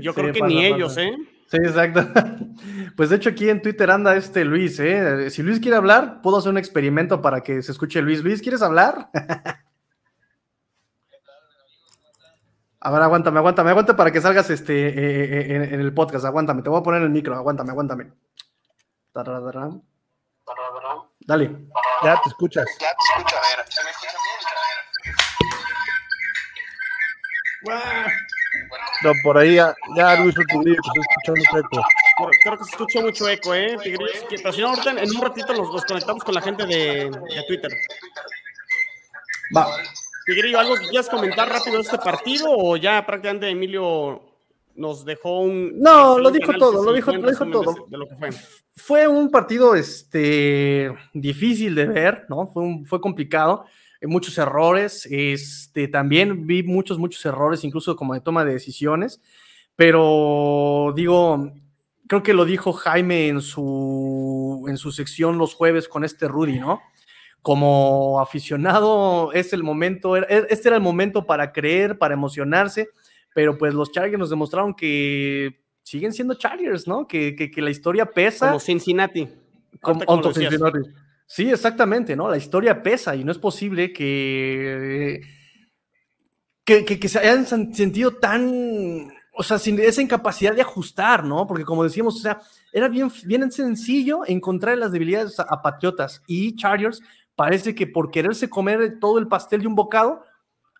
Yo 0.00 0.12
creo 0.14 0.32
que 0.32 0.42
ni 0.42 0.64
ellos, 0.64 0.96
¿eh? 0.96 1.12
Sí, 1.48 1.56
exacto. 1.56 2.06
Pues 2.96 3.10
de 3.10 3.16
hecho 3.16 3.30
aquí 3.30 3.48
en 3.48 3.62
Twitter 3.62 3.88
anda 3.92 4.16
este 4.16 4.44
Luis, 4.44 4.80
¿eh? 4.80 5.30
Si 5.30 5.40
Luis 5.44 5.60
quiere 5.60 5.76
hablar, 5.76 6.20
puedo 6.20 6.38
hacer 6.38 6.50
un 6.50 6.58
experimento 6.58 7.22
para 7.22 7.42
que 7.42 7.62
se 7.62 7.70
escuche 7.70 8.02
Luis. 8.02 8.24
Luis, 8.24 8.42
¿quieres 8.42 8.60
hablar? 8.60 9.08
A 12.80 12.90
ver, 12.90 13.02
aguántame, 13.02 13.38
aguántame, 13.38 13.70
aguántame 13.70 13.96
para 13.96 14.10
que 14.10 14.20
salgas 14.20 14.50
este, 14.50 14.88
eh, 14.88 14.92
eh, 14.96 15.54
en, 15.54 15.62
en, 15.74 15.80
el 15.80 15.94
podcast. 15.94 16.24
Aguántame, 16.24 16.62
te 16.62 16.70
voy 16.70 16.80
a 16.80 16.82
poner 16.82 17.02
el 17.02 17.10
micro. 17.10 17.36
Aguántame, 17.36 17.70
aguántame. 17.70 18.10
Dale. 21.20 21.50
Ya 22.02 22.20
te 22.22 22.28
escuchas. 22.28 22.66
Ya 22.80 22.88
te 22.88 23.20
escucho, 23.20 23.36
a 23.36 23.40
ver. 23.56 23.66
¿Se 23.68 23.84
me 23.84 23.90
escucha 23.90 24.12
bien? 27.62 28.12
No, 29.02 29.12
por 29.22 29.38
ahí 29.38 29.56
ya, 29.56 29.74
ya 29.96 30.16
Luis 30.16 30.34
Tigrillo, 30.34 30.76
que 30.82 30.90
se 30.90 31.00
escucha 31.00 31.32
mucho 31.32 31.58
eco. 31.58 31.86
Creo 32.42 32.58
que 32.58 32.64
se 32.64 32.70
escucha 32.70 33.00
mucho 33.00 33.28
eco, 33.28 33.54
¿eh? 33.54 33.76
Tigrillo, 33.82 34.12
pero 34.30 34.52
si 34.52 34.60
no, 34.60 34.68
ahorita 34.68 34.90
en 34.90 35.10
un 35.10 35.22
ratito 35.22 35.52
los, 35.52 35.68
los 35.68 35.84
conectamos 35.84 36.24
con 36.24 36.34
la 36.34 36.40
gente 36.40 36.66
de, 36.66 37.10
de 37.10 37.44
Twitter. 37.46 37.70
Va. 39.56 39.66
Tigrillo, 40.26 40.58
¿algo 40.60 40.76
que 40.76 40.88
quieras 40.88 41.08
comentar 41.08 41.48
rápido 41.48 41.76
de 41.76 41.82
este 41.82 41.98
partido 41.98 42.50
o 42.50 42.76
ya 42.76 43.04
prácticamente 43.06 43.48
Emilio 43.48 44.22
nos 44.78 45.04
dejó 45.04 45.40
un... 45.40 45.78
No, 45.78 46.18
lo 46.18 46.30
dijo 46.30 46.52
todo, 46.54 46.84
lo 46.84 46.92
dijo, 46.92 47.12
lo 47.12 47.28
dijo 47.28 47.46
todo. 47.46 47.86
De 47.88 47.98
lo 47.98 48.08
que 48.08 48.16
fue. 48.16 48.30
fue 48.74 49.08
un 49.08 49.30
partido 49.30 49.74
este, 49.74 50.94
difícil 51.12 51.74
de 51.74 51.86
ver, 51.86 52.26
¿no? 52.28 52.46
Fue, 52.46 52.62
un, 52.62 52.86
fue 52.86 53.00
complicado 53.00 53.64
muchos 54.06 54.38
errores, 54.38 55.08
este, 55.10 55.88
también 55.88 56.46
vi 56.46 56.62
muchos, 56.62 56.98
muchos 56.98 57.24
errores, 57.26 57.64
incluso 57.64 57.96
como 57.96 58.14
de 58.14 58.20
toma 58.20 58.44
de 58.44 58.52
decisiones, 58.52 59.20
pero 59.74 60.92
digo, 60.94 61.52
creo 62.06 62.22
que 62.22 62.34
lo 62.34 62.44
dijo 62.44 62.72
Jaime 62.72 63.28
en 63.28 63.40
su, 63.40 64.64
en 64.68 64.76
su 64.76 64.92
sección 64.92 65.38
los 65.38 65.54
jueves 65.54 65.88
con 65.88 66.04
este 66.04 66.28
Rudy, 66.28 66.60
¿no? 66.60 66.80
Como 67.42 68.20
aficionado, 68.20 69.32
es 69.32 69.52
el 69.52 69.62
momento, 69.62 70.16
este 70.16 70.68
era 70.68 70.76
el 70.76 70.82
momento 70.82 71.26
para 71.26 71.52
creer, 71.52 71.98
para 71.98 72.14
emocionarse, 72.14 72.90
pero 73.34 73.56
pues 73.56 73.74
los 73.74 73.92
Chargers 73.92 74.18
nos 74.18 74.30
demostraron 74.30 74.74
que 74.74 75.60
siguen 75.82 76.12
siendo 76.12 76.34
Chargers, 76.34 76.86
¿no? 76.86 77.06
Que, 77.06 77.34
que, 77.34 77.62
la 77.62 77.70
historia 77.70 78.06
pesa. 78.06 78.48
Como 78.48 78.60
Cincinnati. 78.60 79.28
Como, 79.80 80.04
como 80.04 80.32
Cincinnati. 80.32 80.80
Sí, 81.26 81.50
exactamente, 81.50 82.16
¿no? 82.16 82.30
La 82.30 82.38
historia 82.38 82.82
pesa 82.82 83.14
y 83.14 83.22
no 83.22 83.30
es 83.30 83.38
posible 83.38 83.92
que, 83.92 85.20
que, 86.64 87.08
se 87.08 87.18
hayan 87.18 87.46
sentido 87.46 88.12
tan, 88.12 89.12
o 89.34 89.42
sea, 89.42 89.58
sin 89.58 89.78
esa 89.78 90.00
incapacidad 90.00 90.54
de 90.54 90.62
ajustar, 90.62 91.24
¿no? 91.24 91.46
Porque 91.46 91.64
como 91.64 91.84
decíamos, 91.84 92.16
o 92.16 92.20
sea, 92.20 92.40
era 92.72 92.88
bien, 92.88 93.12
bien 93.26 93.52
sencillo 93.52 94.22
encontrar 94.26 94.78
las 94.78 94.90
debilidades 94.90 95.38
a, 95.38 95.62
Patriotas 95.62 96.22
y 96.26 96.56
Chargers 96.56 97.02
parece 97.36 97.74
que 97.74 97.86
por 97.86 98.10
quererse 98.10 98.48
comer 98.48 98.98
todo 98.98 99.18
el 99.18 99.28
pastel 99.28 99.60
de 99.60 99.66
un 99.66 99.74
bocado, 99.74 100.24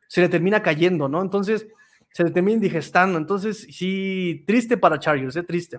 se 0.09 0.23
le 0.23 0.31
termina 0.31 0.63
cayendo, 0.63 1.11
¿no? 1.11 1.21
Entonces, 1.21 1.67
se 2.13 2.25
le 2.25 2.31
termina 2.31 2.57
indigestando. 2.57 3.19
Entonces, 3.19 3.67
sí, 3.71 4.45
triste 4.47 4.77
para 4.77 4.99
Chargers, 4.99 5.37
¿eh? 5.37 5.43
Triste. 5.43 5.79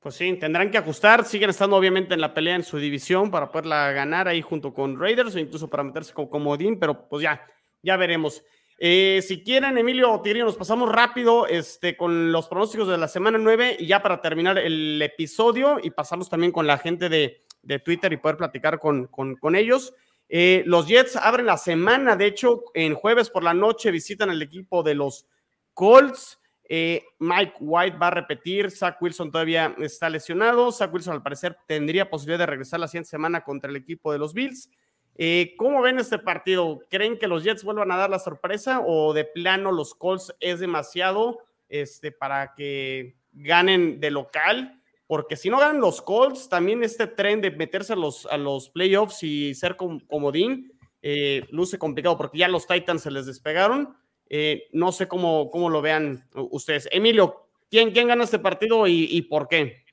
Pues 0.00 0.16
sí, 0.16 0.34
tendrán 0.34 0.70
que 0.70 0.76
ajustar, 0.76 1.24
siguen 1.24 1.48
estando 1.48 1.76
obviamente 1.76 2.12
en 2.12 2.20
la 2.20 2.34
pelea 2.34 2.56
en 2.56 2.62
su 2.62 2.76
división 2.76 3.30
para 3.30 3.50
poderla 3.50 3.90
ganar 3.92 4.28
ahí 4.28 4.42
junto 4.42 4.74
con 4.74 5.00
Raiders 5.00 5.34
o 5.34 5.38
incluso 5.38 5.70
para 5.70 5.82
meterse 5.82 6.12
como 6.12 6.28
comodín, 6.28 6.78
pero 6.78 7.08
pues 7.08 7.22
ya, 7.22 7.40
ya 7.82 7.96
veremos. 7.96 8.42
Eh, 8.78 9.22
si 9.26 9.42
quieren, 9.42 9.78
Emilio 9.78 10.12
o 10.12 10.22
nos 10.22 10.56
pasamos 10.56 10.90
rápido 10.90 11.46
este, 11.46 11.96
con 11.96 12.32
los 12.32 12.48
pronósticos 12.48 12.88
de 12.88 12.98
la 12.98 13.08
semana 13.08 13.38
9 13.38 13.76
y 13.78 13.86
ya 13.86 14.02
para 14.02 14.20
terminar 14.20 14.58
el 14.58 15.00
episodio 15.00 15.78
y 15.82 15.90
pasarlos 15.90 16.28
también 16.28 16.52
con 16.52 16.66
la 16.66 16.78
gente 16.78 17.08
de, 17.08 17.42
Twitter 17.82 18.12
y 18.12 18.18
poder 18.18 18.36
platicar 18.36 18.78
con, 18.78 19.06
con, 19.06 19.54
ellos. 19.56 19.94
Eh, 20.28 20.62
los 20.66 20.86
Jets 20.86 21.16
abren 21.16 21.46
la 21.46 21.58
semana, 21.58 22.16
de 22.16 22.26
hecho, 22.26 22.64
en 22.74 22.94
jueves 22.94 23.30
por 23.30 23.42
la 23.42 23.54
noche 23.54 23.90
visitan 23.90 24.30
el 24.30 24.42
equipo 24.42 24.82
de 24.82 24.94
los 24.94 25.26
Colts. 25.74 26.40
Eh, 26.66 27.02
Mike 27.18 27.54
White 27.60 27.98
va 27.98 28.06
a 28.06 28.12
repetir, 28.12 28.70
Zach 28.70 28.96
Wilson 29.00 29.30
todavía 29.30 29.74
está 29.78 30.08
lesionado, 30.08 30.72
Zach 30.72 30.92
Wilson 30.92 31.14
al 31.14 31.22
parecer 31.22 31.58
tendría 31.66 32.08
posibilidad 32.08 32.38
de 32.38 32.46
regresar 32.46 32.80
la 32.80 32.88
siguiente 32.88 33.10
semana 33.10 33.44
contra 33.44 33.68
el 33.68 33.76
equipo 33.76 34.10
de 34.12 34.18
los 34.18 34.32
Bills. 34.32 34.70
Eh, 35.16 35.54
¿Cómo 35.58 35.82
ven 35.82 35.98
este 35.98 36.18
partido? 36.18 36.80
¿Creen 36.90 37.18
que 37.18 37.28
los 37.28 37.44
Jets 37.44 37.62
vuelvan 37.62 37.92
a 37.92 37.96
dar 37.96 38.10
la 38.10 38.18
sorpresa 38.18 38.80
o 38.80 39.12
de 39.12 39.24
plano 39.24 39.70
los 39.72 39.94
Colts 39.94 40.34
es 40.40 40.58
demasiado 40.58 41.38
este, 41.68 42.10
para 42.10 42.54
que 42.54 43.14
ganen 43.32 44.00
de 44.00 44.10
local? 44.10 44.80
Porque 45.06 45.36
si 45.36 45.50
no 45.50 45.58
ganan 45.58 45.80
los 45.80 46.00
Colts, 46.00 46.48
también 46.48 46.82
este 46.82 47.06
tren 47.06 47.40
de 47.40 47.50
meterse 47.50 47.92
a 47.92 47.96
los, 47.96 48.26
a 48.26 48.38
los 48.38 48.70
playoffs 48.70 49.22
y 49.22 49.54
ser 49.54 49.76
comodín 49.76 50.72
eh, 51.06 51.46
luce 51.50 51.76
complicado 51.78 52.16
porque 52.16 52.38
ya 52.38 52.48
los 52.48 52.66
Titans 52.66 53.02
se 53.02 53.10
les 53.10 53.26
despegaron. 53.26 53.94
Eh, 54.30 54.68
no 54.72 54.90
sé 54.90 55.06
cómo, 55.06 55.50
cómo 55.50 55.68
lo 55.68 55.82
vean 55.82 56.26
ustedes. 56.34 56.88
Emilio, 56.90 57.50
¿quién, 57.70 57.90
quién 57.90 58.08
gana 58.08 58.24
este 58.24 58.38
partido 58.38 58.86
y, 58.86 59.20
por 59.22 59.46
qué? 59.46 59.84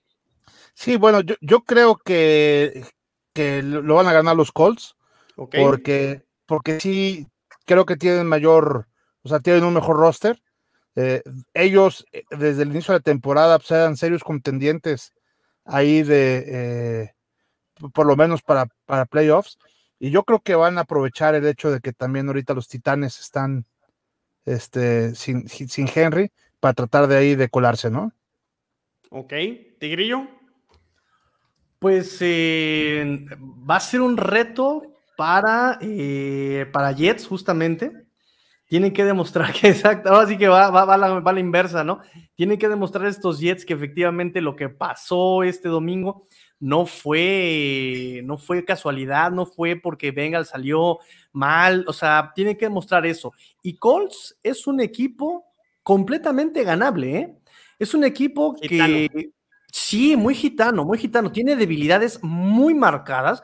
Sí, 0.74 0.96
bueno, 0.96 1.20
yo, 1.20 1.36
yo 1.42 1.66
creo 1.66 1.98
que, 1.98 2.86
que, 3.34 3.62
lo 3.62 3.96
van 3.96 4.08
a 4.08 4.14
ganar 4.14 4.38
los 4.38 4.54
Colts. 4.54 4.96
Porque, 5.36 6.22
porque 6.46 6.80
sí, 6.80 7.28
creo 7.66 7.86
que 7.86 7.98
tienen 7.98 8.28
mayor, 8.28 8.88
o 9.24 9.28
sea, 9.28 9.42
tienen 9.42 9.66
un 9.66 9.74
mejor 9.74 9.98
roster. 9.98 10.42
Eh, 10.96 11.22
ellos, 11.54 12.06
eh, 12.12 12.24
desde 12.32 12.64
el 12.64 12.70
inicio 12.70 12.94
de 12.94 13.00
la 13.00 13.04
temporada, 13.04 13.60
pues 13.60 13.72
eran 13.72 13.98
serios 13.98 14.24
contendientes 14.24 15.14
ahí 15.64 16.04
de, 16.04 17.14
por 17.94 18.06
lo 18.06 18.16
menos 18.16 18.42
para, 18.42 18.68
para 18.86 19.06
playoffs. 19.06 19.58
Y 20.00 20.10
yo 20.10 20.24
creo 20.24 20.40
que 20.40 20.56
van 20.56 20.78
a 20.78 20.82
aprovechar 20.82 21.36
el 21.36 21.46
hecho 21.46 21.72
de 21.72 21.80
que 21.80 21.94
también 21.94 22.28
ahorita 22.28 22.54
los 22.54 22.68
Titanes 22.68 23.20
están 23.20 23.66
este, 24.46 25.14
sin, 25.16 25.48
sin 25.48 25.88
Henry 25.94 26.32
para 26.60 26.74
tratar 26.74 27.08
de 27.08 27.18
ahí 27.18 27.36
de 27.36 27.50
colarse, 27.50 27.90
¿no? 27.90 28.12
Ok, 29.10 29.34
Tigrillo. 29.80 30.28
Pues 31.80 32.18
eh, 32.22 33.26
va 33.70 33.76
a 33.76 33.80
ser 33.80 34.02
un 34.02 34.16
reto 34.16 34.84
para, 35.18 35.78
eh, 35.82 36.66
para 36.72 36.92
Jets, 36.94 37.28
justamente. 37.28 37.92
Tienen 38.72 38.94
que 38.94 39.04
demostrar 39.04 39.52
que 39.60 39.68
exacto, 39.68 40.08
ahora 40.08 40.30
sí 40.30 40.38
que 40.38 40.48
va, 40.48 40.70
va, 40.70 40.86
va, 40.86 40.96
la, 40.96 41.20
va 41.20 41.34
la 41.34 41.42
inversa, 41.42 41.84
¿no? 41.84 42.00
Tienen 42.36 42.58
que 42.58 42.70
demostrar 42.70 43.06
estos 43.06 43.42
Jets 43.42 43.66
que 43.66 43.74
efectivamente 43.74 44.40
lo 44.40 44.56
que 44.56 44.70
pasó 44.70 45.44
este 45.44 45.68
domingo 45.68 46.26
no 46.58 46.86
fue, 46.86 48.22
no 48.24 48.38
fue 48.38 48.64
casualidad, 48.64 49.30
no 49.30 49.46
fue 49.46 49.76
porque 49.76 50.12
Bengal 50.12 50.46
salió 50.46 51.00
mal, 51.34 51.84
o 51.86 51.92
sea, 51.92 52.32
tiene 52.34 52.56
que 52.56 52.68
demostrar 52.68 53.06
eso. 53.06 53.34
Y 53.62 53.76
Colts 53.76 54.40
es 54.42 54.66
un 54.66 54.80
equipo 54.80 55.44
completamente 55.84 56.64
ganable, 56.64 57.18
¿eh? 57.18 57.36
Es 57.78 57.94
un 57.94 58.06
equipo 58.06 58.56
que, 58.56 59.34
sí, 59.70 60.16
muy 60.16 60.34
gitano, 60.34 60.86
muy 60.86 60.98
gitano, 60.98 61.30
tiene 61.30 61.58
debilidades 61.58 62.24
muy 62.24 62.74
marcadas. 62.74 63.44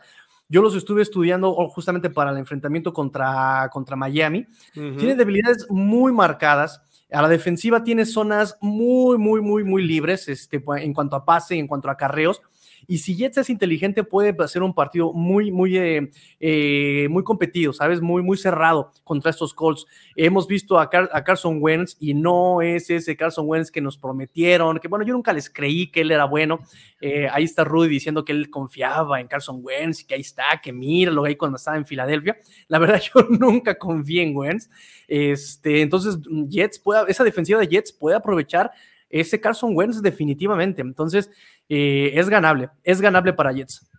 Yo 0.49 0.61
los 0.61 0.75
estuve 0.75 1.01
estudiando 1.01 1.53
justamente 1.69 2.09
para 2.09 2.31
el 2.31 2.37
enfrentamiento 2.37 2.93
contra, 2.93 3.69
contra 3.71 3.95
Miami. 3.95 4.45
Tiene 4.73 5.15
debilidades 5.15 5.67
muy 5.69 6.11
marcadas. 6.11 6.81
A 7.11 7.21
la 7.21 7.29
defensiva 7.29 7.83
tiene 7.83 8.05
zonas 8.05 8.57
muy, 8.61 9.17
muy, 9.17 9.41
muy, 9.41 9.63
muy 9.63 9.85
libres 9.85 10.27
este, 10.27 10.63
en 10.77 10.93
cuanto 10.93 11.15
a 11.15 11.25
pase, 11.25 11.55
en 11.55 11.67
cuanto 11.67 11.89
a 11.89 11.97
carreos 11.97 12.41
y 12.87 12.99
si 12.99 13.17
Jets 13.17 13.37
es 13.37 13.49
inteligente, 13.49 14.05
puede 14.05 14.33
hacer 14.41 14.63
un 14.63 14.73
partido 14.73 15.11
muy, 15.11 15.51
muy, 15.51 15.77
eh, 15.77 16.09
eh, 16.39 17.07
muy 17.09 17.21
competido, 17.21 17.73
¿sabes? 17.73 17.99
Muy, 17.99 18.23
muy 18.23 18.37
cerrado 18.37 18.93
contra 19.03 19.29
estos 19.29 19.53
Colts. 19.53 19.85
Hemos 20.15 20.47
visto 20.47 20.79
a, 20.79 20.89
Carson 20.89 21.57
Wentz 21.61 21.97
y 21.99 22.13
no 22.13 22.61
es 22.61 22.89
ese 22.89 23.17
Carson 23.17 23.45
Wentz 23.45 23.71
que 23.71 23.81
nos 23.81 23.97
prometieron, 23.97 24.79
que 24.79 24.87
bueno, 24.87 25.05
yo 25.05 25.13
nunca 25.13 25.33
les 25.33 25.49
creí 25.49 25.91
que 25.91 26.01
él 26.01 26.11
era 26.11 26.23
bueno. 26.23 26.59
Eh, 27.01 27.27
ahí 27.29 27.43
está 27.43 27.65
Rudy 27.65 27.89
diciendo 27.89 28.23
que 28.23 28.31
él 28.31 28.49
confiaba 28.49 29.19
en 29.19 29.27
Carson 29.27 29.59
Wentz 29.61 30.01
y 30.01 30.05
que 30.05 30.15
ahí 30.15 30.21
está, 30.21 30.61
que 30.63 30.71
míralo 30.71 31.25
ahí 31.25 31.35
cuando 31.35 31.57
estaba 31.57 31.75
en 31.75 31.85
Filadelfia. 31.85 32.37
La 32.69 32.79
verdad, 32.79 33.01
yo 33.13 33.27
nunca 33.29 33.77
confié 33.77 34.23
en 34.23 34.33
Wentz. 34.33 34.69
Este, 35.09 35.81
entonces, 35.81 36.19
Jets 36.47 36.79
puede, 36.79 37.11
esa 37.11 37.25
defensiva 37.25 37.59
de 37.59 37.67
Jets 37.67 37.91
puede 37.91 38.15
aprovechar 38.15 38.71
ese 39.09 39.39
Carson 39.39 39.75
Wentz 39.75 40.01
definitivamente. 40.01 40.81
Entonces, 40.81 41.29
eh, 41.69 42.11
es 42.13 42.29
ganable, 42.29 42.69
es 42.83 43.01
ganable 43.01 43.33
para 43.33 43.51
Jets. 43.51 43.89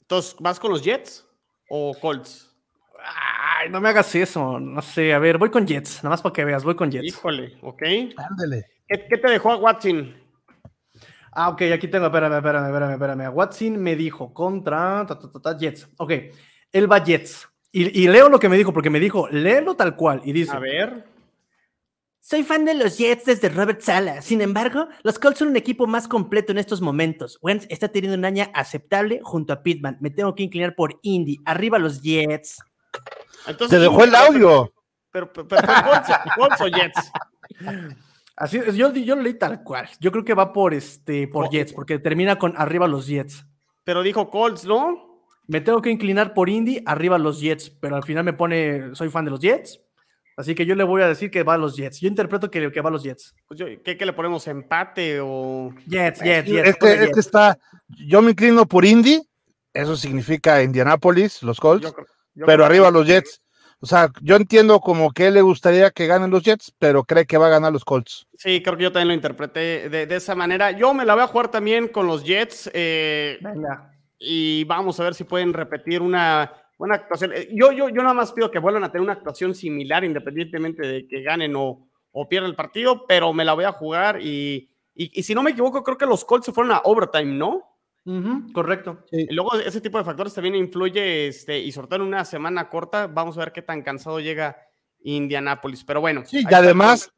Entonces, 0.00 0.36
¿vas 0.40 0.58
con 0.58 0.70
los 0.70 0.82
Jets 0.82 1.26
o 1.68 1.94
Colts? 2.00 2.56
Ay, 2.98 3.70
no 3.70 3.80
me 3.80 3.88
hagas 3.88 4.14
eso, 4.14 4.58
no 4.58 4.82
sé, 4.82 5.12
a 5.14 5.18
ver, 5.18 5.38
voy 5.38 5.50
con 5.50 5.66
Jets, 5.66 6.02
nada 6.02 6.10
más 6.10 6.22
para 6.22 6.32
que 6.32 6.44
veas, 6.44 6.64
voy 6.64 6.74
con 6.74 6.90
Jets. 6.90 7.06
Híjole, 7.06 7.58
ok. 7.62 7.82
Ándale. 8.16 8.64
¿Qué, 8.86 9.18
te 9.18 9.28
dejó 9.28 9.52
a 9.52 9.56
Watson? 9.56 10.14
Ah, 11.32 11.50
ok, 11.50 11.62
aquí 11.74 11.88
tengo, 11.88 12.06
espérame, 12.06 12.36
espérame, 12.36 12.66
espérame, 12.66 12.92
espérame. 12.92 13.34
Watson 13.34 13.76
me 13.76 13.94
dijo 13.94 14.32
contra 14.32 15.06
Jets. 15.58 15.88
Ok, 15.98 16.12
él 16.72 16.90
va 16.90 17.04
Jets. 17.04 17.48
Y, 17.70 18.02
y, 18.02 18.08
leo 18.08 18.30
lo 18.30 18.40
que 18.40 18.48
me 18.48 18.56
dijo, 18.56 18.72
porque 18.72 18.88
me 18.88 18.98
dijo, 18.98 19.28
léelo 19.28 19.76
tal 19.76 19.94
cual. 19.94 20.22
Y 20.24 20.32
dice: 20.32 20.56
A 20.56 20.58
ver. 20.58 21.04
Soy 22.28 22.42
fan 22.42 22.66
de 22.66 22.74
los 22.74 22.98
Jets 22.98 23.24
desde 23.24 23.48
Robert 23.48 23.80
Sala. 23.80 24.20
Sin 24.20 24.42
embargo, 24.42 24.86
los 25.02 25.18
Colts 25.18 25.38
son 25.38 25.48
un 25.48 25.56
equipo 25.56 25.86
más 25.86 26.06
completo 26.06 26.52
en 26.52 26.58
estos 26.58 26.82
momentos. 26.82 27.38
Wentz 27.40 27.64
está 27.70 27.88
teniendo 27.88 28.18
un 28.18 28.24
año 28.26 28.44
aceptable 28.52 29.20
junto 29.22 29.54
a 29.54 29.62
Pittman. 29.62 29.96
Me 30.02 30.10
tengo 30.10 30.34
que 30.34 30.42
inclinar 30.42 30.74
por 30.74 31.00
Indy. 31.00 31.38
Arriba 31.46 31.78
los 31.78 32.02
Jets. 32.02 32.62
Entonces, 33.46 33.78
Te 33.78 33.82
dejó 33.82 34.04
el 34.04 34.14
audio. 34.14 34.70
Pero, 35.10 35.32
pero, 35.32 35.48
pero 35.48 35.62
Colts, 36.36 36.60
o 36.60 36.66
Jets. 36.66 37.12
Así, 38.36 38.60
yo, 38.74 38.92
yo 38.92 39.16
lo 39.16 39.22
leí 39.22 39.38
tal 39.38 39.62
cual. 39.62 39.88
Yo 39.98 40.12
creo 40.12 40.22
que 40.22 40.34
va 40.34 40.52
por 40.52 40.74
este 40.74 41.28
por 41.28 41.48
Jets, 41.48 41.72
porque 41.72 41.98
termina 41.98 42.38
con 42.38 42.52
arriba 42.58 42.86
los 42.86 43.06
Jets. 43.06 43.46
Pero 43.84 44.02
dijo 44.02 44.28
Colts, 44.28 44.66
¿no? 44.66 45.24
Me 45.46 45.62
tengo 45.62 45.80
que 45.80 45.88
inclinar 45.88 46.34
por 46.34 46.50
Indy, 46.50 46.82
arriba 46.84 47.16
los 47.16 47.40
Jets, 47.40 47.70
pero 47.70 47.96
al 47.96 48.04
final 48.04 48.22
me 48.22 48.34
pone, 48.34 48.94
soy 48.94 49.08
fan 49.08 49.24
de 49.24 49.30
los 49.30 49.40
Jets. 49.40 49.80
Así 50.38 50.54
que 50.54 50.64
yo 50.64 50.76
le 50.76 50.84
voy 50.84 51.02
a 51.02 51.08
decir 51.08 51.32
que 51.32 51.42
va 51.42 51.54
a 51.54 51.58
los 51.58 51.76
Jets. 51.76 51.98
Yo 51.98 52.06
interpreto 52.06 52.48
que, 52.48 52.70
que 52.70 52.80
va 52.80 52.90
a 52.90 52.92
los 52.92 53.02
Jets. 53.02 53.34
Pues 53.48 53.60
¿qué, 53.82 54.06
le 54.06 54.12
ponemos? 54.12 54.46
¿Empate 54.46 55.18
o...? 55.20 55.74
Jets, 55.84 56.20
Jets, 56.20 56.48
Jets. 56.48 56.68
Este, 56.68 57.04
este 57.06 57.18
está... 57.18 57.58
Yo 57.88 58.22
me 58.22 58.30
inclino 58.30 58.64
por 58.64 58.84
Indy. 58.84 59.20
Eso 59.74 59.96
significa 59.96 60.62
Indianapolis, 60.62 61.42
los 61.42 61.58
Colts. 61.58 61.92
pero 62.46 62.64
arriba 62.64 62.88
los 62.92 63.04
Jets. 63.04 63.42
O 63.80 63.86
sea, 63.86 64.12
yo 64.20 64.36
entiendo 64.36 64.78
como 64.78 65.10
que 65.10 65.32
le 65.32 65.42
gustaría 65.42 65.90
que 65.90 66.06
ganen 66.06 66.30
los 66.30 66.44
Jets, 66.44 66.72
pero 66.78 67.02
cree 67.02 67.26
que 67.26 67.36
va 67.36 67.48
a 67.48 67.50
ganar 67.50 67.72
los 67.72 67.84
Colts. 67.84 68.28
Sí, 68.36 68.62
creo 68.62 68.76
que 68.76 68.84
yo 68.84 68.92
también 68.92 69.08
lo 69.08 69.14
interpreté 69.14 69.88
de, 69.88 70.14
esa 70.14 70.36
manera. 70.36 70.70
Yo 70.70 70.94
me 70.94 71.04
la 71.04 71.14
voy 71.14 71.24
a 71.24 71.28
jugar 71.28 71.50
también 71.50 71.88
con 71.88 72.06
los 72.06 72.22
Jets. 72.22 72.70
Eh, 72.72 73.38
Venga. 73.40 73.90
Y 74.20 74.62
vamos 74.64 75.00
a 75.00 75.02
ver 75.02 75.16
si 75.16 75.24
pueden 75.24 75.52
repetir 75.52 76.00
una 76.00 76.52
buena 76.78 76.94
actuación. 76.94 77.32
Eh, 77.34 77.48
yo, 77.52 77.72
yo, 77.72 77.88
yo 77.88 78.02
nada 78.02 78.14
más 78.14 78.32
pido 78.32 78.50
que 78.50 78.60
vuelvan 78.60 78.84
a 78.84 78.92
tener 78.92 79.02
una 79.02 79.12
actuación 79.12 79.54
similar, 79.54 80.04
independientemente 80.04 80.86
de 80.86 81.06
que 81.06 81.22
ganen 81.22 81.54
o, 81.56 81.88
o 82.12 82.28
pierdan 82.28 82.50
el 82.50 82.56
partido, 82.56 83.06
pero 83.06 83.32
me 83.32 83.44
la 83.44 83.52
voy 83.52 83.64
a 83.64 83.72
jugar 83.72 84.22
y, 84.22 84.70
y, 84.94 85.22
si 85.22 85.34
no 85.34 85.42
me 85.42 85.50
equivoco, 85.50 85.84
creo 85.84 85.98
que 85.98 86.06
los 86.06 86.24
Colts 86.24 86.46
se 86.46 86.52
fueron 86.52 86.72
a 86.72 86.80
overtime, 86.84 87.34
¿no? 87.34 87.64
correcto. 88.54 89.04
Y 89.12 89.34
luego 89.34 89.54
ese 89.56 89.82
tipo 89.82 89.98
de 89.98 90.04
factores 90.04 90.32
también 90.32 90.54
influye 90.54 91.28
este, 91.28 91.58
y 91.58 91.70
sobre 91.72 91.88
todo 91.88 91.96
en 91.96 92.06
una 92.08 92.24
semana 92.24 92.70
corta, 92.70 93.06
vamos 93.06 93.36
a 93.36 93.40
ver 93.40 93.52
qué 93.52 93.60
tan 93.60 93.82
cansado 93.82 94.18
llega 94.18 94.56
Indianapolis. 95.00 95.84
Pero 95.84 96.00
bueno. 96.00 96.22
Sí, 96.24 96.42
y 96.48 96.54
además, 96.54 97.12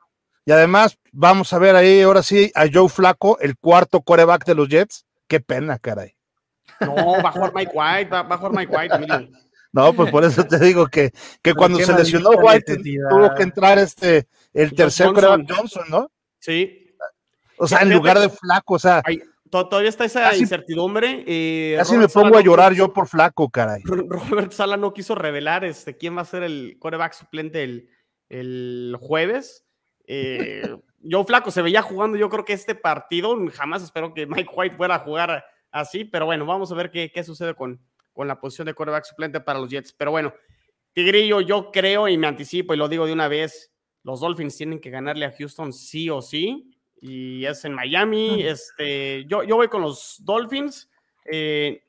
y 0.44 0.50
además 0.50 0.98
vamos 1.12 1.52
a 1.52 1.60
ver 1.60 1.76
ahí 1.76 2.00
ahora 2.00 2.24
sí 2.24 2.50
a 2.56 2.66
Joe 2.72 2.88
Flaco, 2.88 3.38
el 3.38 3.56
cuarto 3.56 4.00
coreback 4.00 4.44
de 4.44 4.54
los 4.56 4.68
Jets. 4.68 5.06
Qué 5.28 5.38
pena, 5.38 5.78
caray. 5.78 6.16
No, 6.80 6.94
va 7.22 7.28
a 7.28 7.32
jugar 7.32 7.52
Mike 7.54 7.72
White, 7.72 8.10
va, 8.10 8.20
a 8.20 8.36
jugar 8.36 8.52
Mike 8.52 8.76
White, 8.76 9.30
no, 9.72 9.92
pues 9.92 10.10
por 10.10 10.24
eso 10.24 10.44
te 10.44 10.58
digo 10.58 10.86
que, 10.86 11.12
que 11.42 11.54
cuando 11.54 11.78
se 11.78 11.92
lesionó 11.92 12.30
White 12.30 12.78
tuvo 13.08 13.34
que 13.34 13.42
entrar 13.42 13.78
este 13.78 14.26
el 14.52 14.74
tercer 14.74 15.08
Johnson. 15.08 15.46
Johnson, 15.48 15.84
¿no? 15.88 16.10
Sí. 16.38 16.86
O 17.58 17.66
sea, 17.66 17.80
en 17.80 17.92
lugar 17.92 18.18
de 18.18 18.30
flaco, 18.30 18.74
o 18.74 18.78
sea. 18.78 19.02
todavía 19.50 19.90
está 19.90 20.04
esa 20.04 20.34
incertidumbre. 20.34 21.24
Eh, 21.26 21.74
casi 21.76 21.96
me 21.96 22.08
pongo 22.08 22.38
a 22.38 22.40
llorar 22.40 22.72
yo 22.72 22.92
por 22.92 23.06
flaco, 23.06 23.50
caray. 23.50 23.82
Robert 23.84 24.52
Sala 24.52 24.76
no 24.76 24.92
quiso 24.92 25.14
revelar 25.14 25.64
este, 25.64 25.96
quién 25.96 26.16
va 26.16 26.22
a 26.22 26.26
ser 26.26 26.42
el 26.42 26.76
coreback 26.78 27.12
suplente 27.12 27.62
el, 27.62 27.88
el 28.28 28.96
jueves. 28.98 29.66
Eh, 30.06 30.62
yo 31.00 31.24
flaco 31.24 31.50
se 31.50 31.62
veía 31.62 31.82
jugando, 31.82 32.16
yo 32.16 32.28
creo 32.28 32.44
que 32.44 32.54
este 32.54 32.74
partido, 32.74 33.36
jamás 33.52 33.82
espero 33.82 34.14
que 34.14 34.26
Mike 34.26 34.50
White 34.54 34.76
fuera 34.76 34.96
a 34.96 35.00
jugar 35.00 35.44
así, 35.70 36.04
pero 36.04 36.26
bueno, 36.26 36.46
vamos 36.46 36.72
a 36.72 36.74
ver 36.74 36.90
qué, 36.90 37.12
qué 37.12 37.22
sucede 37.22 37.54
con, 37.54 37.80
con 38.12 38.28
la 38.28 38.40
posición 38.40 38.66
de 38.66 38.74
quarterback 38.74 39.04
suplente 39.04 39.40
para 39.40 39.58
los 39.58 39.70
Jets. 39.70 39.92
Pero 39.92 40.10
bueno, 40.10 40.32
Tigrillo, 40.92 41.40
yo 41.40 41.70
creo 41.70 42.08
y 42.08 42.18
me 42.18 42.26
anticipo 42.26 42.74
y 42.74 42.76
lo 42.76 42.88
digo 42.88 43.06
de 43.06 43.12
una 43.12 43.28
vez, 43.28 43.72
los 44.02 44.20
Dolphins 44.20 44.56
tienen 44.56 44.80
que 44.80 44.90
ganarle 44.90 45.26
a 45.26 45.32
Houston 45.32 45.72
sí 45.72 46.10
o 46.10 46.22
sí, 46.22 46.70
y 47.00 47.44
es 47.44 47.64
en 47.64 47.74
Miami. 47.74 48.42
Este, 48.42 49.24
yo, 49.26 49.42
yo 49.42 49.56
voy 49.56 49.68
con 49.68 49.82
los 49.82 50.16
Dolphins. 50.24 50.90
Eh, 51.30 51.82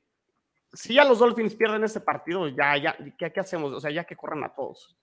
si 0.73 0.93
ya 0.93 1.03
los 1.03 1.19
Dolphins 1.19 1.55
pierden 1.55 1.83
este 1.83 1.99
partido, 1.99 2.47
ya, 2.47 2.77
ya, 2.77 2.97
¿qué, 3.17 3.31
¿qué, 3.31 3.39
hacemos? 3.39 3.73
O 3.73 3.79
sea, 3.79 3.91
ya 3.91 4.03
que 4.03 4.15
corran 4.15 4.43
a 4.43 4.53
todos. 4.53 4.95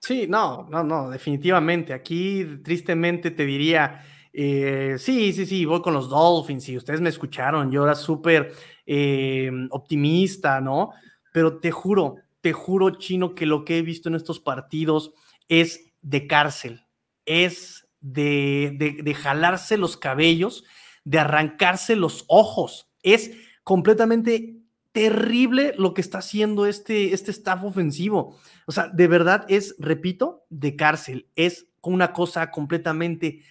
Sí, 0.00 0.26
no, 0.26 0.66
no, 0.70 0.82
no, 0.82 1.10
definitivamente. 1.10 1.92
Aquí 1.92 2.60
tristemente 2.64 3.30
te 3.30 3.44
diría, 3.44 4.02
eh, 4.32 4.96
sí, 4.98 5.32
sí, 5.32 5.46
sí, 5.46 5.64
voy 5.64 5.82
con 5.82 5.94
los 5.94 6.08
Dolphins 6.08 6.68
y 6.68 6.76
ustedes 6.76 7.00
me 7.00 7.08
escucharon, 7.08 7.70
yo 7.70 7.84
era 7.84 7.94
súper 7.94 8.52
eh, 8.86 9.50
optimista, 9.70 10.60
¿no? 10.60 10.90
Pero 11.32 11.58
te 11.58 11.70
juro, 11.70 12.16
te 12.40 12.52
juro, 12.52 12.90
chino, 12.90 13.34
que 13.34 13.46
lo 13.46 13.64
que 13.64 13.78
he 13.78 13.82
visto 13.82 14.08
en 14.08 14.14
estos 14.14 14.40
partidos 14.40 15.12
es 15.48 15.92
de 16.02 16.26
cárcel, 16.26 16.84
es 17.26 17.88
de, 18.00 18.74
de, 18.78 19.02
de 19.02 19.14
jalarse 19.14 19.76
los 19.76 19.96
cabellos, 19.96 20.64
de 21.04 21.18
arrancarse 21.18 21.96
los 21.96 22.24
ojos, 22.28 22.88
es 23.02 23.32
completamente 23.64 24.60
terrible 24.92 25.74
lo 25.76 25.94
que 25.94 26.00
está 26.00 26.18
haciendo 26.18 26.66
este, 26.66 27.14
este 27.14 27.30
staff 27.30 27.62
ofensivo. 27.64 28.36
O 28.66 28.72
sea, 28.72 28.88
de 28.88 29.06
verdad 29.06 29.44
es, 29.48 29.76
repito, 29.78 30.44
de 30.50 30.76
cárcel. 30.76 31.28
Es 31.36 31.66
una 31.82 32.12
cosa 32.12 32.50
completamente 32.50 33.42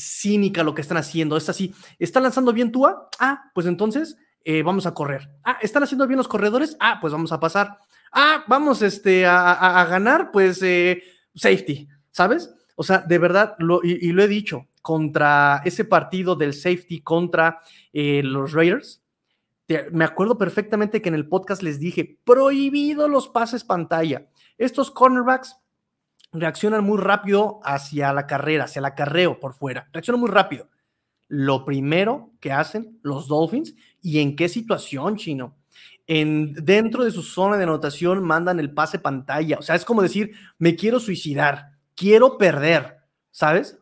cínica 0.00 0.64
lo 0.64 0.74
que 0.74 0.82
están 0.82 0.96
haciendo. 0.96 1.36
Es 1.36 1.48
así, 1.48 1.74
¿están 1.98 2.22
lanzando 2.22 2.52
bien 2.52 2.72
Tua? 2.72 3.08
Ah, 3.18 3.50
pues 3.54 3.66
entonces 3.66 4.16
eh, 4.44 4.62
vamos 4.62 4.86
a 4.86 4.94
correr. 4.94 5.30
Ah, 5.44 5.58
¿están 5.60 5.82
haciendo 5.82 6.06
bien 6.06 6.18
los 6.18 6.28
corredores? 6.28 6.76
Ah, 6.80 6.98
pues 7.00 7.12
vamos 7.12 7.32
a 7.32 7.40
pasar. 7.40 7.78
Ah, 8.12 8.44
vamos 8.48 8.82
este, 8.82 9.26
a, 9.26 9.86
ganar, 9.88 10.30
pues 10.32 10.62
eh, 10.62 11.02
safety, 11.34 11.88
¿sabes? 12.10 12.52
O 12.74 12.82
sea, 12.82 12.98
de 12.98 13.18
verdad, 13.18 13.54
lo, 13.58 13.80
y, 13.84 14.08
y, 14.08 14.12
lo 14.12 14.22
he 14.22 14.28
dicho, 14.28 14.66
contra 14.82 15.60
ese 15.64 15.84
partido 15.84 16.34
del 16.34 16.54
safety 16.54 17.02
contra 17.02 17.60
eh, 17.92 18.22
los 18.24 18.52
Raiders, 18.52 19.02
me 19.92 20.04
acuerdo 20.04 20.36
perfectamente 20.36 21.00
que 21.00 21.08
en 21.08 21.14
el 21.14 21.28
podcast 21.28 21.62
les 21.62 21.78
dije, 21.78 22.18
prohibido 22.24 23.06
los 23.06 23.28
pases 23.28 23.62
pantalla. 23.62 24.26
Estos 24.58 24.90
cornerbacks 24.90 25.56
reaccionan 26.32 26.84
muy 26.84 26.98
rápido 26.98 27.60
hacia 27.64 28.12
la 28.12 28.26
carrera, 28.26 28.64
hacia 28.64 28.80
el 28.80 28.86
acarreo 28.86 29.40
por 29.40 29.54
fuera. 29.54 29.88
Reaccionan 29.92 30.20
muy 30.20 30.30
rápido. 30.30 30.68
Lo 31.28 31.64
primero 31.64 32.30
que 32.40 32.52
hacen 32.52 32.98
los 33.02 33.28
Dolphins 33.28 33.74
y 34.02 34.20
en 34.20 34.36
qué 34.36 34.48
situación, 34.48 35.16
chino. 35.16 35.56
En, 36.06 36.52
dentro 36.54 37.04
de 37.04 37.12
su 37.12 37.22
zona 37.22 37.56
de 37.56 37.64
anotación 37.64 38.24
mandan 38.24 38.58
el 38.58 38.72
pase 38.72 38.98
pantalla. 38.98 39.58
O 39.58 39.62
sea, 39.62 39.76
es 39.76 39.84
como 39.84 40.02
decir, 40.02 40.32
me 40.58 40.74
quiero 40.74 40.98
suicidar, 40.98 41.76
quiero 41.94 42.36
perder, 42.36 42.96
¿sabes? 43.30 43.78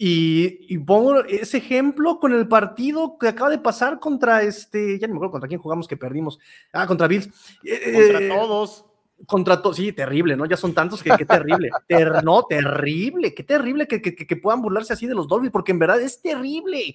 Y, 0.00 0.72
y, 0.72 0.78
pongo 0.78 1.24
ese 1.24 1.58
ejemplo 1.58 2.20
con 2.20 2.32
el 2.32 2.46
partido 2.46 3.18
que 3.18 3.26
acaba 3.26 3.50
de 3.50 3.58
pasar 3.58 3.98
contra 3.98 4.42
este, 4.42 4.96
ya 4.96 5.08
no 5.08 5.14
me 5.14 5.18
acuerdo 5.18 5.32
contra 5.32 5.48
quién 5.48 5.60
jugamos 5.60 5.88
que 5.88 5.96
perdimos. 5.96 6.38
Ah, 6.72 6.86
contra 6.86 7.08
Bills. 7.08 7.26
Contra 7.26 8.20
eh, 8.20 8.28
todos. 8.28 8.87
Contra 9.26 9.60
todos, 9.60 9.76
sí, 9.76 9.92
terrible, 9.92 10.36
¿no? 10.36 10.46
Ya 10.46 10.56
son 10.56 10.74
tantos 10.74 11.02
que 11.02 11.10
qué 11.16 11.24
terrible. 11.24 11.70
Ter 11.88 12.22
no, 12.24 12.44
terrible, 12.44 13.34
qué 13.34 13.42
terrible 13.42 13.86
que, 13.86 14.00
que, 14.00 14.14
que, 14.14 14.36
puedan 14.36 14.62
burlarse 14.62 14.92
así 14.92 15.06
de 15.06 15.14
los 15.14 15.28
Dolphins, 15.28 15.52
porque 15.52 15.72
en 15.72 15.78
verdad 15.78 16.00
es 16.00 16.22
terrible. 16.22 16.94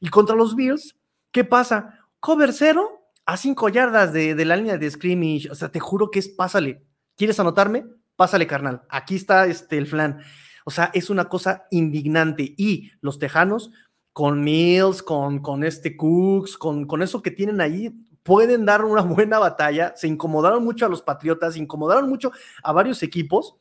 Y 0.00 0.08
contra 0.08 0.36
los 0.36 0.54
Bills, 0.54 0.96
¿qué 1.30 1.44
pasa? 1.44 1.98
Cover 2.20 2.52
cero 2.52 3.10
a 3.26 3.36
cinco 3.36 3.68
yardas 3.68 4.12
de, 4.12 4.34
de 4.34 4.44
la 4.44 4.56
línea 4.56 4.78
de 4.78 4.90
scrimmage. 4.90 5.50
O 5.50 5.54
sea, 5.54 5.70
te 5.70 5.80
juro 5.80 6.10
que 6.10 6.20
es 6.20 6.28
pásale. 6.28 6.84
¿Quieres 7.16 7.40
anotarme? 7.40 7.86
Pásale, 8.16 8.46
carnal. 8.46 8.82
Aquí 8.88 9.16
está 9.16 9.46
este, 9.46 9.78
el 9.78 9.86
flan. 9.86 10.20
O 10.64 10.70
sea, 10.70 10.90
es 10.94 11.10
una 11.10 11.28
cosa 11.28 11.66
indignante. 11.70 12.54
Y 12.56 12.92
los 13.00 13.18
tejanos, 13.18 13.70
con 14.12 14.42
Mills, 14.42 15.02
con, 15.02 15.40
con 15.40 15.64
este 15.64 15.96
Cooks, 15.96 16.56
con, 16.56 16.86
con 16.86 17.02
eso 17.02 17.22
que 17.22 17.30
tienen 17.30 17.60
ahí, 17.60 17.92
pueden 18.24 18.64
dar 18.64 18.84
una 18.84 19.02
buena 19.02 19.38
batalla. 19.38 19.94
Se 19.94 20.08
incomodaron 20.08 20.64
mucho 20.64 20.84
a 20.84 20.88
los 20.88 21.02
Patriotas, 21.02 21.54
se 21.54 21.60
incomodaron 21.60 22.08
mucho 22.08 22.32
a 22.64 22.72
varios 22.72 23.04
equipos. 23.04 23.54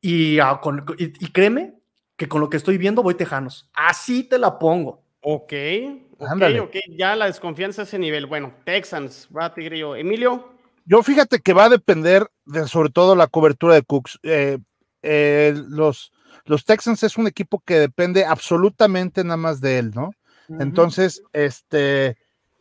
Y, 0.00 0.38
a, 0.38 0.60
con, 0.60 0.84
y, 0.98 1.04
y, 1.04 1.32
créeme 1.32 1.74
que 2.16 2.28
con 2.28 2.40
lo 2.40 2.50
que 2.50 2.58
estoy 2.58 2.78
viendo 2.78 3.02
voy 3.02 3.14
tejanos. 3.14 3.70
Así 3.74 4.22
te 4.24 4.38
la 4.38 4.58
pongo. 4.58 5.02
Ok, 5.20 5.52
ok, 6.18 6.42
ok. 6.62 6.76
Ya 6.90 7.16
la 7.16 7.26
desconfianza 7.26 7.82
a 7.82 7.84
ese 7.84 7.98
nivel. 7.98 8.26
Bueno, 8.26 8.54
Texans, 8.64 9.28
va 9.34 9.54
Tigrillo. 9.54 9.96
Emilio. 9.96 10.52
Yo 10.84 11.02
fíjate 11.02 11.40
que 11.40 11.54
va 11.54 11.64
a 11.64 11.70
depender 11.70 12.30
de 12.44 12.68
sobre 12.68 12.90
todo 12.90 13.16
la 13.16 13.26
cobertura 13.26 13.74
de 13.74 13.82
Cooks. 13.82 14.20
Eh, 14.22 14.58
eh, 15.02 15.54
los, 15.68 16.12
los 16.44 16.66
Texans 16.66 17.02
es 17.02 17.16
un 17.16 17.26
equipo 17.26 17.62
que 17.64 17.78
depende 17.78 18.26
absolutamente 18.26 19.24
nada 19.24 19.38
más 19.38 19.62
de 19.62 19.78
él, 19.78 19.92
¿no? 19.94 20.10
Uh 20.48 20.56
-huh. 20.56 20.62
Entonces, 20.62 21.22
este, 21.32 22.18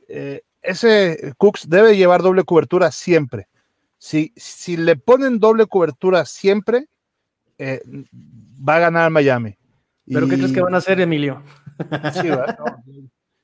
eh, 0.07 0.43
ese 0.63 1.33
Cooks 1.37 1.69
debe 1.69 1.95
llevar 1.95 2.21
doble 2.21 2.43
cobertura 2.43 2.91
siempre. 2.91 3.47
Si, 3.97 4.33
si 4.35 4.77
le 4.77 4.95
ponen 4.95 5.39
doble 5.39 5.67
cobertura 5.67 6.25
siempre, 6.25 6.87
eh, 7.57 7.81
va 8.67 8.77
a 8.77 8.79
ganar 8.79 9.11
Miami. 9.11 9.57
¿Pero 10.05 10.25
y... 10.25 10.29
qué 10.29 10.37
crees 10.37 10.51
que 10.51 10.61
van 10.61 10.75
a 10.75 10.79
hacer, 10.79 10.99
Emilio? 10.99 11.41
Sí, 12.13 12.27
no, 12.29 12.45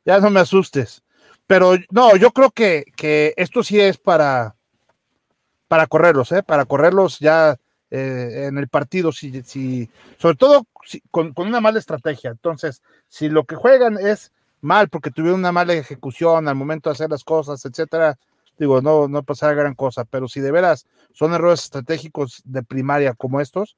ya 0.05 0.19
no 0.19 0.29
me 0.29 0.39
asustes. 0.39 1.03
Pero 1.47 1.75
no, 1.89 2.15
yo 2.15 2.31
creo 2.31 2.51
que, 2.51 2.85
que 2.95 3.33
esto 3.37 3.63
sí 3.63 3.79
es 3.79 3.97
para, 3.97 4.55
para 5.67 5.87
correrlos, 5.87 6.31
¿eh? 6.31 6.43
Para 6.43 6.65
correrlos 6.65 7.17
ya 7.19 7.57
eh, 7.89 8.45
en 8.47 8.59
el 8.59 8.67
partido, 8.67 9.11
si, 9.11 9.41
si 9.41 9.89
sobre 10.17 10.35
todo 10.35 10.67
si, 10.85 11.01
con, 11.09 11.33
con, 11.33 11.47
una 11.47 11.59
mala 11.59 11.79
estrategia. 11.79 12.29
Entonces, 12.29 12.83
si 13.07 13.29
lo 13.29 13.45
que 13.45 13.55
juegan 13.55 13.97
es 13.97 14.31
mal 14.61 14.89
porque 14.89 15.11
tuvieron 15.11 15.39
una 15.39 15.51
mala 15.51 15.73
ejecución 15.73 16.47
al 16.47 16.55
momento 16.55 16.89
de 16.89 16.93
hacer 16.93 17.09
las 17.09 17.23
cosas, 17.23 17.63
etcétera, 17.65 18.17
digo, 18.57 18.81
no, 18.81 19.07
no 19.07 19.23
pasará 19.23 19.53
gran 19.53 19.73
cosa, 19.73 20.05
pero 20.05 20.27
si 20.27 20.41
de 20.41 20.51
veras 20.51 20.85
son 21.13 21.33
errores 21.33 21.63
estratégicos 21.63 22.41
de 22.45 22.61
primaria 22.63 23.13
como 23.13 23.41
estos, 23.41 23.77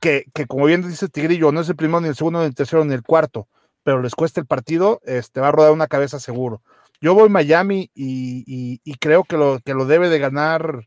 que, 0.00 0.24
que 0.34 0.46
como 0.46 0.66
bien 0.66 0.86
dice 0.86 1.08
Tigrillo, 1.08 1.52
no 1.52 1.60
es 1.60 1.68
el 1.68 1.76
primero, 1.76 2.00
ni 2.00 2.08
el 2.08 2.16
segundo, 2.16 2.40
ni 2.40 2.46
el 2.46 2.54
tercero, 2.54 2.84
ni 2.84 2.94
el 2.94 3.02
cuarto, 3.02 3.46
pero 3.84 4.02
les 4.02 4.14
cuesta 4.14 4.40
el 4.40 4.46
partido, 4.46 5.00
este, 5.04 5.40
va 5.40 5.48
a 5.48 5.52
rodar 5.52 5.72
una 5.72 5.86
cabeza 5.86 6.18
seguro. 6.18 6.62
Yo 7.00 7.14
voy 7.14 7.26
a 7.26 7.30
Miami 7.30 7.90
y, 7.94 8.80
y, 8.84 8.94
creo 8.94 9.24
que 9.24 9.36
lo, 9.36 9.58
que 9.64 9.74
lo 9.74 9.86
debe 9.86 10.08
de 10.08 10.20
ganar 10.20 10.86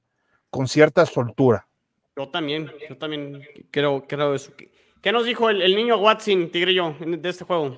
con 0.50 0.68
cierta 0.70 1.06
soltura. 1.06 1.68
Yo 2.16 2.30
también, 2.30 2.72
yo 2.90 2.98
también 2.98 3.42
creo, 3.70 4.06
creo 4.08 4.34
eso. 4.34 4.54
¿Qué 5.02 5.12
nos 5.12 5.26
dijo 5.26 5.50
el 5.50 5.76
niño 5.76 5.98
Watson, 5.98 6.50
Tigrillo, 6.52 6.96
de 7.00 7.30
este 7.30 7.44
juego? 7.44 7.78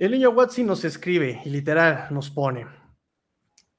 El 0.00 0.10
niño 0.10 0.30
Watson 0.30 0.66
nos 0.66 0.84
escribe 0.84 1.40
y 1.44 1.50
literal 1.50 2.08
nos 2.10 2.28
pone 2.28 2.66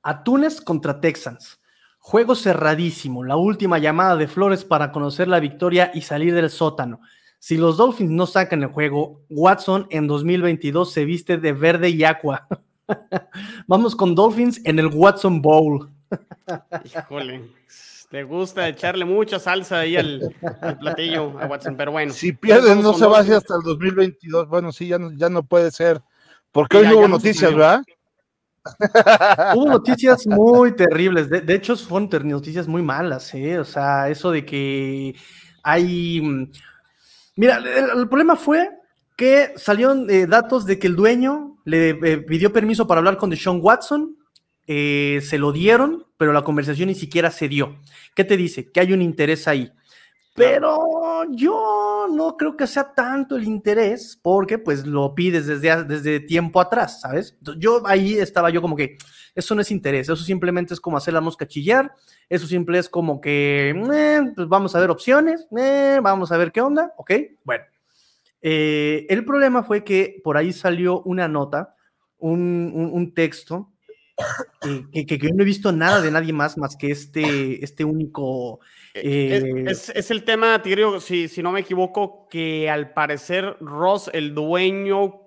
Atunes 0.01 0.61
contra 0.61 1.01
Texans. 1.01 1.59
Juego 1.99 2.35
cerradísimo, 2.35 3.23
la 3.23 3.35
última 3.35 3.79
llamada 3.79 4.15
de 4.15 4.27
Flores 4.27 4.63
para 4.63 4.91
conocer 4.93 5.27
la 5.27 5.41
victoria 5.41 5.91
y 5.93 6.01
salir 6.01 6.33
del 6.33 6.49
sótano. 6.49 7.01
Si 7.39 7.57
los 7.57 7.75
Dolphins 7.75 8.11
no 8.11 8.27
sacan 8.27 8.63
el 8.63 8.69
juego, 8.69 9.25
Watson 9.29 9.87
en 9.89 10.07
2022 10.07 10.93
se 10.93 11.03
viste 11.03 11.37
de 11.37 11.51
verde 11.51 11.89
y 11.89 12.03
aqua. 12.05 12.47
Vamos 13.67 13.95
con 13.95 14.15
Dolphins 14.15 14.61
en 14.63 14.79
el 14.79 14.87
Watson 14.87 15.41
Bowl. 15.41 15.91
Híjole, 16.85 17.49
te 18.09 18.23
gusta 18.23 18.67
echarle 18.67 19.05
mucha 19.05 19.39
salsa 19.39 19.79
ahí 19.79 19.97
al, 19.97 20.35
al, 20.61 20.77
platillo 20.77 21.39
a 21.39 21.47
Watson, 21.47 21.75
pero 21.75 21.91
bueno. 21.91 22.13
Si 22.13 22.31
pierden, 22.31 22.81
no 22.81 22.93
se 22.93 23.05
va 23.05 23.19
hacia 23.19 23.37
hasta 23.37 23.55
el 23.55 23.61
2022. 23.63 24.47
Bueno, 24.47 24.71
sí, 24.71 24.87
ya 24.87 24.97
no, 24.97 25.11
ya 25.11 25.29
no 25.29 25.43
puede 25.43 25.71
ser. 25.71 26.01
Porque 26.51 26.77
hoy 26.77 26.83
ya, 26.85 26.95
hubo 26.95 27.07
noticias, 27.07 27.51
¿verdad? 27.51 27.83
Hubo 29.55 29.65
noticias 29.65 30.25
muy 30.25 30.75
terribles. 30.75 31.29
De, 31.29 31.41
de, 31.41 31.53
hecho, 31.53 31.75
fueron 31.75 32.09
noticias 32.29 32.67
muy 32.67 32.81
malas, 32.81 33.33
¿eh? 33.33 33.59
O 33.59 33.65
sea, 33.65 34.09
eso 34.09 34.31
de 34.31 34.45
que 34.45 35.15
hay. 35.63 36.21
mm, 36.21 36.51
Mira, 37.35 37.57
el, 37.57 37.99
el 37.99 38.07
problema 38.07 38.35
fue 38.35 38.69
que 39.15 39.53
salieron 39.57 40.09
eh, 40.09 40.25
datos 40.27 40.65
de 40.65 40.79
que 40.79 40.87
el 40.87 40.95
dueño 40.95 41.57
le 41.65 41.89
eh, 41.89 42.17
pidió 42.19 42.51
permiso 42.51 42.87
para 42.87 42.99
hablar 42.99 43.17
con 43.17 43.29
Deshaun 43.29 43.59
Watson, 43.61 44.17
eh, 44.67 45.21
se 45.21 45.37
lo 45.37 45.51
dieron, 45.51 46.07
pero 46.17 46.33
la 46.33 46.43
conversación 46.43 46.87
ni 46.87 46.95
siquiera 46.95 47.29
se 47.29 47.47
dio. 47.47 47.77
¿Qué 48.15 48.23
te 48.23 48.37
dice? 48.37 48.71
Que 48.71 48.79
hay 48.79 48.93
un 48.93 49.01
interés 49.01 49.47
ahí. 49.47 49.71
Pero 50.33 51.23
yo 51.31 52.07
no 52.11 52.35
creo 52.35 52.57
que 52.57 52.67
sea 52.67 52.93
tanto 52.93 53.37
el 53.37 53.45
interés, 53.45 54.19
porque 54.21 54.57
pues 54.57 54.85
lo 54.85 55.15
pides 55.15 55.45
desde, 55.47 55.83
desde 55.85 56.19
tiempo 56.19 56.59
atrás, 56.59 56.99
¿sabes? 56.99 57.37
Yo 57.57 57.83
ahí 57.85 58.15
estaba 58.15 58.49
yo 58.49 58.61
como 58.61 58.75
que, 58.75 58.97
eso 59.33 59.55
no 59.55 59.61
es 59.61 59.71
interés, 59.71 60.09
eso 60.09 60.17
simplemente 60.17 60.73
es 60.73 60.81
como 60.81 60.97
hacer 60.97 61.13
la 61.13 61.21
mosca 61.21 61.47
chillar, 61.47 61.93
eso 62.27 62.47
simple 62.47 62.79
es 62.79 62.89
como 62.89 63.21
que, 63.21 63.69
eh, 63.69 64.21
pues 64.35 64.47
vamos 64.49 64.75
a 64.75 64.79
ver 64.81 64.89
opciones, 64.89 65.47
eh, 65.57 65.99
vamos 66.03 66.33
a 66.33 66.37
ver 66.37 66.51
qué 66.51 66.59
onda, 66.59 66.93
¿ok? 66.97 67.11
Bueno, 67.45 67.63
el 68.41 69.23
problema 69.25 69.63
fue 69.63 69.85
que 69.85 70.19
por 70.21 70.35
ahí 70.35 70.51
salió 70.51 71.01
una 71.03 71.29
nota, 71.29 71.75
un 72.17 73.13
texto 73.15 73.74
que, 74.91 75.05
que, 75.05 75.19
que, 75.19 75.29
no 75.31 75.43
he 75.43 75.45
visto 75.45 75.71
nada 75.71 76.01
de 76.01 76.11
nadie 76.11 76.33
más 76.33 76.57
más 76.57 76.75
que 76.75 76.91
este, 76.91 77.63
este 77.63 77.83
único. 77.83 78.59
Eh... 78.93 79.65
Es, 79.67 79.89
es, 79.89 79.95
es, 79.95 80.11
el 80.11 80.23
tema, 80.23 80.61
Tigrio, 80.61 80.99
si, 81.01 81.27
si 81.27 81.43
no 81.43 81.51
me 81.51 81.59
equivoco, 81.61 82.27
que 82.29 82.69
al 82.69 82.93
parecer 82.93 83.57
Ross, 83.59 84.09
el 84.13 84.33
dueño, 84.33 85.21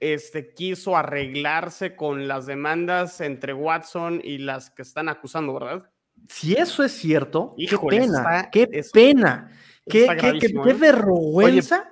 este, 0.00 0.52
quiso 0.54 0.96
arreglarse 0.96 1.94
con 1.94 2.26
las 2.26 2.46
demandas 2.46 3.20
entre 3.20 3.52
Watson 3.52 4.20
y 4.24 4.38
las 4.38 4.70
que 4.70 4.82
están 4.82 5.08
acusando, 5.08 5.54
¿verdad? 5.54 5.90
si 6.28 6.54
eso 6.54 6.82
es 6.82 6.92
cierto, 6.92 7.54
Híjole, 7.58 7.96
qué 7.96 8.02
pena, 8.02 8.18
está- 8.18 8.50
qué 8.50 8.82
pena, 8.92 9.50
qué, 9.86 9.90
qué- 9.90 10.06
qué- 10.06 10.14
gravísimo, 10.14 10.62
qué 10.62 10.70
¿eh? 10.70 10.74
vergüenza 10.74 11.90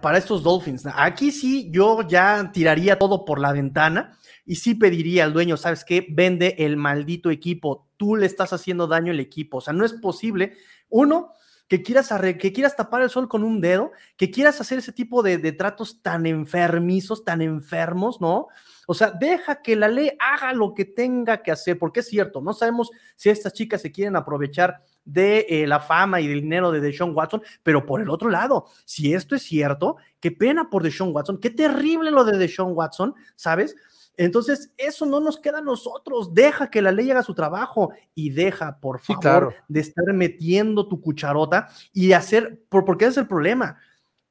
para 0.00 0.18
estos 0.18 0.42
Dolphins. 0.42 0.86
Aquí 0.94 1.30
sí 1.30 1.70
yo 1.70 2.02
ya 2.06 2.50
tiraría 2.52 2.98
todo 2.98 3.24
por 3.24 3.38
la 3.38 3.52
ventana 3.52 4.18
y 4.44 4.56
sí 4.56 4.74
pediría 4.74 5.24
al 5.24 5.32
dueño, 5.32 5.56
¿sabes 5.56 5.84
qué? 5.84 6.06
Vende 6.08 6.56
el 6.58 6.76
maldito 6.76 7.30
equipo, 7.30 7.88
tú 7.96 8.16
le 8.16 8.26
estás 8.26 8.52
haciendo 8.52 8.86
daño 8.86 9.12
al 9.12 9.20
equipo, 9.20 9.58
o 9.58 9.60
sea, 9.60 9.74
no 9.74 9.84
es 9.84 9.92
posible, 9.92 10.54
uno, 10.88 11.32
que 11.68 11.82
quieras, 11.82 12.10
que 12.38 12.52
quieras 12.52 12.74
tapar 12.74 13.02
el 13.02 13.10
sol 13.10 13.28
con 13.28 13.44
un 13.44 13.60
dedo, 13.60 13.92
que 14.16 14.30
quieras 14.30 14.58
hacer 14.60 14.78
ese 14.78 14.92
tipo 14.92 15.22
de, 15.22 15.36
de 15.36 15.52
tratos 15.52 16.00
tan 16.00 16.24
enfermizos, 16.24 17.24
tan 17.24 17.42
enfermos, 17.42 18.22
¿no? 18.22 18.48
O 18.86 18.94
sea, 18.94 19.10
deja 19.10 19.60
que 19.60 19.76
la 19.76 19.88
ley 19.88 20.12
haga 20.18 20.54
lo 20.54 20.72
que 20.72 20.86
tenga 20.86 21.42
que 21.42 21.52
hacer, 21.52 21.78
porque 21.78 22.00
es 22.00 22.08
cierto, 22.08 22.40
no 22.40 22.54
sabemos 22.54 22.90
si 23.16 23.28
estas 23.28 23.52
chicas 23.52 23.82
se 23.82 23.92
quieren 23.92 24.16
aprovechar 24.16 24.82
de 25.08 25.46
eh, 25.48 25.66
la 25.66 25.80
fama 25.80 26.20
y 26.20 26.28
del 26.28 26.42
dinero 26.42 26.70
de 26.70 26.80
Deshaun 26.80 27.16
Watson, 27.16 27.42
pero 27.62 27.86
por 27.86 28.00
el 28.02 28.10
otro 28.10 28.28
lado, 28.28 28.66
si 28.84 29.14
esto 29.14 29.34
es 29.34 29.42
cierto, 29.42 29.96
qué 30.20 30.30
pena 30.30 30.68
por 30.68 30.82
Deshaun 30.82 31.14
Watson, 31.14 31.38
qué 31.38 31.50
terrible 31.50 32.10
lo 32.10 32.24
de 32.24 32.36
Deshaun 32.36 32.72
Watson, 32.74 33.14
¿sabes? 33.34 33.74
Entonces, 34.18 34.72
eso 34.76 35.06
no 35.06 35.20
nos 35.20 35.38
queda 35.38 35.58
a 35.58 35.62
nosotros. 35.62 36.34
Deja 36.34 36.70
que 36.70 36.82
la 36.82 36.90
ley 36.90 37.08
haga 37.10 37.22
su 37.22 37.34
trabajo 37.34 37.92
y 38.16 38.30
deja, 38.30 38.78
por 38.80 38.98
Sí, 38.98 39.14
favor, 39.14 39.20
claro. 39.22 39.54
de 39.68 39.80
estar 39.80 40.04
metiendo 40.12 40.88
tu 40.88 41.00
cucharota 41.00 41.68
y 41.92 42.12
hacer, 42.12 42.60
por, 42.68 42.84
porque 42.84 43.04
ese 43.04 43.12
es 43.12 43.16
el 43.18 43.28
problema. 43.28 43.78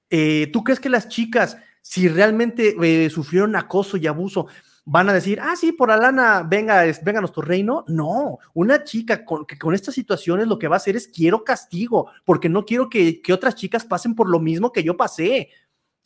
Eh, 0.09 0.49
¿Tú 0.51 0.63
crees 0.63 0.81
que 0.81 0.89
las 0.89 1.07
chicas, 1.07 1.57
si 1.81 2.09
realmente 2.09 2.75
eh, 2.81 3.09
sufrieron 3.09 3.55
acoso 3.55 3.95
y 3.95 4.07
abuso, 4.07 4.47
van 4.89 5.09
a 5.09 5.13
decir, 5.13 5.39
ah, 5.41 5.55
sí, 5.57 5.73
por 5.73 5.89
la 5.89 5.97
lana, 5.97 6.43
venga, 6.43 6.85
es- 6.85 7.03
venga 7.03 7.19
a 7.19 7.21
nuestro 7.21 7.41
reino? 7.41 7.83
No, 7.89 8.39
una 8.53 8.83
chica 8.85 9.25
con, 9.25 9.45
que 9.45 9.57
con 9.57 9.75
estas 9.75 9.93
situaciones 9.95 10.47
lo 10.47 10.57
que 10.57 10.69
va 10.69 10.75
a 10.75 10.77
hacer 10.77 10.95
es 10.95 11.07
quiero 11.09 11.43
castigo, 11.43 12.09
porque 12.23 12.47
no 12.47 12.63
quiero 12.65 12.89
que, 12.89 13.21
que 13.21 13.33
otras 13.33 13.55
chicas 13.55 13.83
pasen 13.85 14.15
por 14.15 14.29
lo 14.29 14.39
mismo 14.39 14.71
que 14.71 14.83
yo 14.83 14.95
pasé, 14.95 15.49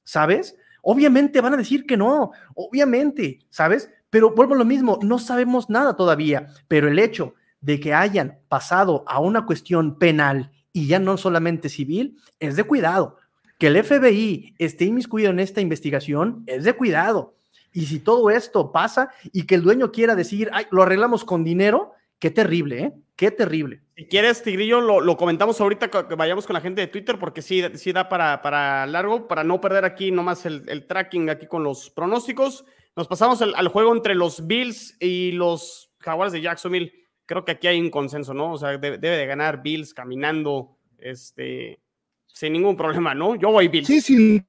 ¿sabes? 0.04 0.56
Obviamente 0.82 1.42
van 1.42 1.54
a 1.54 1.58
decir 1.58 1.86
que 1.86 1.96
no, 1.96 2.32
obviamente, 2.56 3.40
¿sabes? 3.52 3.90
Pero 4.10 4.34
vuelvo 4.34 4.56
a 4.56 4.58
lo 4.58 4.66
mismo, 4.66 4.98
no 5.04 5.20
sabemos 5.20 5.70
nada 5.70 5.96
todavía, 5.96 6.48
pero 6.68 6.88
el 6.88 6.98
hecho 6.98 7.36
de 7.62 7.80
que 7.80 7.94
hayan 7.94 8.40
pasado 8.50 9.04
a 9.08 9.20
una 9.20 9.46
cuestión 9.46 10.00
penal 10.00 10.52
y 10.74 10.88
ya 10.88 10.98
no 10.98 11.18
solamente 11.18 11.70
civil, 11.70 12.18
es 12.40 12.56
de 12.56 12.64
cuidado. 12.64 13.18
Que 13.60 13.68
el 13.68 13.78
FBI 13.84 14.56
esté 14.58 14.86
inmiscuido 14.86 15.30
en 15.30 15.40
esta 15.40 15.62
investigación 15.62 16.44
es 16.48 16.64
de 16.64 16.74
cuidado. 16.74 17.36
Y 17.74 17.86
si 17.86 18.00
todo 18.00 18.30
esto 18.30 18.72
pasa 18.72 19.12
y 19.32 19.46
que 19.46 19.56
el 19.56 19.62
dueño 19.62 19.92
quiera 19.92 20.16
decir, 20.16 20.50
ay, 20.54 20.66
lo 20.72 20.84
arreglamos 20.84 21.24
con 21.24 21.44
dinero, 21.44 21.94
qué 22.20 22.30
terrible, 22.30 22.84
¿eh? 22.84 22.94
Qué 23.16 23.30
terrible. 23.30 23.82
Si 23.96 24.06
quieres, 24.08 24.42
Tigrillo, 24.42 24.82
lo, 24.82 25.00
lo 25.00 25.16
comentamos 25.16 25.62
ahorita 25.62 25.90
que 25.90 26.16
vayamos 26.16 26.48
con 26.48 26.56
la 26.56 26.62
gente 26.62 26.82
de 26.82 26.88
Twitter, 26.88 27.20
porque 27.20 27.44
sí, 27.44 27.64
sí 27.76 27.92
da 27.92 28.10
para, 28.10 28.42
para 28.42 28.88
largo, 28.88 29.28
para 29.28 29.44
no 29.44 29.62
perder 29.62 29.86
aquí 29.86 30.12
nomás 30.12 30.46
el, 30.48 30.68
el 30.68 30.88
tracking 30.88 31.30
aquí 31.30 31.46
con 31.46 31.64
los 31.64 31.92
pronósticos. 31.92 32.66
Nos 32.96 33.08
pasamos 33.08 33.42
al, 33.44 33.54
al 33.54 33.68
juego 33.68 33.94
entre 33.96 34.16
los 34.16 34.48
Bills 34.48 34.98
y 35.00 35.34
los 35.34 35.94
Jaguars 36.00 36.34
de 36.34 36.42
Jacksonville. 36.42 36.92
Creo 37.28 37.46
que 37.46 37.52
aquí 37.52 37.68
hay 37.68 37.80
un 37.80 37.92
consenso, 37.92 38.34
¿no? 38.34 38.54
O 38.54 38.58
sea, 38.58 38.70
debe, 38.70 38.98
debe 38.98 39.18
de 39.18 39.26
ganar 39.28 39.62
Bills 39.62 39.94
caminando, 39.94 40.80
este, 40.98 41.80
sin 42.26 42.54
ningún 42.54 42.76
problema, 42.76 43.14
¿no? 43.14 43.36
Yo 43.36 43.52
voy 43.52 43.68
Bills. 43.68 43.88
Sí, 43.88 44.02
sin 44.02 44.48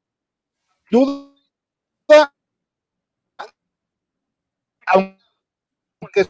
duda. 0.90 1.28
Aunque 4.86 6.28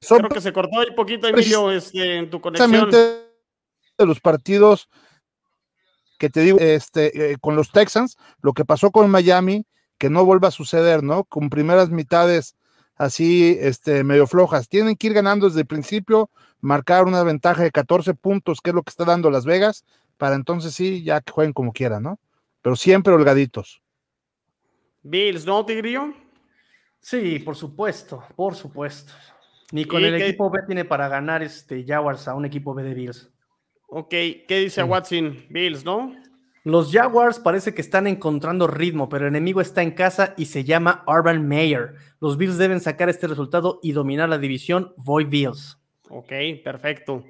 son 0.00 0.18
Creo 0.18 0.30
que 0.30 0.40
se 0.40 0.52
cortó 0.52 0.80
ahí 0.80 0.94
poquito, 0.94 1.26
Emilio, 1.26 1.70
este, 1.70 2.18
en 2.18 2.30
tu 2.30 2.40
conexión. 2.40 2.90
de 2.90 4.06
los 4.06 4.20
partidos 4.20 4.88
que 6.18 6.30
te 6.30 6.40
digo, 6.40 6.58
este, 6.58 7.32
eh, 7.32 7.36
con 7.40 7.56
los 7.56 7.70
Texans, 7.70 8.16
lo 8.42 8.52
que 8.52 8.64
pasó 8.64 8.90
con 8.90 9.10
Miami, 9.10 9.64
que 9.98 10.10
no 10.10 10.24
vuelva 10.24 10.48
a 10.48 10.52
suceder, 10.52 11.02
¿no? 11.02 11.24
Con 11.24 11.48
primeras 11.48 11.90
mitades 11.90 12.56
así, 12.96 13.56
este, 13.60 14.04
medio 14.04 14.26
flojas. 14.26 14.68
Tienen 14.68 14.96
que 14.96 15.06
ir 15.06 15.14
ganando 15.14 15.46
desde 15.46 15.60
el 15.60 15.66
principio, 15.66 16.30
marcar 16.60 17.04
una 17.04 17.22
ventaja 17.22 17.62
de 17.62 17.70
14 17.70 18.14
puntos, 18.14 18.60
que 18.60 18.70
es 18.70 18.74
lo 18.74 18.82
que 18.82 18.90
está 18.90 19.04
dando 19.04 19.30
Las 19.30 19.44
Vegas, 19.44 19.84
para 20.16 20.34
entonces 20.34 20.74
sí, 20.74 21.04
ya 21.04 21.20
que 21.20 21.32
jueguen 21.32 21.52
como 21.52 21.72
quieran, 21.72 22.02
¿no? 22.02 22.18
Pero 22.62 22.74
siempre 22.74 23.14
holgaditos. 23.14 23.80
Bills, 25.02 25.46
¿no, 25.46 25.64
Tigrillo? 25.64 26.12
Sí, 27.00 27.38
por 27.38 27.56
supuesto, 27.56 28.22
por 28.36 28.54
supuesto. 28.54 29.12
Ni 29.72 29.84
con 29.84 30.00
¿Y 30.02 30.04
el 30.06 30.16
qué- 30.18 30.28
equipo 30.28 30.50
B 30.50 30.60
tiene 30.66 30.84
para 30.84 31.08
ganar 31.08 31.42
este 31.42 31.84
Jaguars 31.86 32.26
a 32.28 32.34
un 32.34 32.44
equipo 32.44 32.74
B 32.74 32.82
de 32.82 32.94
Bills. 32.94 33.30
Ok, 33.88 34.10
¿qué 34.10 34.60
dice 34.60 34.82
Watson? 34.82 35.44
Bills, 35.48 35.84
¿no? 35.84 36.14
Los 36.64 36.92
Jaguars 36.92 37.38
parece 37.38 37.72
que 37.72 37.80
están 37.80 38.06
encontrando 38.06 38.66
ritmo, 38.66 39.08
pero 39.08 39.24
el 39.26 39.28
enemigo 39.34 39.60
está 39.60 39.82
en 39.82 39.92
casa 39.92 40.34
y 40.36 40.46
se 40.46 40.64
llama 40.64 41.02
Urban 41.06 41.46
Meyer. 41.46 41.94
Los 42.20 42.36
Bills 42.36 42.58
deben 42.58 42.80
sacar 42.80 43.08
este 43.08 43.26
resultado 43.26 43.78
y 43.82 43.92
dominar 43.92 44.28
la 44.28 44.36
división. 44.38 44.92
Voy 44.98 45.24
Bills. 45.24 45.78
Ok, 46.10 46.30
perfecto. 46.62 47.24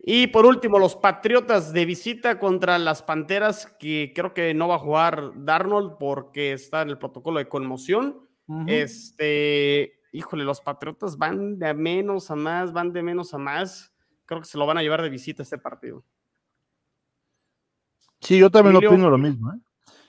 Y 0.00 0.28
por 0.28 0.46
último, 0.46 0.78
los 0.78 0.94
Patriotas 0.96 1.72
de 1.74 1.84
visita 1.84 2.38
contra 2.38 2.78
las 2.78 3.02
Panteras, 3.02 3.66
que 3.78 4.12
creo 4.14 4.32
que 4.32 4.54
no 4.54 4.68
va 4.68 4.76
a 4.76 4.78
jugar 4.78 5.32
Darnold 5.34 5.96
porque 5.98 6.52
está 6.52 6.80
en 6.82 6.90
el 6.90 6.98
protocolo 6.98 7.38
de 7.40 7.48
conmoción. 7.48 8.27
Este, 8.66 10.00
híjole, 10.12 10.44
los 10.44 10.60
Patriotas 10.60 11.18
van 11.18 11.58
de 11.58 11.74
menos 11.74 12.30
a 12.30 12.36
más, 12.36 12.72
van 12.72 12.92
de 12.92 13.02
menos 13.02 13.34
a 13.34 13.38
más. 13.38 13.92
Creo 14.24 14.40
que 14.40 14.46
se 14.46 14.58
lo 14.58 14.66
van 14.66 14.78
a 14.78 14.82
llevar 14.82 15.02
de 15.02 15.10
visita 15.10 15.42
este 15.42 15.58
partido. 15.58 16.04
Sí, 18.20 18.38
yo 18.38 18.50
también 18.50 18.76
Emilio. 18.76 18.90
opino 18.90 19.10
lo 19.10 19.18
mismo. 19.18 19.52
¿eh? 19.52 19.58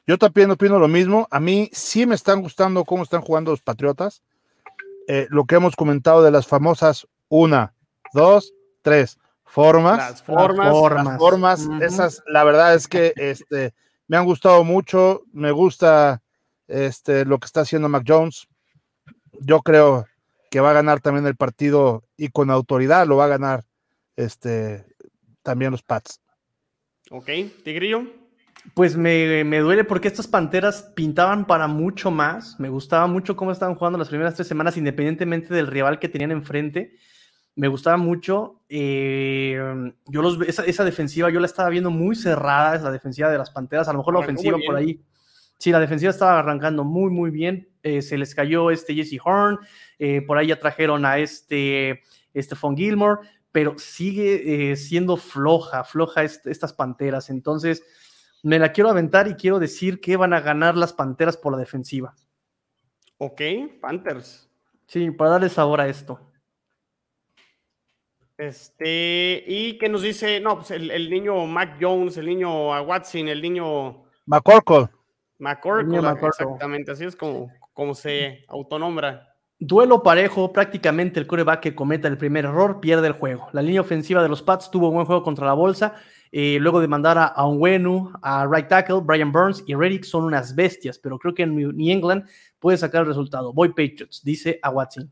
Yo 0.08 0.18
también 0.18 0.50
opino 0.52 0.80
lo 0.80 0.88
mismo. 0.88 1.28
A 1.30 1.40
mí 1.40 1.70
sí 1.72 2.06
me 2.06 2.16
están 2.16 2.42
gustando 2.42 2.84
cómo 2.84 3.04
están 3.04 3.22
jugando 3.22 3.52
los 3.52 3.62
Patriotas. 3.62 4.24
Eh, 5.08 5.28
lo 5.30 5.46
que 5.46 5.56
hemos 5.56 5.76
comentado 5.76 6.24
de 6.24 6.32
las 6.32 6.48
famosas 6.48 7.08
una, 7.28 7.74
dos, 8.14 8.54
tres 8.82 9.20
formas. 9.44 9.98
Las 9.98 10.24
formas. 10.24 10.72
formas. 10.72 11.06
Las 11.06 11.18
formas, 11.18 11.66
Ujú. 11.66 11.84
esas, 11.84 12.24
la 12.28 12.44
verdad 12.44 12.74
es 12.74 12.88
que 12.88 13.14
este, 13.16 13.74
me 14.08 14.18
han 14.18 14.26
gustado 14.26 14.64
mucho. 14.64 15.24
Me 15.32 15.52
gusta 15.52 16.22
este, 16.70 17.26
lo 17.26 17.40
que 17.40 17.46
está 17.46 17.62
haciendo 17.62 17.90
Mac 17.90 18.04
Jones. 18.08 18.48
Yo 19.42 19.62
creo 19.62 20.06
que 20.50 20.60
va 20.60 20.72
a 20.72 20.74
ganar 20.74 21.02
también 21.02 21.26
el 21.28 21.36
partido 21.36 22.04
y 22.16 22.30
con 22.30 22.50
autoridad 22.50 23.06
lo 23.06 23.18
va 23.18 23.26
a 23.26 23.30
ganar 23.30 23.66
este, 24.16 24.86
también 25.44 25.72
los 25.72 25.84
Pats. 25.84 26.22
Ok, 27.12 27.30
Tigrillo. 27.64 28.04
Pues 28.74 28.98
me, 28.98 29.44
me 29.46 29.60
duele 29.60 29.84
porque 29.84 30.10
estas 30.10 30.28
panteras 30.28 30.92
pintaban 30.96 31.48
para 31.48 31.68
mucho 31.68 32.12
más. 32.12 32.60
Me 32.60 32.70
gustaba 32.70 33.08
mucho 33.08 33.36
cómo 33.36 33.52
estaban 33.52 33.76
jugando 33.76 33.98
las 33.98 34.10
primeras 34.10 34.36
tres 34.36 34.48
semanas, 34.48 34.78
independientemente 34.78 35.54
del 35.54 35.68
rival 35.68 35.98
que 36.00 36.10
tenían 36.10 36.32
enfrente. 36.32 36.96
Me 37.56 37.68
gustaba 37.68 37.98
mucho. 37.98 38.62
eh, 38.70 39.60
yo 40.08 40.22
los, 40.22 40.40
esa, 40.48 40.66
esa 40.66 40.84
defensiva 40.84 41.30
yo 41.30 41.40
la 41.40 41.46
estaba 41.46 41.70
viendo 41.70 41.90
muy 41.90 42.16
cerrada, 42.16 42.76
es 42.76 42.82
la 42.82 42.92
defensiva 42.92 43.30
de 43.30 43.38
las 43.38 43.50
panteras. 43.50 43.88
A 43.88 43.94
lo 43.94 44.00
mejor 44.00 44.14
la 44.14 44.20
ofensiva 44.20 44.58
por 44.66 44.76
ahí. 44.76 45.02
Sí, 45.60 45.72
la 45.72 45.80
defensiva 45.80 46.10
estaba 46.10 46.40
arrancando 46.40 46.84
muy, 46.84 47.12
muy 47.12 47.30
bien. 47.30 47.68
eh, 47.84 48.02
se 48.02 48.18
les 48.18 48.34
cayó 48.34 48.72
este 48.72 48.94
Jesse 48.96 49.20
Horn. 49.24 49.60
eh, 50.00 50.22
por 50.22 50.38
ahí 50.38 50.48
ya 50.48 50.60
trajeron 50.60 51.06
a 51.06 51.18
este 51.20 52.02
Stephon 52.36 52.76
Gilmore 52.76 53.22
pero 53.52 53.74
sigue 53.80 54.72
eh, 54.72 54.76
siendo 54.76 55.18
floja, 55.18 55.84
floja 55.84 56.24
est- 56.24 56.46
estas 56.46 56.72
panteras. 56.72 57.30
Entonces, 57.32 57.82
me 58.44 58.60
la 58.60 58.72
quiero 58.72 58.90
aventar 58.92 59.28
y 59.28 59.34
quiero 59.34 59.58
decir 59.60 60.00
que 60.00 60.18
van 60.18 60.34
a 60.34 60.40
ganar 60.42 60.78
las 60.78 60.94
panteras 60.94 61.36
por 61.36 61.54
la 61.54 61.58
defensiva. 61.58 62.16
Ok, 63.18 63.42
Panthers. 63.82 64.48
Sí, 64.86 65.10
para 65.12 65.32
darle 65.32 65.50
sabor 65.50 65.82
a 65.82 65.88
esto. 65.88 66.20
Este, 68.38 69.44
¿y 69.48 69.78
qué 69.78 69.90
nos 69.90 70.04
dice? 70.04 70.40
No, 70.40 70.58
pues 70.58 70.72
el, 70.72 70.92
el 70.92 71.10
niño 71.10 71.46
Mac 71.46 71.78
Jones, 71.82 72.18
el 72.18 72.28
niño 72.28 72.70
Watson, 72.84 73.28
el 73.28 73.42
niño 73.42 74.04
McCorkle. 74.28 74.90
McCorkle, 75.40 76.00
exactamente, 76.28 76.92
así 76.92 77.06
es 77.06 77.16
como, 77.16 77.52
como 77.74 77.96
se 77.96 78.46
autonombra. 78.48 79.26
Duelo 79.62 80.04
parejo, 80.04 80.54
prácticamente 80.54 81.20
el 81.20 81.28
coreback 81.28 81.60
que 81.60 81.76
cometa 81.76 82.08
el 82.08 82.18
primer 82.18 82.46
error 82.46 82.80
pierde 82.80 83.08
el 83.08 83.14
juego. 83.14 83.48
La 83.52 83.62
línea 83.62 83.82
ofensiva 83.82 84.22
de 84.24 84.30
los 84.30 84.42
Pats 84.42 84.72
tuvo 84.72 84.90
buen 84.92 85.06
juego 85.06 85.22
contra 85.24 85.46
la 85.46 85.54
bolsa. 85.54 85.96
eh, 86.32 86.58
luego 86.60 86.80
de 86.80 86.88
mandar 86.88 87.18
a, 87.18 87.26
a 87.26 87.46
Onwenu, 87.46 88.14
a 88.22 88.46
right 88.48 88.68
tackle, 88.68 89.00
Brian 89.04 89.32
Burns 89.32 89.64
y 89.66 89.74
Reddick 89.76 90.04
son 90.04 90.26
unas 90.26 90.56
bestias, 90.56 91.00
pero 91.00 91.18
creo 91.18 91.34
que 91.34 91.44
en 91.44 91.56
New 91.56 91.72
New 91.72 91.92
England 91.92 92.26
puede 92.60 92.78
sacar 92.78 93.02
el 93.02 93.08
resultado. 93.08 93.52
Voy 93.52 93.70
Patriots, 93.70 94.24
dice 94.24 94.60
a 94.62 94.70
Watson. 94.70 95.12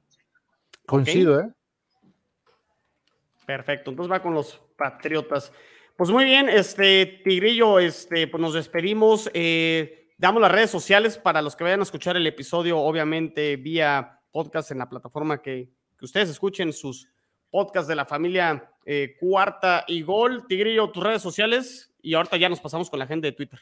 Coincido, 0.85 1.39
¿eh? 1.39 1.49
Perfecto, 3.45 3.91
entonces 3.91 4.11
va 4.11 4.21
con 4.21 4.33
los 4.33 4.61
Patriotas. 4.77 5.51
Pues 5.95 6.11
muy 6.11 6.25
bien, 6.25 6.47
este 6.49 7.21
Tigrillo, 7.23 7.79
este, 7.79 8.27
pues 8.27 8.39
nos 8.39 8.53
despedimos. 8.53 9.31
eh, 9.33 9.96
damos 10.17 10.41
las 10.41 10.51
redes 10.51 10.69
sociales 10.69 11.17
para 11.17 11.41
los 11.41 11.55
que 11.55 11.63
vayan 11.63 11.79
a 11.79 11.83
escuchar 11.83 12.17
el 12.17 12.27
episodio, 12.27 12.79
obviamente 12.79 13.55
vía 13.55 14.19
podcast 14.31 14.71
en 14.71 14.79
la 14.79 14.89
plataforma 14.89 15.41
que, 15.41 15.69
que 15.97 16.05
ustedes 16.05 16.29
escuchen 16.29 16.73
sus 16.73 17.07
podcast 17.49 17.87
de 17.87 17.95
la 17.95 18.05
familia 18.05 18.71
eh, 18.85 19.15
Cuarta 19.19 19.83
y 19.87 20.01
Gol. 20.01 20.45
Tigrillo, 20.47 20.89
tus 20.89 21.03
redes 21.03 21.21
sociales 21.21 21.93
y 22.01 22.13
ahorita 22.13 22.37
ya 22.37 22.49
nos 22.49 22.59
pasamos 22.59 22.89
con 22.89 22.99
la 22.99 23.07
gente 23.07 23.27
de 23.27 23.33
Twitter. 23.33 23.59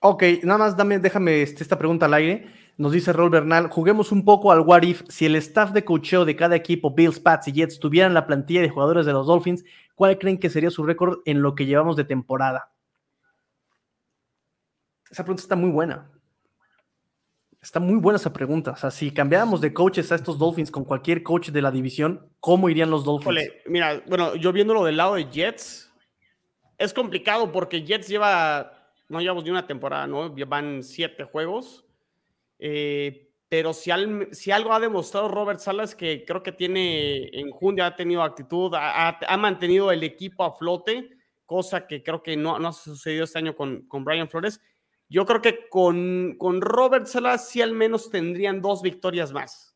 Ok, 0.00 0.22
nada 0.42 0.58
más 0.58 0.76
dame, 0.76 0.98
déjame 0.98 1.42
este, 1.42 1.62
esta 1.62 1.78
pregunta 1.78 2.06
al 2.06 2.14
aire. 2.14 2.46
Nos 2.76 2.92
dice 2.92 3.12
Rol 3.12 3.30
Bernal, 3.30 3.68
juguemos 3.68 4.12
un 4.12 4.24
poco 4.24 4.52
al 4.52 4.60
what 4.60 4.82
if. 4.82 5.02
Si 5.08 5.24
el 5.24 5.36
staff 5.36 5.72
de 5.72 5.84
cocheo 5.84 6.26
de 6.26 6.36
cada 6.36 6.54
equipo, 6.54 6.94
Bills, 6.94 7.18
Pats 7.18 7.48
y 7.48 7.52
Jets, 7.52 7.80
tuvieran 7.80 8.12
la 8.12 8.26
plantilla 8.26 8.60
de 8.60 8.68
jugadores 8.68 9.06
de 9.06 9.12
los 9.12 9.26
Dolphins, 9.26 9.64
¿cuál 9.94 10.18
creen 10.18 10.38
que 10.38 10.50
sería 10.50 10.70
su 10.70 10.84
récord 10.84 11.20
en 11.24 11.40
lo 11.40 11.54
que 11.54 11.64
llevamos 11.64 11.96
de 11.96 12.04
temporada? 12.04 12.70
Esa 15.10 15.22
pregunta 15.24 15.42
está 15.42 15.56
muy 15.56 15.70
buena. 15.70 16.10
Está 17.60 17.80
muy 17.80 17.96
buena 17.96 18.16
esa 18.16 18.32
pregunta. 18.32 18.72
O 18.72 18.76
sea, 18.76 18.90
si 18.90 19.10
cambiáramos 19.12 19.60
de 19.60 19.72
coaches 19.72 20.12
a 20.12 20.14
estos 20.14 20.38
Dolphins 20.38 20.70
con 20.70 20.84
cualquier 20.84 21.22
coach 21.22 21.48
de 21.50 21.62
la 21.62 21.70
división, 21.70 22.28
¿cómo 22.38 22.68
irían 22.68 22.90
los 22.90 23.04
Dolphins? 23.04 23.26
Mira, 23.66 24.02
bueno, 24.06 24.36
yo 24.36 24.52
viéndolo 24.52 24.84
del 24.84 24.96
lado 24.96 25.14
de 25.16 25.28
Jets, 25.28 25.92
es 26.78 26.92
complicado 26.94 27.50
porque 27.50 27.82
Jets 27.82 28.06
lleva, 28.08 28.92
no 29.08 29.20
llevamos 29.20 29.42
ni 29.44 29.50
una 29.50 29.66
temporada, 29.66 30.06
¿no? 30.06 30.34
Llevan 30.34 30.82
siete 30.82 31.24
juegos. 31.24 31.84
Eh, 32.58 33.30
pero 33.48 33.72
si, 33.72 33.90
al- 33.90 34.28
si 34.32 34.50
algo 34.50 34.72
ha 34.72 34.80
demostrado 34.80 35.28
Robert 35.28 35.58
Salas 35.60 35.94
que 35.94 36.24
creo 36.24 36.42
que 36.42 36.52
tiene 36.52 37.28
enjundia, 37.32 37.86
ha 37.86 37.96
tenido 37.96 38.22
actitud, 38.22 38.74
ha, 38.74 39.08
ha- 39.08 39.18
ha 39.26 39.36
mantenido 39.36 39.90
el 39.90 40.02
equipo 40.04 40.44
a 40.44 40.54
flote, 40.56 41.10
cosa 41.46 41.86
que 41.86 42.02
creo 42.02 42.22
que 42.22 42.36
no, 42.36 42.58
no 42.58 42.68
ha 42.68 42.72
sucedido 42.72 43.24
este 43.24 43.38
año 43.38 43.56
con, 43.56 43.82
con 43.88 44.04
Brian 44.04 44.28
Flores. 44.28 44.60
Yo 45.08 45.24
creo 45.26 45.40
que 45.40 45.68
con, 45.68 46.34
con 46.38 46.60
Robert 46.60 47.06
Salas 47.06 47.48
sí 47.48 47.62
al 47.62 47.72
menos 47.72 48.10
tendrían 48.10 48.60
dos 48.60 48.82
victorias 48.82 49.32
más. 49.32 49.74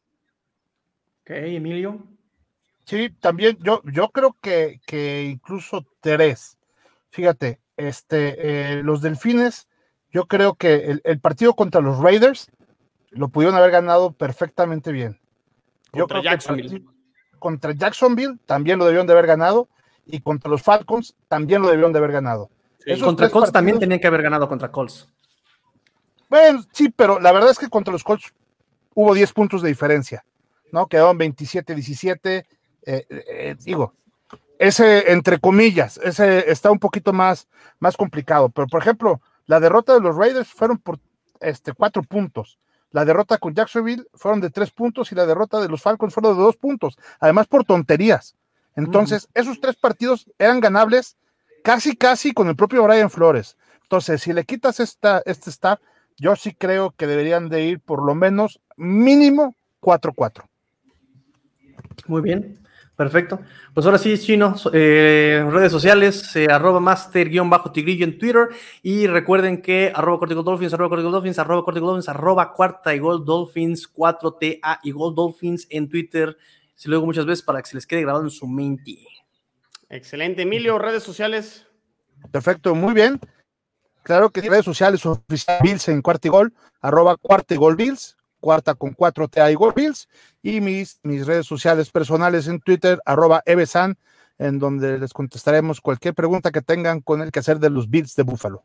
Ok, 1.22 1.30
Emilio. 1.30 2.06
Sí, 2.84 3.10
también 3.20 3.56
yo, 3.60 3.82
yo 3.84 4.08
creo 4.10 4.36
que, 4.40 4.80
que 4.86 5.22
incluso 5.24 5.86
tres. 6.00 6.58
Fíjate, 7.10 7.60
este, 7.76 8.78
eh, 8.78 8.82
los 8.82 9.02
delfines, 9.02 9.68
yo 10.10 10.26
creo 10.26 10.54
que 10.54 10.74
el, 10.74 11.00
el 11.04 11.20
partido 11.20 11.54
contra 11.54 11.80
los 11.80 11.98
Raiders 11.98 12.50
lo 13.10 13.28
pudieron 13.28 13.56
haber 13.56 13.70
ganado 13.70 14.12
perfectamente 14.12 14.90
bien. 14.90 15.20
Yo 15.92 16.02
Contra 16.02 16.06
creo 16.06 16.22
que 16.22 16.28
Jacksonville. 16.30 16.68
partido 16.70 17.00
contra 17.40 17.72
Jacksonville 17.72 18.38
también 18.46 18.78
lo 18.78 18.84
debieron 18.84 19.06
de 19.08 19.14
haber 19.14 19.26
ganado 19.26 19.68
y 20.06 20.20
contra 20.20 20.50
los 20.50 20.62
Falcons 20.62 21.16
también 21.26 21.62
lo 21.62 21.68
debieron 21.68 21.92
de 21.92 21.98
haber 21.98 22.12
ganado. 22.12 22.50
Sí. 22.78 23.00
Contra 23.00 23.28
Colts 23.30 23.50
también 23.50 23.78
tenían 23.78 23.98
que 23.98 24.06
haber 24.06 24.22
ganado 24.22 24.48
contra 24.48 24.70
Colts. 24.70 25.08
Bueno, 26.30 26.64
sí, 26.72 26.88
pero 26.88 27.20
la 27.20 27.32
verdad 27.32 27.50
es 27.50 27.58
que 27.58 27.68
contra 27.68 27.92
los 27.92 28.04
Colts 28.04 28.32
hubo 28.94 29.12
10 29.12 29.32
puntos 29.32 29.62
de 29.62 29.68
diferencia, 29.68 30.24
¿no? 30.72 30.86
Quedaron 30.86 31.18
27-17. 31.18 32.46
eh, 32.86 33.06
eh, 33.10 33.56
digo, 33.60 33.92
ese, 34.60 35.10
entre 35.10 35.40
comillas, 35.40 35.98
ese 36.04 36.50
está 36.50 36.70
un 36.70 36.78
poquito 36.78 37.12
más, 37.12 37.48
más 37.78 37.96
complicado. 37.96 38.50
Pero, 38.50 38.66
por 38.68 38.82
ejemplo, 38.82 39.20
la 39.46 39.58
derrota 39.58 39.94
de 39.94 40.00
los 40.00 40.14
Raiders 40.14 40.48
fueron 40.48 40.78
por 40.78 40.98
este, 41.40 41.72
cuatro 41.72 42.02
puntos. 42.02 42.58
La 42.90 43.06
derrota 43.06 43.38
con 43.38 43.54
Jacksonville 43.54 44.04
fueron 44.14 44.42
de 44.42 44.50
tres 44.50 44.70
puntos 44.70 45.12
y 45.12 45.14
la 45.14 45.24
derrota 45.24 45.60
de 45.60 45.68
los 45.68 45.80
Falcons 45.80 46.12
fueron 46.12 46.36
de 46.36 46.42
dos 46.42 46.56
puntos. 46.56 46.98
Además, 47.20 47.46
por 47.46 47.64
tonterías. 47.64 48.36
Entonces, 48.76 49.28
esos 49.32 49.60
tres 49.60 49.76
partidos 49.76 50.30
eran 50.38 50.60
ganables 50.60 51.16
casi, 51.64 51.96
casi 51.96 52.32
con 52.32 52.48
el 52.48 52.56
propio 52.56 52.82
Brian 52.84 53.10
Flores. 53.10 53.56
Entonces, 53.82 54.20
si 54.20 54.34
le 54.34 54.44
quitas 54.44 54.78
esta, 54.78 55.22
este 55.24 55.48
staff, 55.48 55.80
yo 56.20 56.36
sí 56.36 56.54
creo 56.54 56.90
que 56.92 57.06
deberían 57.06 57.48
de 57.48 57.64
ir 57.64 57.80
por 57.80 58.04
lo 58.04 58.14
menos 58.14 58.60
mínimo 58.76 59.56
4-4. 59.80 60.44
Muy 62.06 62.20
bien, 62.20 62.62
perfecto. 62.94 63.40
Pues 63.72 63.86
ahora 63.86 63.96
sí, 63.96 64.18
Chino, 64.18 64.54
eh, 64.74 65.42
redes 65.50 65.72
sociales, 65.72 66.36
eh, 66.36 66.46
arroba 66.50 66.78
master-tigrillo 66.78 68.04
en 68.04 68.18
Twitter 68.18 68.48
y 68.82 69.06
recuerden 69.06 69.62
que 69.62 69.90
arroba 69.94 70.18
cortical 70.18 70.44
dolphins, 70.44 70.74
arroba 70.74 70.90
cortical 70.90 71.12
dolphins, 71.12 71.38
arroba 71.38 71.64
cortical 71.64 71.86
dolphins, 71.86 72.08
arroba 72.10 72.52
cuarta 72.52 72.94
y 72.94 72.98
gol 72.98 73.24
dolphins, 73.24 73.90
4TA 73.90 74.80
y 74.82 74.90
gol 74.90 75.14
dolphins 75.14 75.66
en 75.70 75.88
Twitter. 75.88 76.36
Se 76.74 76.90
lo 76.90 76.96
digo 76.96 77.06
muchas 77.06 77.24
veces 77.24 77.42
para 77.42 77.62
que 77.62 77.70
se 77.70 77.76
les 77.76 77.86
quede 77.86 78.02
grabado 78.02 78.24
en 78.24 78.30
su 78.30 78.46
mente. 78.46 78.98
Excelente. 79.88 80.42
Emilio, 80.42 80.78
redes 80.78 81.02
sociales. 81.02 81.66
Perfecto, 82.30 82.74
muy 82.74 82.92
bien. 82.92 83.18
Claro 84.02 84.30
que 84.30 84.40
redes 84.40 84.64
sociales 84.64 85.04
oficial 85.04 85.58
Bills 85.62 85.88
en 85.88 86.02
cuarta 86.02 86.28
y 86.28 86.30
gol, 86.30 86.52
arroba 86.80 87.16
cuarta 87.16 87.54
y 87.54 87.56
gol 87.56 87.76
Bills, 87.76 88.16
cuarta 88.40 88.74
con 88.74 88.94
4TA 88.94 89.52
y 89.52 89.54
gol 89.54 89.72
Bills, 89.76 90.08
y 90.42 90.60
mis, 90.60 90.98
mis 91.02 91.26
redes 91.26 91.46
sociales 91.46 91.90
personales 91.90 92.48
en 92.48 92.60
Twitter, 92.60 92.98
arroba 93.04 93.42
evesan, 93.44 93.98
en 94.38 94.58
donde 94.58 94.98
les 94.98 95.12
contestaremos 95.12 95.80
cualquier 95.80 96.14
pregunta 96.14 96.50
que 96.50 96.62
tengan 96.62 97.00
con 97.00 97.20
el 97.20 97.30
quehacer 97.30 97.58
de 97.58 97.68
los 97.68 97.90
Bills 97.90 98.16
de 98.16 98.22
Búfalo. 98.22 98.62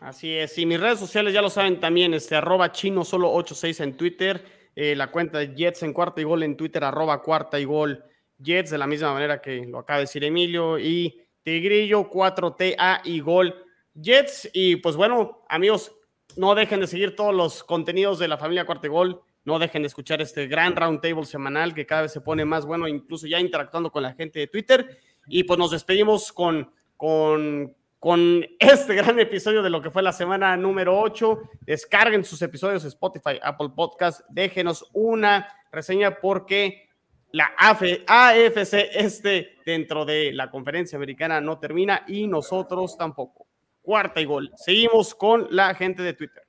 Así 0.00 0.32
es, 0.34 0.56
y 0.58 0.66
mis 0.66 0.80
redes 0.80 0.98
sociales 0.98 1.34
ya 1.34 1.42
lo 1.42 1.50
saben 1.50 1.80
también, 1.80 2.14
este 2.14 2.34
arroba 2.36 2.72
chino 2.72 3.04
solo 3.04 3.32
86 3.32 3.80
en 3.80 3.96
Twitter, 3.96 4.44
eh, 4.74 4.96
la 4.96 5.10
cuenta 5.10 5.38
de 5.38 5.54
Jets 5.54 5.82
en 5.82 5.92
cuarta 5.92 6.20
y 6.20 6.24
gol 6.24 6.42
en 6.42 6.56
Twitter, 6.56 6.82
arroba 6.82 7.22
cuarta 7.22 7.60
y 7.60 7.64
gol 7.64 8.04
Jets, 8.38 8.70
de 8.70 8.78
la 8.78 8.86
misma 8.86 9.12
manera 9.12 9.40
que 9.40 9.66
lo 9.66 9.78
acaba 9.78 9.98
de 9.98 10.04
decir 10.04 10.24
Emilio, 10.24 10.78
y 10.78 11.22
Tigrillo 11.42 12.10
4TA 12.10 13.02
y 13.04 13.20
gol 13.20 13.65
Jets, 13.96 14.50
y 14.52 14.76
pues 14.76 14.96
bueno, 14.96 15.42
amigos, 15.48 15.92
no 16.36 16.54
dejen 16.54 16.80
de 16.80 16.86
seguir 16.86 17.16
todos 17.16 17.34
los 17.34 17.64
contenidos 17.64 18.18
de 18.18 18.28
la 18.28 18.38
familia 18.38 18.66
cuarta 18.66 18.86
y 18.86 18.90
gol, 18.90 19.22
no 19.44 19.58
dejen 19.58 19.82
de 19.82 19.88
escuchar 19.88 20.20
este 20.20 20.46
gran 20.48 20.76
roundtable 20.76 21.24
semanal 21.24 21.72
que 21.72 21.86
cada 21.86 22.02
vez 22.02 22.12
se 22.12 22.20
pone 22.20 22.44
más 22.44 22.66
bueno, 22.66 22.88
incluso 22.88 23.26
ya 23.26 23.40
interactuando 23.40 23.90
con 23.90 24.02
la 24.02 24.12
gente 24.12 24.38
de 24.38 24.48
Twitter, 24.48 24.98
y 25.28 25.44
pues 25.44 25.58
nos 25.58 25.70
despedimos 25.70 26.32
con, 26.32 26.70
con, 26.96 27.74
con 27.98 28.46
este 28.58 28.94
gran 28.94 29.18
episodio 29.18 29.62
de 29.62 29.70
lo 29.70 29.80
que 29.80 29.90
fue 29.90 30.02
la 30.02 30.12
semana 30.12 30.56
número 30.56 30.98
8. 30.98 31.40
Descarguen 31.62 32.24
sus 32.24 32.42
episodios 32.42 32.84
Spotify, 32.84 33.38
Apple 33.42 33.70
Podcast, 33.74 34.20
déjenos 34.28 34.88
una 34.92 35.48
reseña 35.72 36.20
porque 36.20 36.88
la 37.32 37.52
AF 37.58 37.82
AFC 38.06 38.74
este 38.94 39.58
dentro 39.64 40.04
de 40.04 40.32
la 40.32 40.50
conferencia 40.50 40.96
americana 40.96 41.40
no 41.40 41.58
termina 41.58 42.04
y 42.06 42.26
nosotros 42.26 42.96
tampoco. 42.96 43.45
Cuarta 43.86 44.20
y 44.20 44.24
gol. 44.24 44.50
Seguimos 44.56 45.14
con 45.14 45.46
la 45.48 45.72
gente 45.72 46.02
de 46.02 46.12
Twitter. 46.12 46.42